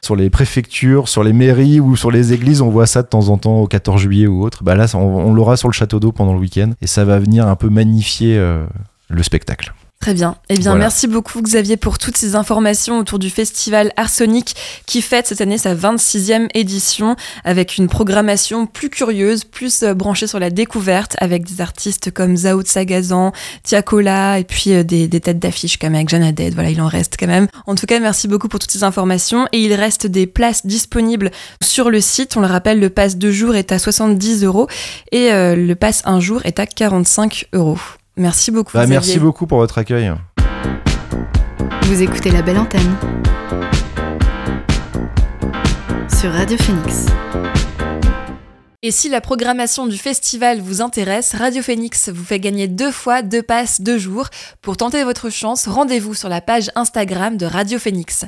sur 0.04 0.16
les 0.16 0.30
préfectures, 0.30 1.08
sur 1.08 1.24
les 1.24 1.34
mairies 1.34 1.80
ou 1.80 1.96
sur 1.96 2.12
les 2.12 2.34
églises, 2.34 2.62
on 2.62 2.70
voit 2.70 2.86
ça 2.86 3.02
de 3.02 3.08
temps 3.08 3.30
en 3.30 3.40
temps 3.40 3.62
au 3.62 3.68
14 3.68 4.00
juillet 4.00 4.28
ou 4.28 4.44
autre. 4.44 4.64
Bah 4.64 4.76
là, 4.76 4.86
on 4.94 5.34
l'aura 5.34 5.58
sur 5.58 5.70
le 5.70 5.74
château 5.74 6.00
d'eau 6.00 6.12
pendant 6.12 6.34
le 6.34 6.40
week-end 6.40 6.72
et 6.82 6.88
ça 6.88 7.04
va 7.04 7.18
venir 7.18 7.48
un 7.48 7.56
peu 7.56 7.70
magnifier 7.70 8.38
euh, 8.38 8.64
le 9.10 9.24
spectacle. 9.24 9.74
Très 10.00 10.14
bien. 10.14 10.36
Eh 10.50 10.54
bien, 10.54 10.72
Voilà. 10.72 10.86
merci 10.86 11.08
beaucoup 11.08 11.42
Xavier 11.42 11.76
pour 11.76 11.98
toutes 11.98 12.16
ces 12.18 12.36
informations 12.36 13.00
autour 13.00 13.18
du 13.20 13.30
festival 13.32 13.92
Arsenic 13.98 14.56
qui 14.86 15.02
fête 15.02 15.26
cette 15.28 15.42
année 15.42 15.58
sa 15.58 15.74
26e 15.74 16.48
édition 16.54 17.16
avec 17.44 17.78
une 17.78 17.88
programmation 17.90 18.68
plus 18.68 18.90
curieuse, 18.90 19.44
plus 19.44 19.82
euh, 19.84 19.96
branchée 19.96 20.28
sur 20.28 20.40
la 20.40 20.50
découverte 20.52 21.16
avec 21.20 21.46
des 21.46 21.62
artistes 21.62 22.12
comme 22.12 22.38
Zao 22.38 22.64
Sagazan, 22.64 23.34
Tiakola 23.64 24.40
et 24.40 24.44
puis 24.44 24.72
euh, 24.72 24.84
des, 24.84 25.08
des 25.08 25.20
têtes 25.20 25.40
d'affiche 25.40 25.78
comme 25.78 25.96
avec 25.96 26.10
Jeanne. 26.10 26.32
Voilà, 26.54 26.70
il 26.70 26.80
en 26.80 26.88
reste 26.88 27.16
quand 27.20 27.28
même. 27.28 27.48
En 27.66 27.74
tout 27.76 27.88
cas, 27.88 28.00
merci 28.00 28.28
beaucoup 28.28 28.48
pour 28.48 28.60
toutes 28.60 28.72
ces 28.72 28.84
informations 28.84 29.48
et 29.52 29.60
il 29.60 29.74
reste 29.74 30.06
des 30.08 30.28
places 30.28 30.66
disponibles 30.66 31.32
sur 31.62 31.90
le 31.90 32.00
site. 32.02 32.38
On 32.38 32.42
le 32.42 32.48
rappelle, 32.48 32.80
le 32.80 32.92
pass 32.92 33.18
deux 33.18 33.32
jours 33.32 33.56
est 33.56 33.72
à 33.72 33.80
70 33.80 34.44
euros 34.44 34.68
et 35.12 35.34
euh, 35.34 35.56
le 35.56 35.76
pass 35.76 36.04
un 36.06 36.20
jour 36.20 36.42
est 36.46 36.60
à 36.60 36.68
45 36.68 37.48
euros. 37.54 37.80
Merci 38.18 38.52
beaucoup. 38.52 38.72
Bah, 38.74 38.88
merci 38.88 39.20
beaucoup 39.20 39.46
pour 39.46 39.60
votre 39.60 39.78
accueil. 39.78 40.12
Vous 41.84 42.02
écoutez 42.02 42.32
la 42.32 42.42
belle 42.42 42.58
antenne 42.58 42.96
sur 46.20 46.32
Radio 46.32 46.58
Phoenix. 46.58 47.06
Et 48.84 48.92
si 48.92 49.10
la 49.10 49.22
programmation 49.22 49.88
du 49.88 49.98
festival 49.98 50.62
vous 50.62 50.84
intéresse, 50.84 51.34
Radio 51.34 51.64
Phoenix 51.64 52.10
vous 52.10 52.24
fait 52.24 52.40
gagner 52.40 52.68
deux 52.68 52.92
fois 52.92 53.24
deux 53.24 53.42
passes 53.42 53.82
deux 53.82 53.98
jours. 53.98 54.28
Pour 54.62 54.78
tenter 54.78 55.04
votre 55.04 55.32
chance, 55.32 55.68
rendez-vous 55.68 56.14
sur 56.14 56.30
la 56.30 56.42
page 56.42 56.70
Instagram 56.76 57.38
de 57.38 57.48
Radio 57.48 57.80
Phoenix. 57.80 58.26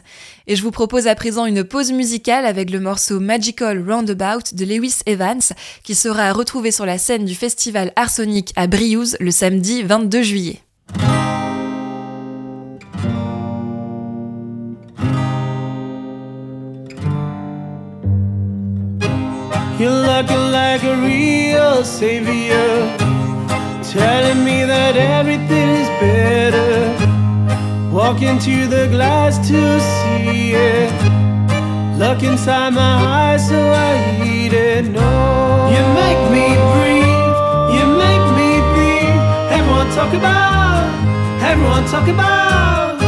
Et 0.48 0.56
je 0.56 0.64
vous 0.64 0.72
propose 0.72 1.06
à 1.06 1.14
présent 1.14 1.46
une 1.46 1.64
pause 1.64 1.92
musicale 1.92 2.48
avec 2.48 2.72
le 2.72 2.80
morceau 2.80 3.20
Magical 3.20 3.88
Roundabout 3.88 4.56
de 4.56 4.66
Lewis 4.66 5.02
Evans, 5.06 5.40
qui 5.84 5.94
sera 5.94 6.34
retrouvé 6.34 6.72
sur 6.72 6.88
la 6.88 6.98
scène 6.98 7.26
du 7.26 7.36
festival 7.36 7.94
Arsenic 7.96 8.52
à 8.56 8.66
Briouze 8.66 9.18
le 9.20 9.30
samedi 9.30 9.84
22 9.84 10.24
juillet. 10.24 10.64
Looking 20.22 20.52
like 20.52 20.84
a 20.84 20.96
real 20.98 21.82
savior, 21.86 22.98
telling 23.82 24.44
me 24.44 24.66
that 24.66 24.98
everything 24.98 25.70
is 25.82 25.88
better. 26.02 26.76
Walk 27.90 28.22
into 28.22 28.68
the 28.68 28.88
glass 28.88 29.38
to 29.48 29.80
see 29.80 30.56
it. 30.56 30.92
Look 31.98 32.22
inside 32.22 32.74
my 32.74 32.96
eyes 33.22 33.48
so 33.48 33.60
I 33.60 33.92
eat 34.26 34.52
it. 34.52 34.90
No, 34.92 35.10
you 35.74 35.84
make 36.04 36.22
me 36.36 36.48
breathe. 36.74 37.38
You 37.76 37.86
make 38.06 38.26
me 38.40 38.52
breathe. 38.74 39.22
Everyone 39.56 39.90
talk 40.00 40.14
about. 40.22 40.84
Everyone 41.50 41.86
talk 41.86 42.08
about. 42.10 43.00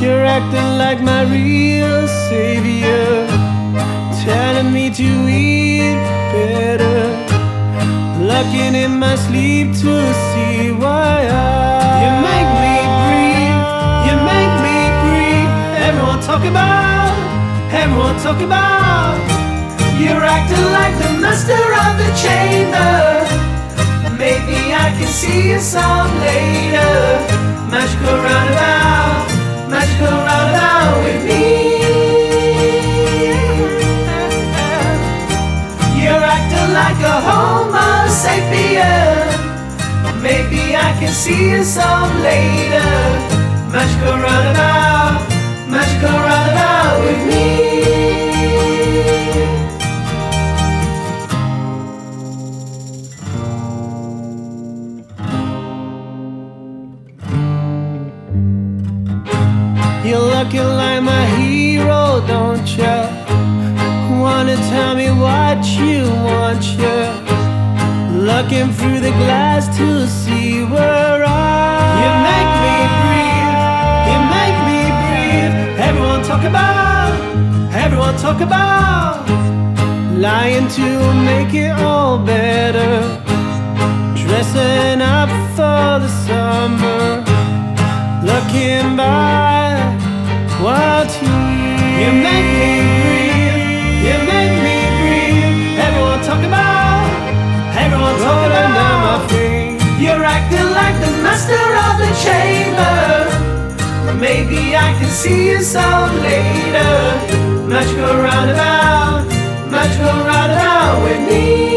You're 0.00 0.24
acting 0.24 0.70
like 0.78 1.02
my 1.02 1.24
real 1.24 2.08
savior, 2.30 3.26
telling 4.24 4.72
me 4.72 4.88
to 4.94 5.28
eat 5.28 6.17
better. 6.46 7.00
Looking 8.30 8.74
in 8.84 8.92
my 8.98 9.14
sleep 9.26 9.68
to 9.82 9.94
see 10.28 10.70
why 10.82 11.16
I. 11.26 11.88
You 12.02 12.10
make 12.30 12.50
me 12.64 12.76
breathe. 13.04 13.62
You 14.06 14.14
make 14.32 14.54
me 14.66 14.78
breathe. 15.02 15.52
Everyone 15.86 16.20
talk 16.30 16.44
about. 16.52 17.14
Everyone 17.82 18.16
talk 18.26 18.40
about. 18.48 19.16
You're 20.00 20.24
acting 20.36 20.66
like 20.78 20.94
the 21.02 21.10
master 21.24 21.64
of 21.84 21.92
the 22.02 22.10
chamber. 22.22 22.94
Maybe 24.22 24.58
I 24.84 24.86
can 24.98 25.10
see 25.20 25.50
you 25.50 25.60
some 25.60 26.10
later. 26.26 26.94
Magical 27.70 28.16
roundabout, 28.26 29.26
magical 29.68 30.16
roundabout 30.26 31.04
with 31.04 31.22
me. 31.28 31.47
Like 36.72 37.00
a 37.02 37.16
Homo 37.26 38.08
sapien. 38.08 39.28
Maybe 40.22 40.76
I 40.76 40.92
can 40.98 41.12
see 41.12 41.50
you 41.50 41.64
some 41.64 42.22
later. 42.22 42.90
Magical 43.72 44.16
roundabout, 44.24 45.20
magical 45.68 46.16
roundabout 46.26 47.00
with 47.04 47.22
me. 47.28 47.97
Me 64.98 65.10
what 65.12 65.64
you 65.78 66.10
want, 66.26 66.64
yeah? 66.74 67.10
Looking 68.30 68.72
through 68.72 68.98
the 68.98 69.14
glass 69.22 69.62
to 69.78 70.08
see 70.08 70.64
where 70.64 71.22
I. 71.24 71.86
You 72.02 72.10
make 72.30 72.52
me 72.66 72.76
breathe. 73.00 73.56
You 74.10 74.18
make 74.36 74.58
me 74.68 74.80
breathe. 75.02 75.54
Everyone 75.88 76.22
talk 76.30 76.42
about. 76.52 77.12
Everyone 77.84 78.16
talk 78.16 78.40
about. 78.40 79.22
Lying 80.26 80.66
to 80.78 80.88
make 81.30 81.54
it 81.54 81.74
all 81.88 82.18
better. 82.18 82.94
Dressing 84.22 85.00
up 85.00 85.30
for 85.56 85.90
the 86.04 86.10
summer. 86.26 87.04
Looking 88.30 88.96
by. 88.96 89.78
what 90.64 91.08
you 91.22 91.36
You 92.00 92.10
make 92.26 92.50
me 92.62 92.87
the 101.04 101.10
master 101.22 101.66
of 101.86 101.94
the 102.02 102.10
chamber 102.24 102.98
Maybe 104.18 104.76
I 104.76 104.92
can 104.98 105.10
see 105.10 105.50
you 105.50 105.62
some 105.62 106.12
later 106.20 106.94
Magical 107.66 108.14
roundabout, 108.26 109.26
magical 109.70 110.18
roundabout 110.28 111.02
with 111.04 111.20
me 111.28 111.68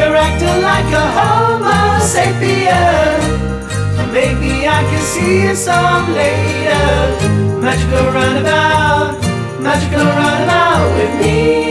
You're 0.00 0.16
acting 0.16 0.62
like 0.62 0.90
a 0.94 1.06
Homo 1.16 2.00
sapien. 2.00 3.20
Maybe 4.12 4.66
I 4.66 4.82
can 4.88 5.02
see 5.02 5.42
you 5.42 5.54
some 5.54 6.14
later. 6.14 7.60
Magical 7.60 8.06
roundabout, 8.10 9.20
magical 9.60 10.04
roundabout 10.04 10.88
with 10.96 11.14
me. 11.20 11.69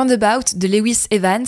Roundabout 0.00 0.56
de 0.56 0.66
Lewis 0.66 1.04
Evans. 1.10 1.44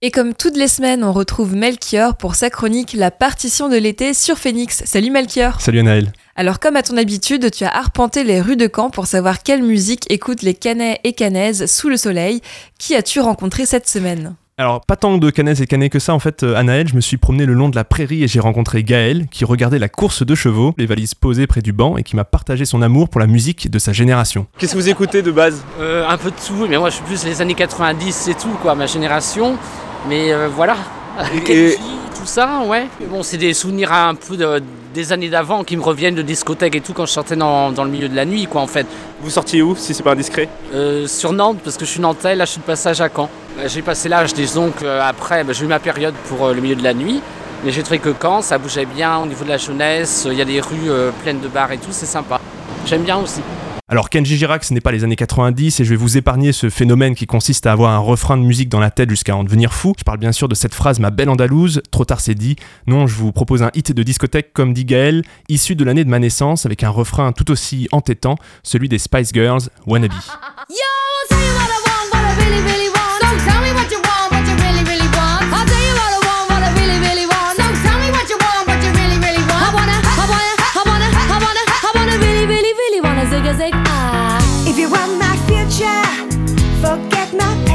Et 0.00 0.10
comme 0.10 0.32
toutes 0.32 0.56
les 0.56 0.68
semaines, 0.68 1.04
on 1.04 1.12
retrouve 1.12 1.54
Melchior 1.54 2.16
pour 2.16 2.34
sa 2.34 2.48
chronique 2.48 2.94
La 2.94 3.10
partition 3.10 3.68
de 3.68 3.76
l'été 3.76 4.14
sur 4.14 4.38
Phoenix. 4.38 4.82
Salut 4.86 5.10
Melchior 5.10 5.60
Salut 5.60 5.82
Naël. 5.82 6.10
Alors 6.34 6.60
comme 6.60 6.76
à 6.76 6.82
ton 6.82 6.96
habitude, 6.96 7.50
tu 7.50 7.64
as 7.64 7.76
arpenté 7.76 8.24
les 8.24 8.40
rues 8.40 8.56
de 8.56 8.70
Caen 8.74 8.88
pour 8.88 9.06
savoir 9.06 9.42
quelle 9.42 9.62
musique 9.62 10.10
écoutent 10.10 10.40
les 10.40 10.54
Canais 10.54 10.98
et 11.04 11.12
Canaises 11.12 11.66
sous 11.66 11.90
le 11.90 11.98
soleil. 11.98 12.40
Qui 12.78 12.94
as-tu 12.94 13.20
rencontré 13.20 13.66
cette 13.66 13.86
semaine? 13.86 14.34
Alors, 14.60 14.82
pas 14.82 14.94
tant 14.96 15.16
de 15.16 15.30
Canaises 15.30 15.62
et 15.62 15.66
Canais 15.66 15.88
que 15.88 15.98
ça, 15.98 16.12
en 16.12 16.18
fait, 16.18 16.42
euh, 16.42 16.54
à 16.54 16.62
Naël, 16.62 16.86
je 16.86 16.94
me 16.94 17.00
suis 17.00 17.16
promené 17.16 17.46
le 17.46 17.54
long 17.54 17.70
de 17.70 17.76
la 17.76 17.82
prairie 17.84 18.22
et 18.24 18.28
j'ai 18.28 18.40
rencontré 18.40 18.84
Gaël, 18.84 19.26
qui 19.30 19.46
regardait 19.46 19.78
la 19.78 19.88
course 19.88 20.22
de 20.22 20.34
chevaux, 20.34 20.74
les 20.76 20.84
valises 20.84 21.14
posées 21.14 21.46
près 21.46 21.62
du 21.62 21.72
banc, 21.72 21.96
et 21.96 22.02
qui 22.02 22.14
m'a 22.14 22.24
partagé 22.24 22.66
son 22.66 22.82
amour 22.82 23.08
pour 23.08 23.20
la 23.22 23.26
musique 23.26 23.70
de 23.70 23.78
sa 23.78 23.94
génération. 23.94 24.46
Qu'est-ce 24.58 24.72
que 24.72 24.76
vous 24.76 24.90
écoutez 24.90 25.22
de 25.22 25.30
base? 25.30 25.64
Euh, 25.80 26.06
un 26.06 26.18
peu 26.18 26.30
de 26.30 26.36
tout, 26.46 26.66
mais 26.68 26.76
moi 26.76 26.90
je 26.90 26.96
suis 26.96 27.04
plus 27.04 27.24
les 27.24 27.40
années 27.40 27.54
90, 27.54 28.12
c'est 28.14 28.34
tout, 28.36 28.50
quoi, 28.60 28.74
ma 28.74 28.84
génération. 28.84 29.56
Mais 30.10 30.30
euh, 30.30 30.48
voilà, 30.54 30.76
Et- 31.48 31.76
tout 32.20 32.26
ça, 32.26 32.60
ouais. 32.66 32.86
Mais 33.00 33.06
Bon, 33.06 33.22
c'est 33.22 33.36
des 33.38 33.54
souvenirs 33.54 33.92
un 33.92 34.14
peu 34.14 34.36
de- 34.36 34.62
des 34.94 35.12
années 35.12 35.28
d'avant 35.28 35.62
qui 35.64 35.76
me 35.76 35.82
reviennent 35.82 36.14
de 36.16 36.22
discothèque 36.22 36.74
et 36.74 36.80
tout 36.80 36.92
quand 36.92 37.06
je 37.06 37.12
sortais 37.12 37.36
dans, 37.36 37.70
dans 37.72 37.84
le 37.84 37.90
milieu 37.90 38.08
de 38.08 38.16
la 38.16 38.24
nuit, 38.24 38.46
quoi, 38.46 38.60
en 38.60 38.66
fait. 38.66 38.86
Vous 39.22 39.30
sortiez 39.30 39.62
où, 39.62 39.76
si 39.76 39.94
c'est 39.94 40.02
pas 40.02 40.12
indiscret 40.12 40.48
Euh, 40.74 41.06
sur 41.06 41.32
Nantes, 41.32 41.58
parce 41.62 41.76
que 41.76 41.84
je 41.84 41.90
suis 41.90 42.00
nantais, 42.00 42.34
là 42.34 42.44
je 42.44 42.50
suis 42.52 42.60
de 42.60 42.64
passage 42.66 43.00
à 43.00 43.08
Caen. 43.14 43.28
Euh, 43.58 43.68
J'ai 43.68 43.82
passé 43.82 44.08
l'âge, 44.08 44.34
disons 44.34 44.70
qu'après, 44.70 45.44
j'ai 45.50 45.64
eu 45.64 45.68
ma 45.68 45.78
période 45.78 46.14
pour 46.28 46.46
euh, 46.46 46.54
le 46.54 46.60
milieu 46.60 46.74
de 46.76 46.82
la 46.84 46.94
nuit. 46.94 47.20
Mais 47.64 47.70
j'ai 47.72 47.82
trouvé 47.82 47.98
que 47.98 48.10
Caen, 48.20 48.40
ça 48.42 48.58
bougeait 48.58 48.86
bien 48.86 49.18
au 49.18 49.26
niveau 49.26 49.44
de 49.44 49.50
la 49.50 49.58
jeunesse, 49.58 50.26
il 50.30 50.36
y 50.36 50.42
a 50.42 50.46
des 50.46 50.60
rues 50.60 50.88
euh, 50.90 51.10
pleines 51.22 51.40
de 51.40 51.48
bars 51.48 51.70
et 51.72 51.78
tout, 51.78 51.90
c'est 51.92 52.06
sympa. 52.06 52.40
J'aime 52.86 53.02
bien 53.02 53.18
aussi. 53.18 53.40
Alors 53.90 54.08
Kenji 54.08 54.36
Girac, 54.36 54.62
ce 54.62 54.72
n'est 54.72 54.80
pas 54.80 54.92
les 54.92 55.02
années 55.02 55.16
90 55.16 55.80
et 55.80 55.84
je 55.84 55.90
vais 55.90 55.96
vous 55.96 56.16
épargner 56.16 56.52
ce 56.52 56.70
phénomène 56.70 57.16
qui 57.16 57.26
consiste 57.26 57.66
à 57.66 57.72
avoir 57.72 57.90
un 57.90 57.98
refrain 57.98 58.36
de 58.36 58.42
musique 58.44 58.68
dans 58.68 58.78
la 58.78 58.92
tête 58.92 59.10
jusqu'à 59.10 59.34
en 59.34 59.42
devenir 59.42 59.74
fou. 59.74 59.94
Je 59.98 60.04
parle 60.04 60.18
bien 60.18 60.30
sûr 60.30 60.46
de 60.46 60.54
cette 60.54 60.74
phrase 60.74 61.00
ma 61.00 61.10
belle 61.10 61.28
andalouse, 61.28 61.82
trop 61.90 62.04
tard 62.04 62.20
c'est 62.20 62.36
dit. 62.36 62.54
Non, 62.86 63.08
je 63.08 63.16
vous 63.16 63.32
propose 63.32 63.64
un 63.64 63.72
hit 63.74 63.90
de 63.90 64.04
discothèque 64.04 64.52
comme 64.52 64.74
dit 64.74 64.84
Gaël, 64.84 65.24
issu 65.48 65.74
de 65.74 65.82
l'année 65.82 66.04
de 66.04 66.08
ma 66.08 66.20
naissance 66.20 66.66
avec 66.66 66.84
un 66.84 66.90
refrain 66.90 67.32
tout 67.32 67.50
aussi 67.50 67.88
entêtant, 67.90 68.36
celui 68.62 68.88
des 68.88 68.98
Spice 68.98 69.32
Girls, 69.34 69.62
Wannabe. 69.88 70.12
Yo, 70.70 70.76
forget 86.80 87.34
my 87.34 87.69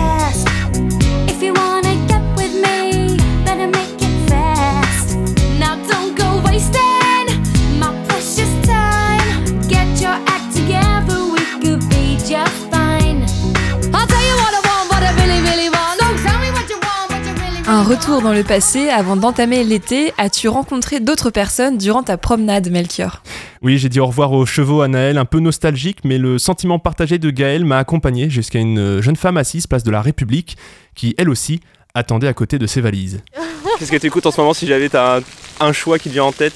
retour 17.67 18.21
dans 18.21 18.33
le 18.33 18.43
passé 18.43 18.89
avant 18.89 19.15
d'entamer 19.15 19.63
l'été, 19.63 20.13
as-tu 20.17 20.47
rencontré 20.47 20.99
d'autres 20.99 21.31
personnes 21.31 21.77
durant 21.77 22.03
ta 22.03 22.17
promenade, 22.17 22.69
Melchior? 22.69 23.23
Oui, 23.61 23.77
j'ai 23.77 23.89
dit 23.89 23.99
au 23.99 24.05
revoir 24.05 24.31
aux 24.33 24.45
chevaux 24.45 24.81
à 24.81 24.87
Naël, 24.87 25.17
un 25.17 25.25
peu 25.25 25.39
nostalgique, 25.39 25.99
mais 26.03 26.17
le 26.17 26.37
sentiment 26.37 26.77
partagé 26.79 27.17
de 27.17 27.29
Gaël 27.31 27.65
m'a 27.65 27.77
accompagné 27.79 28.29
jusqu'à 28.29 28.59
une 28.59 29.01
jeune 29.01 29.15
femme 29.15 29.37
assise 29.37 29.65
place 29.67 29.83
de 29.83 29.91
la 29.91 30.01
République, 30.01 30.57
qui 30.93 31.15
elle 31.17 31.29
aussi 31.29 31.59
attendait 31.95 32.27
à 32.27 32.33
côté 32.33 32.59
de 32.59 32.67
ses 32.67 32.81
valises. 32.81 33.21
Qu'est-ce 33.79 33.91
que 33.91 33.97
tu 33.97 34.07
écoutes 34.07 34.25
en 34.25 34.31
ce 34.31 34.39
moment 34.39 34.53
si 34.53 34.67
j'avais 34.67 34.89
t'as 34.89 35.17
un, 35.17 35.21
un 35.59 35.73
choix 35.73 35.97
qui 35.97 36.09
te 36.09 36.13
vient 36.13 36.25
en 36.25 36.31
tête? 36.31 36.53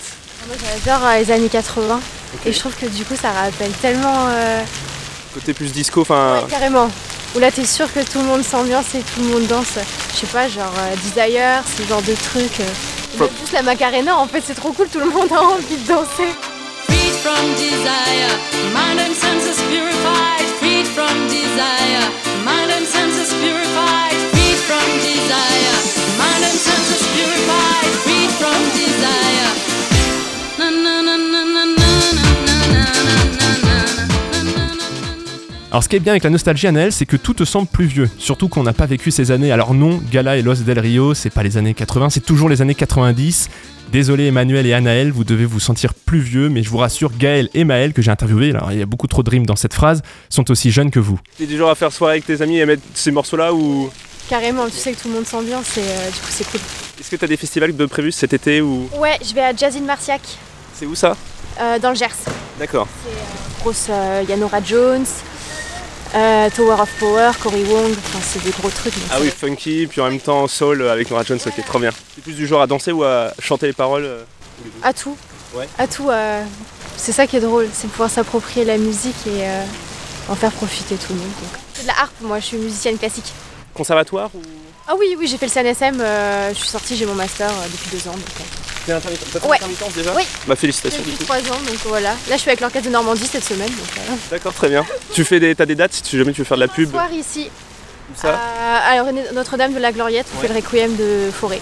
Moi 0.47 0.55
j'adore 0.85 1.05
euh, 1.05 1.19
les 1.19 1.31
années 1.31 1.49
80 1.49 1.99
et 2.45 2.53
je 2.53 2.59
trouve 2.59 2.75
que 2.75 2.85
du 2.85 3.03
coup 3.03 3.15
ça 3.15 3.31
rappelle 3.31 3.71
tellement 3.81 4.27
euh, 4.29 4.61
Côté 5.33 5.53
plus 5.53 5.71
disco, 5.71 6.01
enfin. 6.01 6.43
carrément. 6.49 6.89
Où 7.35 7.39
là 7.39 7.51
t'es 7.51 7.65
sûr 7.65 7.91
que 7.93 7.99
tout 7.99 8.19
le 8.19 8.25
monde 8.25 8.43
s'ambiance 8.43 8.95
et 8.95 8.99
tout 9.01 9.21
le 9.21 9.27
monde 9.27 9.47
danse. 9.47 9.77
Je 10.13 10.17
sais 10.19 10.27
pas, 10.27 10.47
genre 10.47 10.73
euh, 10.79 10.95
Desire, 11.03 11.63
ce 11.77 11.83
genre 11.87 12.01
de 12.01 12.13
trucs. 12.15 12.59
euh. 12.59 12.73
Faut- 13.17 13.23
Même 13.25 13.33
Juste 13.39 13.53
la 13.53 13.61
Macarena 13.63 14.17
en 14.17 14.27
fait 14.27 14.43
c'est 14.45 14.55
trop 14.55 14.71
cool, 14.71 14.87
tout 14.87 14.99
le 14.99 15.09
monde 15.09 15.31
a 15.31 15.41
envie 15.41 15.77
de 15.77 15.87
danser. 15.87 16.29
Freed 16.87 17.13
from 17.23 17.53
desire, 17.55 18.31
mind 18.73 18.99
and 18.99 19.13
senses 19.13 19.61
purified. 19.69 20.45
Freed 20.59 20.87
from 20.87 21.27
desire, 21.27 22.03
Alors 35.71 35.83
ce 35.83 35.89
qui 35.89 35.95
est 35.97 35.99
bien 35.99 36.13
avec 36.13 36.23
la 36.23 36.31
nostalgie 36.31 36.65
à 36.65 36.71
Naël, 36.71 36.91
c'est 36.91 37.05
que 37.05 37.15
tout 37.15 37.35
te 37.35 37.45
semble 37.45 37.67
plus 37.67 37.85
vieux, 37.85 38.09
surtout 38.17 38.47
qu'on 38.47 38.63
n'a 38.63 38.73
pas 38.73 38.87
vécu 38.87 39.11
ces 39.11 39.29
années. 39.29 39.51
Alors 39.51 39.75
non, 39.75 40.01
Gala 40.11 40.37
et 40.37 40.41
Los 40.41 40.55
del 40.55 40.79
Rio, 40.79 41.13
c'est 41.13 41.29
pas 41.29 41.43
les 41.43 41.57
années 41.57 41.75
80, 41.75 42.09
c'est 42.09 42.21
toujours 42.21 42.49
les 42.49 42.63
années 42.63 42.73
90. 42.73 43.49
Désolé 43.91 44.25
Emmanuel 44.27 44.65
et 44.65 44.73
Anaël, 44.73 45.11
vous 45.11 45.23
devez 45.23 45.45
vous 45.45 45.59
sentir 45.59 45.93
plus 45.93 46.19
vieux, 46.21 46.49
mais 46.49 46.63
je 46.63 46.69
vous 46.69 46.77
rassure, 46.77 47.11
Gaël 47.15 47.49
et 47.53 47.65
Maël, 47.65 47.93
que 47.93 48.01
j'ai 48.01 48.09
interviewé, 48.09 48.49
alors 48.49 48.71
il 48.71 48.79
y 48.79 48.81
a 48.81 48.85
beaucoup 48.87 49.05
trop 49.05 49.21
de 49.21 49.29
rimes 49.29 49.45
dans 49.45 49.55
cette 49.55 49.75
phrase, 49.75 50.01
sont 50.29 50.49
aussi 50.49 50.71
jeunes 50.71 50.89
que 50.89 50.99
vous. 50.99 51.19
T'es 51.37 51.45
du 51.45 51.55
genre 51.57 51.69
à 51.69 51.75
faire 51.75 51.91
soirée 51.91 52.13
avec 52.13 52.25
tes 52.25 52.41
amis 52.41 52.57
et 52.57 52.63
à 52.63 52.65
mettre 52.65 52.81
ces 52.95 53.11
morceaux-là 53.11 53.53
ou? 53.53 53.91
Carrément, 54.27 54.65
tu 54.67 54.75
sais 54.75 54.93
que 54.93 55.01
tout 55.01 55.07
le 55.09 55.15
monde 55.15 55.25
s'ambiance 55.27 55.77
et 55.77 55.81
euh, 55.81 56.07
du 56.07 56.17
coup 56.19 56.27
c'est 56.31 56.49
cool. 56.49 56.59
Est-ce 56.99 57.11
que 57.11 57.15
t'as 57.15 57.27
des 57.27 57.37
festivals 57.37 57.75
de 57.75 57.85
prévus 57.85 58.11
cet 58.11 58.33
été 58.33 58.61
ou? 58.61 58.89
Ouais, 58.99 59.17
je 59.27 59.33
vais 59.35 59.41
à 59.41 59.55
Jazz 59.55 59.75
in 59.75 59.81
Marciac, 59.85 60.21
C'est 60.73 60.85
où 60.87 60.95
ça? 60.95 61.15
Euh, 61.61 61.77
dans 61.77 61.89
le 61.89 61.95
Gers. 61.95 62.07
D'accord. 62.59 62.87
Grosse, 63.61 63.89
il 64.23 64.29
y 64.29 64.33
a 64.33 64.37
Nora 64.37 64.61
Jones, 64.63 65.05
euh, 66.15 66.49
Tower 66.55 66.81
of 66.81 66.89
Power, 66.99 67.31
Cory 67.41 67.63
Wong, 67.65 67.91
enfin 67.91 68.19
c'est 68.21 68.43
des 68.43 68.49
gros 68.51 68.69
trucs. 68.69 68.93
Ah 69.11 69.17
oui, 69.21 69.29
funky, 69.29 69.87
puis 69.87 70.01
en 70.01 70.05
même 70.09 70.19
temps 70.19 70.47
soul 70.47 70.87
avec 70.87 71.09
Nora 71.11 71.23
Jones, 71.23 71.39
ok, 71.45 71.65
trop 71.65 71.79
bien. 71.79 71.91
T'es 72.15 72.21
plus 72.21 72.33
du 72.33 72.47
genre 72.47 72.61
à 72.61 72.67
danser 72.67 72.91
ou 72.91 73.03
à 73.03 73.31
chanter 73.39 73.67
les 73.67 73.73
paroles 73.73 74.05
euh 74.05 74.23
À 74.83 74.91
tout. 74.93 75.15
Ouais. 75.53 75.67
À 75.77 75.87
tout. 75.87 76.09
euh, 76.09 76.43
c'est 76.97 77.11
ça 77.11 77.27
qui 77.27 77.37
est 77.37 77.41
drôle, 77.41 77.67
c'est 77.73 77.87
pouvoir 77.89 78.09
s'approprier 78.09 78.65
la 78.65 78.77
musique 78.77 79.15
et 79.27 79.43
euh, 79.47 79.63
en 80.29 80.35
faire 80.35 80.51
profiter 80.51 80.95
tout 80.95 81.13
le 81.13 81.19
monde. 81.19 81.27
donc. 81.41 81.59
C'est 81.73 81.83
de 81.83 81.87
la 81.87 81.93
harpe, 81.99 82.13
moi 82.21 82.39
je 82.39 82.45
suis 82.45 82.57
musicienne 82.57 82.97
classique. 82.97 83.31
Conservatoire 83.73 84.29
ou? 84.33 84.41
Ah 84.87 84.95
oui, 84.97 85.15
oui, 85.19 85.27
j'ai 85.27 85.37
fait 85.37 85.45
le 85.45 85.51
CNSM, 85.51 86.01
euh, 86.01 86.49
je 86.49 86.55
suis 86.57 86.67
sortie, 86.67 86.95
j'ai 86.97 87.05
mon 87.05 87.13
master 87.13 87.47
euh, 87.49 87.67
depuis 87.71 87.91
deux 87.97 88.09
ans. 88.09 88.13
Donc, 88.13 88.23
euh, 88.39 88.43
T'es 88.87 88.91
intermittent 88.93 89.35
Ouais. 89.45 89.57
intermittence 89.57 89.93
déjà? 89.93 90.13
Oui. 90.15 90.23
Bah 90.47 90.55
félicitations 90.55 91.03
du 91.03 91.11
depuis 91.11 91.25
trois 91.25 91.37
ans, 91.37 91.61
donc 91.63 91.75
voilà. 91.85 92.09
Là 92.09 92.15
je 92.31 92.37
suis 92.37 92.49
avec 92.49 92.59
l'orchestre 92.59 92.87
de 92.87 92.93
Normandie 92.93 93.27
cette 93.31 93.43
semaine. 93.43 93.69
Donc, 93.69 93.87
euh, 93.99 94.13
D'accord, 94.31 94.53
très 94.53 94.69
bien. 94.69 94.83
Tu 95.19 95.25
fais 95.25 95.41
des. 95.41 95.53
T'as 95.53 95.65
des 95.65 95.75
dates 95.75 95.91
si 96.01 96.17
jamais 96.17 96.31
tu 96.31 96.39
veux 96.39 96.45
faire 96.45 96.55
de 96.55 96.61
la 96.61 96.69
pub 96.69 96.89
soir 96.91 97.11
ici, 97.11 97.49
Où 98.09 98.17
ça 98.17 98.39
à 98.87 99.03
René- 99.03 99.33
Notre-Dame 99.33 99.73
de 99.73 99.79
la 99.79 99.91
Gloriette, 99.91 100.25
on 100.33 100.39
Ouais. 100.39 100.47
fait 100.47 100.53
le 100.53 100.59
requiem 100.65 100.95
de 100.95 101.29
Forêt. 101.29 101.59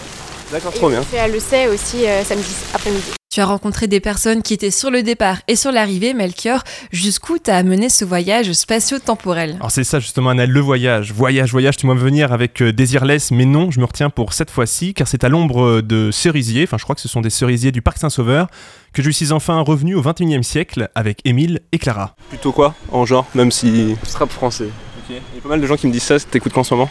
D'accord, 0.51 0.71
trop 0.73 0.85
on 0.85 0.89
bien. 0.91 1.01
fait 1.01 1.17
à 1.17 1.27
Le 1.27 1.39
Sey 1.39 1.67
aussi 1.67 2.05
euh, 2.05 2.23
samedi 2.23 2.53
après-midi. 2.71 3.13
Tu 3.37 3.41
as 3.41 3.45
rencontré 3.45 3.85
des 3.85 3.99
personnes 3.99 4.41
qui 4.41 4.55
étaient 4.55 4.71
sur 4.71 4.89
le 4.89 5.03
départ 5.03 5.37
et 5.47 5.55
sur 5.55 5.71
l'arrivée, 5.71 6.15
Melchior. 6.15 6.63
Jusqu'où 6.91 7.37
t'as 7.37 7.57
amené 7.57 7.87
ce 7.87 8.03
voyage 8.03 8.51
spatio-temporel? 8.51 9.57
Alors 9.59 9.69
c'est 9.69 9.83
ça 9.83 9.99
justement 9.99 10.31
Anaël, 10.31 10.49
le 10.49 10.59
voyage. 10.59 11.13
Voyage, 11.13 11.51
voyage, 11.51 11.77
tu 11.77 11.85
m'as 11.85 11.93
venir 11.93 12.33
avec 12.33 12.63
euh, 12.63 12.73
Désirless, 12.73 13.29
mais 13.29 13.45
non, 13.45 13.69
je 13.69 13.79
me 13.79 13.85
retiens 13.85 14.09
pour 14.09 14.33
cette 14.33 14.49
fois-ci, 14.49 14.95
car 14.95 15.07
c'est 15.07 15.23
à 15.23 15.29
l'ombre 15.29 15.63
euh, 15.63 15.81
de 15.83 16.09
cerisiers, 16.09 16.63
enfin 16.63 16.77
je 16.79 16.83
crois 16.83 16.95
que 16.95 17.01
ce 17.01 17.07
sont 17.07 17.21
des 17.21 17.29
cerisiers 17.29 17.71
du 17.71 17.83
Parc 17.83 17.99
Saint-Sauveur, 17.99 18.47
que 18.91 19.03
je 19.03 19.11
suis 19.11 19.31
enfin 19.31 19.59
revenu 19.59 19.93
au 19.93 20.01
21e 20.01 20.41
siècle 20.41 20.89
avec 20.95 21.19
Émile 21.23 21.59
et 21.71 21.77
Clara. 21.77 22.15
Plutôt 22.29 22.51
quoi 22.51 22.73
En 22.91 23.05
genre, 23.05 23.27
même 23.35 23.51
si. 23.51 23.95
Rap 24.15 24.31
français. 24.31 24.69
Ok. 24.97 25.09
Il 25.09 25.35
y 25.35 25.37
a 25.37 25.41
pas 25.43 25.49
mal 25.49 25.61
de 25.61 25.67
gens 25.67 25.75
qui 25.77 25.85
me 25.85 25.91
disent 25.91 26.01
ça, 26.01 26.19
t'écoutes 26.19 26.53
quoi 26.53 26.61
en 26.61 26.63
ce 26.63 26.73
moment? 26.73 26.89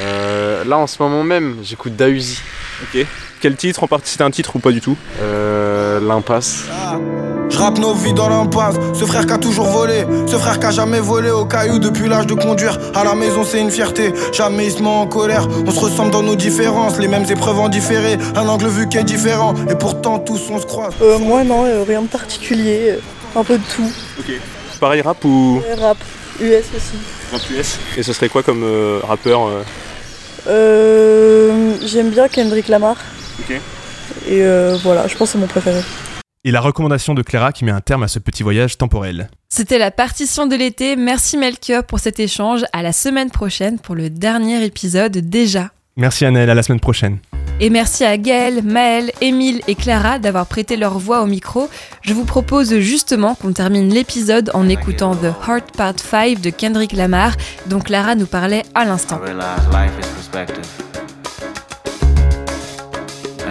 Euh, 0.00 0.64
là 0.64 0.76
en 0.76 0.88
ce 0.88 1.00
moment 1.00 1.22
même, 1.22 1.58
j'écoute 1.62 1.94
Dausi. 1.94 2.40
Ok. 2.82 3.06
Quel 3.40 3.56
titre 3.56 3.84
en 3.84 3.86
partie 3.86 4.10
C'était 4.10 4.24
un 4.24 4.30
titre 4.30 4.56
ou 4.56 4.58
pas 4.58 4.72
du 4.72 4.80
tout 4.80 4.96
Euh, 5.22 6.00
L'impasse. 6.00 6.64
Je 7.50 7.56
rappe 7.56 7.78
nos 7.78 7.94
vies 7.94 8.12
dans 8.12 8.28
l'impasse. 8.28 8.76
Ce 8.94 9.04
frère 9.04 9.26
qui 9.26 9.32
a 9.32 9.38
toujours 9.38 9.66
volé, 9.66 10.04
ce 10.26 10.36
frère 10.36 10.58
qui 10.60 10.66
a 10.66 10.70
jamais 10.70 11.00
volé 11.00 11.30
au 11.30 11.44
caillou 11.46 11.78
depuis 11.78 12.06
l'âge 12.08 12.26
de 12.26 12.34
conduire. 12.34 12.78
À 12.94 13.04
la 13.04 13.14
maison, 13.14 13.42
c'est 13.44 13.60
une 13.60 13.70
fierté. 13.70 14.12
Jamais 14.32 14.66
il 14.66 14.72
se 14.72 14.82
met 14.82 14.88
en 14.88 15.06
colère. 15.06 15.46
On 15.66 15.70
se 15.70 15.80
ressemble 15.80 16.10
dans 16.10 16.22
nos 16.22 16.36
différences, 16.36 16.98
les 16.98 17.08
mêmes 17.08 17.24
épreuves 17.30 17.58
en 17.58 17.68
différé. 17.68 18.18
Un 18.36 18.46
angle 18.48 18.66
vu 18.68 18.88
qui 18.88 18.98
est 18.98 19.04
différent, 19.04 19.54
et 19.70 19.74
pourtant 19.76 20.18
tous 20.18 20.40
on 20.50 20.60
se 20.60 20.66
croise. 20.66 20.92
Euh, 21.00 21.18
moi 21.18 21.42
non, 21.42 21.64
euh, 21.64 21.84
rien 21.86 22.02
de 22.02 22.08
particulier, 22.08 22.90
euh, 22.90 23.40
un 23.40 23.44
peu 23.44 23.56
de 23.56 23.64
tout. 23.74 23.90
Ok. 24.20 24.32
Pareil 24.80 25.00
rap 25.00 25.24
ou 25.24 25.62
Euh, 25.66 25.74
rap, 25.80 25.96
US 26.40 26.64
aussi. 26.76 26.98
rap 27.32 27.40
US 27.50 27.78
Et 27.96 28.02
ce 28.02 28.12
serait 28.12 28.28
quoi 28.28 28.42
comme 28.42 28.62
euh, 28.62 29.00
rappeur 29.08 29.46
euh 29.48 29.62
Euh, 30.48 31.74
J'aime 31.84 32.10
bien 32.10 32.28
Kendrick 32.28 32.68
Lamar. 32.68 32.96
Et 34.26 34.42
euh, 34.42 34.76
voilà, 34.82 35.06
je 35.06 35.16
pense 35.16 35.28
que 35.28 35.32
c'est 35.32 35.38
mon 35.38 35.46
préféré. 35.46 35.80
Et 36.44 36.50
la 36.50 36.60
recommandation 36.60 37.14
de 37.14 37.22
Clara 37.22 37.52
qui 37.52 37.64
met 37.64 37.72
un 37.72 37.80
terme 37.80 38.04
à 38.04 38.08
ce 38.08 38.18
petit 38.18 38.42
voyage 38.42 38.78
temporel. 38.78 39.28
C'était 39.48 39.78
la 39.78 39.90
partition 39.90 40.46
de 40.46 40.56
l'été. 40.56 40.96
Merci 40.96 41.36
Melchior 41.36 41.84
pour 41.84 41.98
cet 41.98 42.20
échange. 42.20 42.64
À 42.72 42.82
la 42.82 42.92
semaine 42.92 43.30
prochaine 43.30 43.78
pour 43.78 43.94
le 43.94 44.08
dernier 44.08 44.64
épisode 44.64 45.18
déjà. 45.18 45.70
Merci 45.96 46.24
Anaël, 46.24 46.48
à 46.48 46.54
la 46.54 46.62
semaine 46.62 46.80
prochaine. 46.80 47.18
Et 47.60 47.70
merci 47.70 48.04
à 48.04 48.16
Gaël, 48.16 48.62
Maël, 48.62 49.10
Émile 49.20 49.62
et 49.66 49.74
Clara 49.74 50.20
d'avoir 50.20 50.46
prêté 50.46 50.76
leur 50.76 50.96
voix 50.98 51.22
au 51.22 51.26
micro. 51.26 51.68
Je 52.02 52.14
vous 52.14 52.24
propose 52.24 52.78
justement 52.78 53.34
qu'on 53.34 53.52
termine 53.52 53.92
l'épisode 53.92 54.52
en 54.54 54.68
écoutant 54.68 55.16
The 55.16 55.32
Heart 55.46 55.76
Part 55.76 55.98
5 55.98 56.40
de 56.40 56.50
Kendrick 56.50 56.92
Lamar, 56.92 57.32
dont 57.66 57.80
Clara 57.80 58.14
nous 58.14 58.26
parlait 58.26 58.62
à 58.76 58.84
l'instant. 58.84 59.20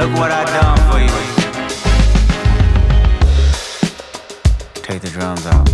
Look 0.00 0.14
what 0.14 0.30
I 0.30 0.44
done 0.44 0.78
for 0.90 0.98
you. 0.98 1.12
Take 4.82 5.02
the 5.02 5.10
drums 5.10 5.44
out. 5.44 5.68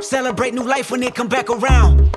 Celebrate 0.00 0.54
new 0.54 0.62
life 0.62 0.90
when 0.90 1.02
it 1.02 1.14
come 1.14 1.28
back 1.28 1.50
around. 1.50 2.16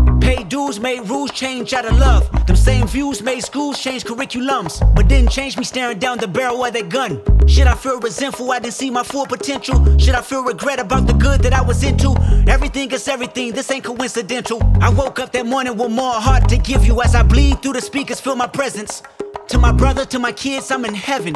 Paid 0.21 0.49
dues, 0.49 0.79
made 0.79 1.09
rules 1.09 1.31
change 1.31 1.73
out 1.73 1.85
of 1.85 1.97
love. 1.97 2.29
Them 2.45 2.55
same 2.55 2.87
views 2.87 3.21
made 3.21 3.41
schools 3.41 3.79
change 3.79 4.03
curriculums. 4.03 4.79
But 4.95 5.07
didn't 5.07 5.31
change 5.31 5.57
me 5.57 5.63
staring 5.63 5.99
down 5.99 6.19
the 6.19 6.27
barrel 6.27 6.63
of 6.63 6.73
that 6.73 6.89
gun. 6.89 7.21
Should 7.47 7.67
I 7.67 7.75
feel 7.75 7.99
resentful 7.99 8.51
I 8.51 8.59
didn't 8.59 8.75
see 8.75 8.89
my 8.89 9.03
full 9.03 9.25
potential? 9.25 9.97
Should 9.97 10.15
I 10.15 10.21
feel 10.21 10.43
regret 10.43 10.79
about 10.79 11.07
the 11.07 11.13
good 11.13 11.41
that 11.41 11.53
I 11.53 11.61
was 11.61 11.83
into? 11.83 12.15
Everything 12.47 12.91
is 12.91 13.07
everything, 13.07 13.51
this 13.51 13.69
ain't 13.71 13.83
coincidental. 13.83 14.61
I 14.79 14.89
woke 14.89 15.19
up 15.19 15.31
that 15.31 15.45
morning 15.45 15.75
with 15.75 15.91
more 15.91 16.13
heart 16.13 16.47
to 16.49 16.57
give 16.57 16.85
you 16.85 17.01
as 17.01 17.15
I 17.15 17.23
bleed 17.23 17.61
through 17.61 17.73
the 17.73 17.81
speakers, 17.81 18.21
feel 18.21 18.35
my 18.35 18.47
presence. 18.47 19.01
To 19.49 19.57
my 19.57 19.71
brother, 19.71 20.05
to 20.05 20.19
my 20.19 20.31
kids, 20.31 20.71
I'm 20.71 20.85
in 20.85 20.95
heaven. 20.95 21.33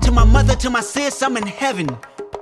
To 0.00 0.12
my 0.12 0.24
mother, 0.24 0.54
to 0.56 0.70
my 0.70 0.80
sis, 0.80 1.22
I'm 1.22 1.36
in 1.36 1.46
heaven. 1.46 1.88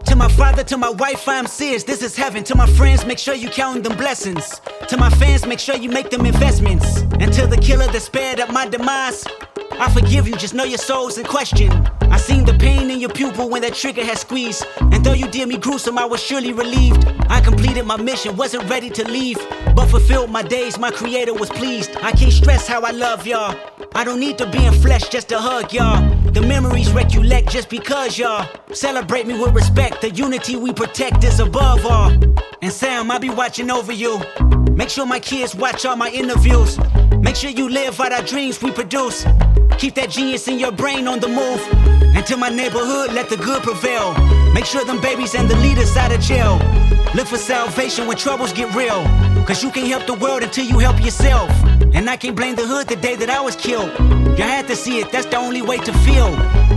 To 0.09 0.17
my 0.17 0.29
father, 0.29 0.65
to 0.65 0.79
my 0.79 0.89
wife, 0.89 1.29
I'm 1.29 1.47
serious, 1.47 1.85
this 1.85 2.03
is 2.03 2.17
heaven. 2.17 2.43
To 2.45 2.55
my 2.55 2.67
friends, 2.67 3.05
make 3.05 3.19
sure 3.19 3.35
you 3.35 3.51
count 3.51 3.85
them 3.85 3.95
blessings. 3.95 4.63
To 4.89 4.97
my 4.97 5.11
fans, 5.11 5.47
make 5.47 5.59
sure 5.59 5.77
you 5.77 5.91
make 5.91 6.09
them 6.09 6.25
investments. 6.25 7.03
And 7.21 7.31
to 7.35 7.47
the 7.47 7.59
killer 7.59 7.87
that 7.89 8.01
spared 8.01 8.41
up 8.41 8.51
my 8.51 8.67
demise, 8.67 9.27
I 9.81 9.89
forgive 9.93 10.27
you, 10.27 10.35
just 10.35 10.55
know 10.55 10.65
your 10.65 10.79
soul's 10.79 11.19
in 11.19 11.25
question. 11.25 11.71
I 12.11 12.17
seen 12.17 12.45
the 12.45 12.55
pain 12.55 12.91
in 12.91 12.99
your 12.99 13.11
pupil 13.11 13.49
when 13.49 13.63
that 13.63 13.75
trigger 13.75 14.05
had 14.05 14.19
squeezed. 14.19 14.67
And 14.81 15.05
though 15.05 15.13
you 15.13 15.29
did 15.29 15.49
me 15.49 15.57
gruesome, 15.57 15.99
I 15.99 16.05
was 16.05 16.21
surely 16.21 16.53
relieved. 16.53 17.07
I 17.29 17.41
completed 17.41 17.85
my 17.85 17.97
mission, 17.97 18.37
wasn't 18.37 18.69
ready 18.69 18.91
to 18.91 19.05
leave. 19.05 19.39
But 19.77 19.87
fulfilled 19.87 20.31
my 20.31 20.43
days, 20.43 20.79
my 20.79 20.91
creator 20.91 21.33
was 21.33 21.49
pleased. 21.51 21.97
I 22.03 22.11
can't 22.11 22.33
stress 22.33 22.67
how 22.67 22.81
I 22.81 22.91
love 22.91 23.25
y'all. 23.25 23.57
I 23.95 24.03
don't 24.03 24.19
need 24.19 24.37
to 24.39 24.51
be 24.51 24.65
in 24.65 24.73
flesh 24.73 25.09
just 25.09 25.29
to 25.29 25.39
hug 25.39 25.73
y'all. 25.73 26.03
The 26.33 26.43
memories 26.43 26.91
recollect 26.91 27.51
just 27.51 27.69
because 27.69 28.19
y'all 28.19 28.49
celebrate 28.73 29.29
me 29.29 29.39
with 29.39 29.55
respect. 29.55 30.01
The 30.01 30.11
unity 30.11 30.57
we 30.57 30.73
protect 30.73 31.23
is 31.23 31.39
above 31.39 31.87
all. 31.87 32.11
And 32.63 32.73
Sam, 32.73 33.11
I'll 33.13 33.21
be 33.21 33.31
watching 33.31 33.71
over 33.71 33.93
you. 33.93 34.21
Make 34.73 34.89
sure 34.89 35.07
my 35.07 35.21
kids 35.21 35.55
watch 35.55 35.87
all 35.87 35.97
my 35.97 36.11
interviews. 36.11 36.79
Make 37.21 37.37
sure 37.37 37.51
you 37.51 37.69
live 37.69 38.01
out 38.01 38.13
our 38.13 38.23
dreams 38.23 38.61
we 38.61 38.73
produce. 38.73 39.25
Keep 39.79 39.95
that 39.95 40.11
genius 40.11 40.49
in 40.49 40.59
your 40.59 40.73
brain 40.73 41.07
on 41.07 41.21
the 41.21 41.29
move. 41.29 41.63
And 42.17 42.27
to 42.27 42.37
my 42.37 42.49
neighborhood, 42.49 43.13
let 43.13 43.29
the 43.29 43.37
good 43.37 43.63
prevail. 43.63 44.13
Make 44.53 44.65
sure 44.65 44.85
them 44.85 45.01
babies 45.01 45.37
and 45.37 45.49
the 45.49 45.55
leaders 45.57 45.97
out 45.97 46.11
of 46.11 46.21
jail. 46.21 46.59
Look 47.15 47.29
for 47.29 47.37
salvation 47.37 48.09
when 48.09 48.17
troubles 48.17 48.53
get 48.53 48.75
real. 48.75 49.05
Cause 49.47 49.63
you 49.63 49.71
can't 49.71 49.87
help 49.87 50.05
the 50.07 50.15
world 50.15 50.43
until 50.43 50.65
you 50.65 50.81
help 50.81 51.01
yourself. 51.01 51.49
And 51.95 52.11
I 52.11 52.17
can't 52.17 52.35
blame 52.35 52.57
the 52.57 52.67
hood 52.67 52.89
the 52.89 52.97
day 52.97 53.15
that 53.15 53.31
I 53.31 53.41
was 53.41 53.55
killed. 53.55 53.93
You 54.37 54.43
had 54.43 54.67
to 54.67 54.75
see 54.75 54.99
it, 54.99 55.13
that's 55.13 55.27
the 55.27 55.39
only 55.39 55.63
way 55.63 55.79
to 55.79 55.93
feel. 56.05 56.27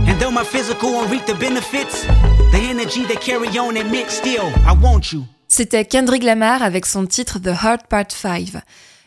And 0.06 0.20
though 0.20 0.30
my 0.30 0.44
physical 0.44 0.92
won't 0.92 1.10
reap 1.10 1.26
the 1.26 1.34
benefits, 1.34 2.06
the 2.52 2.60
energy 2.70 3.04
they 3.04 3.16
carry 3.16 3.48
on 3.58 3.76
admit 3.76 4.10
still, 4.10 4.46
I 4.64 4.74
want 4.80 5.12
you. 5.12 5.24
C'était 5.48 5.84
Kendrick 5.84 6.22
Lamar 6.22 6.62
avec 6.62 6.86
son 6.86 7.06
titre 7.06 7.40
The 7.40 7.62
Heart 7.62 7.88
Part 7.88 8.12
5. 8.12 8.62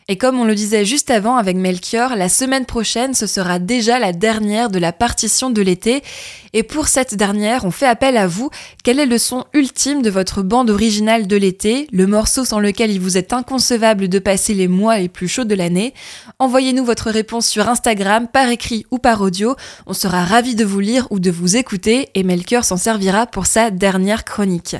Et 0.08 0.16
comme 0.16 0.38
on 0.38 0.44
le 0.44 0.54
disait 0.54 0.84
juste 0.84 1.10
avant 1.10 1.36
avec 1.36 1.56
Melchior, 1.56 2.14
la 2.14 2.28
semaine 2.28 2.64
prochaine, 2.64 3.12
ce 3.12 3.26
sera 3.26 3.58
déjà 3.58 3.98
la 3.98 4.12
dernière 4.12 4.70
de 4.70 4.78
la 4.78 4.92
partition 4.92 5.50
de 5.50 5.60
l'été. 5.60 6.04
Et 6.52 6.62
pour 6.62 6.86
cette 6.86 7.16
dernière, 7.16 7.64
on 7.64 7.72
fait 7.72 7.88
appel 7.88 8.16
à 8.16 8.28
vous. 8.28 8.48
Quel 8.84 9.00
est 9.00 9.06
le 9.06 9.18
son 9.18 9.46
ultime 9.52 10.02
de 10.02 10.10
votre 10.10 10.42
bande 10.42 10.70
originale 10.70 11.26
de 11.26 11.34
l'été, 11.34 11.88
le 11.90 12.06
morceau 12.06 12.44
sans 12.44 12.60
lequel 12.60 12.92
il 12.92 13.00
vous 13.00 13.18
est 13.18 13.32
inconcevable 13.32 14.08
de 14.08 14.20
passer 14.20 14.54
les 14.54 14.68
mois 14.68 14.96
les 14.98 15.08
plus 15.08 15.26
chauds 15.26 15.42
de 15.42 15.56
l'année? 15.56 15.92
Envoyez-nous 16.38 16.84
votre 16.84 17.10
réponse 17.10 17.48
sur 17.48 17.68
Instagram, 17.68 18.28
par 18.32 18.48
écrit 18.48 18.86
ou 18.92 18.98
par 18.98 19.20
audio. 19.22 19.56
On 19.88 19.92
sera 19.92 20.24
ravis 20.24 20.54
de 20.54 20.64
vous 20.64 20.78
lire 20.78 21.08
ou 21.10 21.18
de 21.18 21.32
vous 21.32 21.56
écouter 21.56 22.10
et 22.14 22.22
Melchior 22.22 22.64
s'en 22.64 22.76
servira 22.76 23.26
pour 23.26 23.46
sa 23.46 23.72
dernière 23.72 24.24
chronique. 24.24 24.76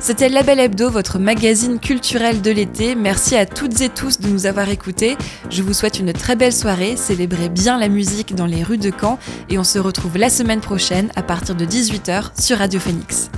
C'était 0.00 0.28
Label 0.28 0.60
Hebdo, 0.60 0.90
votre 0.90 1.18
magazine 1.18 1.80
culturel 1.80 2.40
de 2.40 2.50
l'été. 2.50 2.94
Merci 2.94 3.36
à 3.36 3.46
toutes 3.46 3.80
et 3.80 3.88
tous 3.88 4.20
de 4.20 4.28
nous 4.28 4.46
avoir 4.46 4.68
écoutés. 4.68 5.16
Je 5.50 5.62
vous 5.62 5.72
souhaite 5.72 5.98
une 5.98 6.12
très 6.12 6.36
belle 6.36 6.52
soirée, 6.52 6.96
célébrez 6.96 7.48
bien 7.48 7.78
la 7.78 7.88
musique 7.88 8.34
dans 8.34 8.46
les 8.46 8.62
rues 8.62 8.78
de 8.78 8.92
Caen 8.92 9.18
et 9.50 9.58
on 9.58 9.64
se 9.64 9.78
retrouve 9.78 10.16
la 10.16 10.30
semaine 10.30 10.60
prochaine 10.60 11.10
à 11.16 11.22
partir 11.22 11.54
de 11.54 11.64
18h 11.64 12.40
sur 12.40 12.58
Radio 12.58 12.78
Phoenix. 12.78 13.30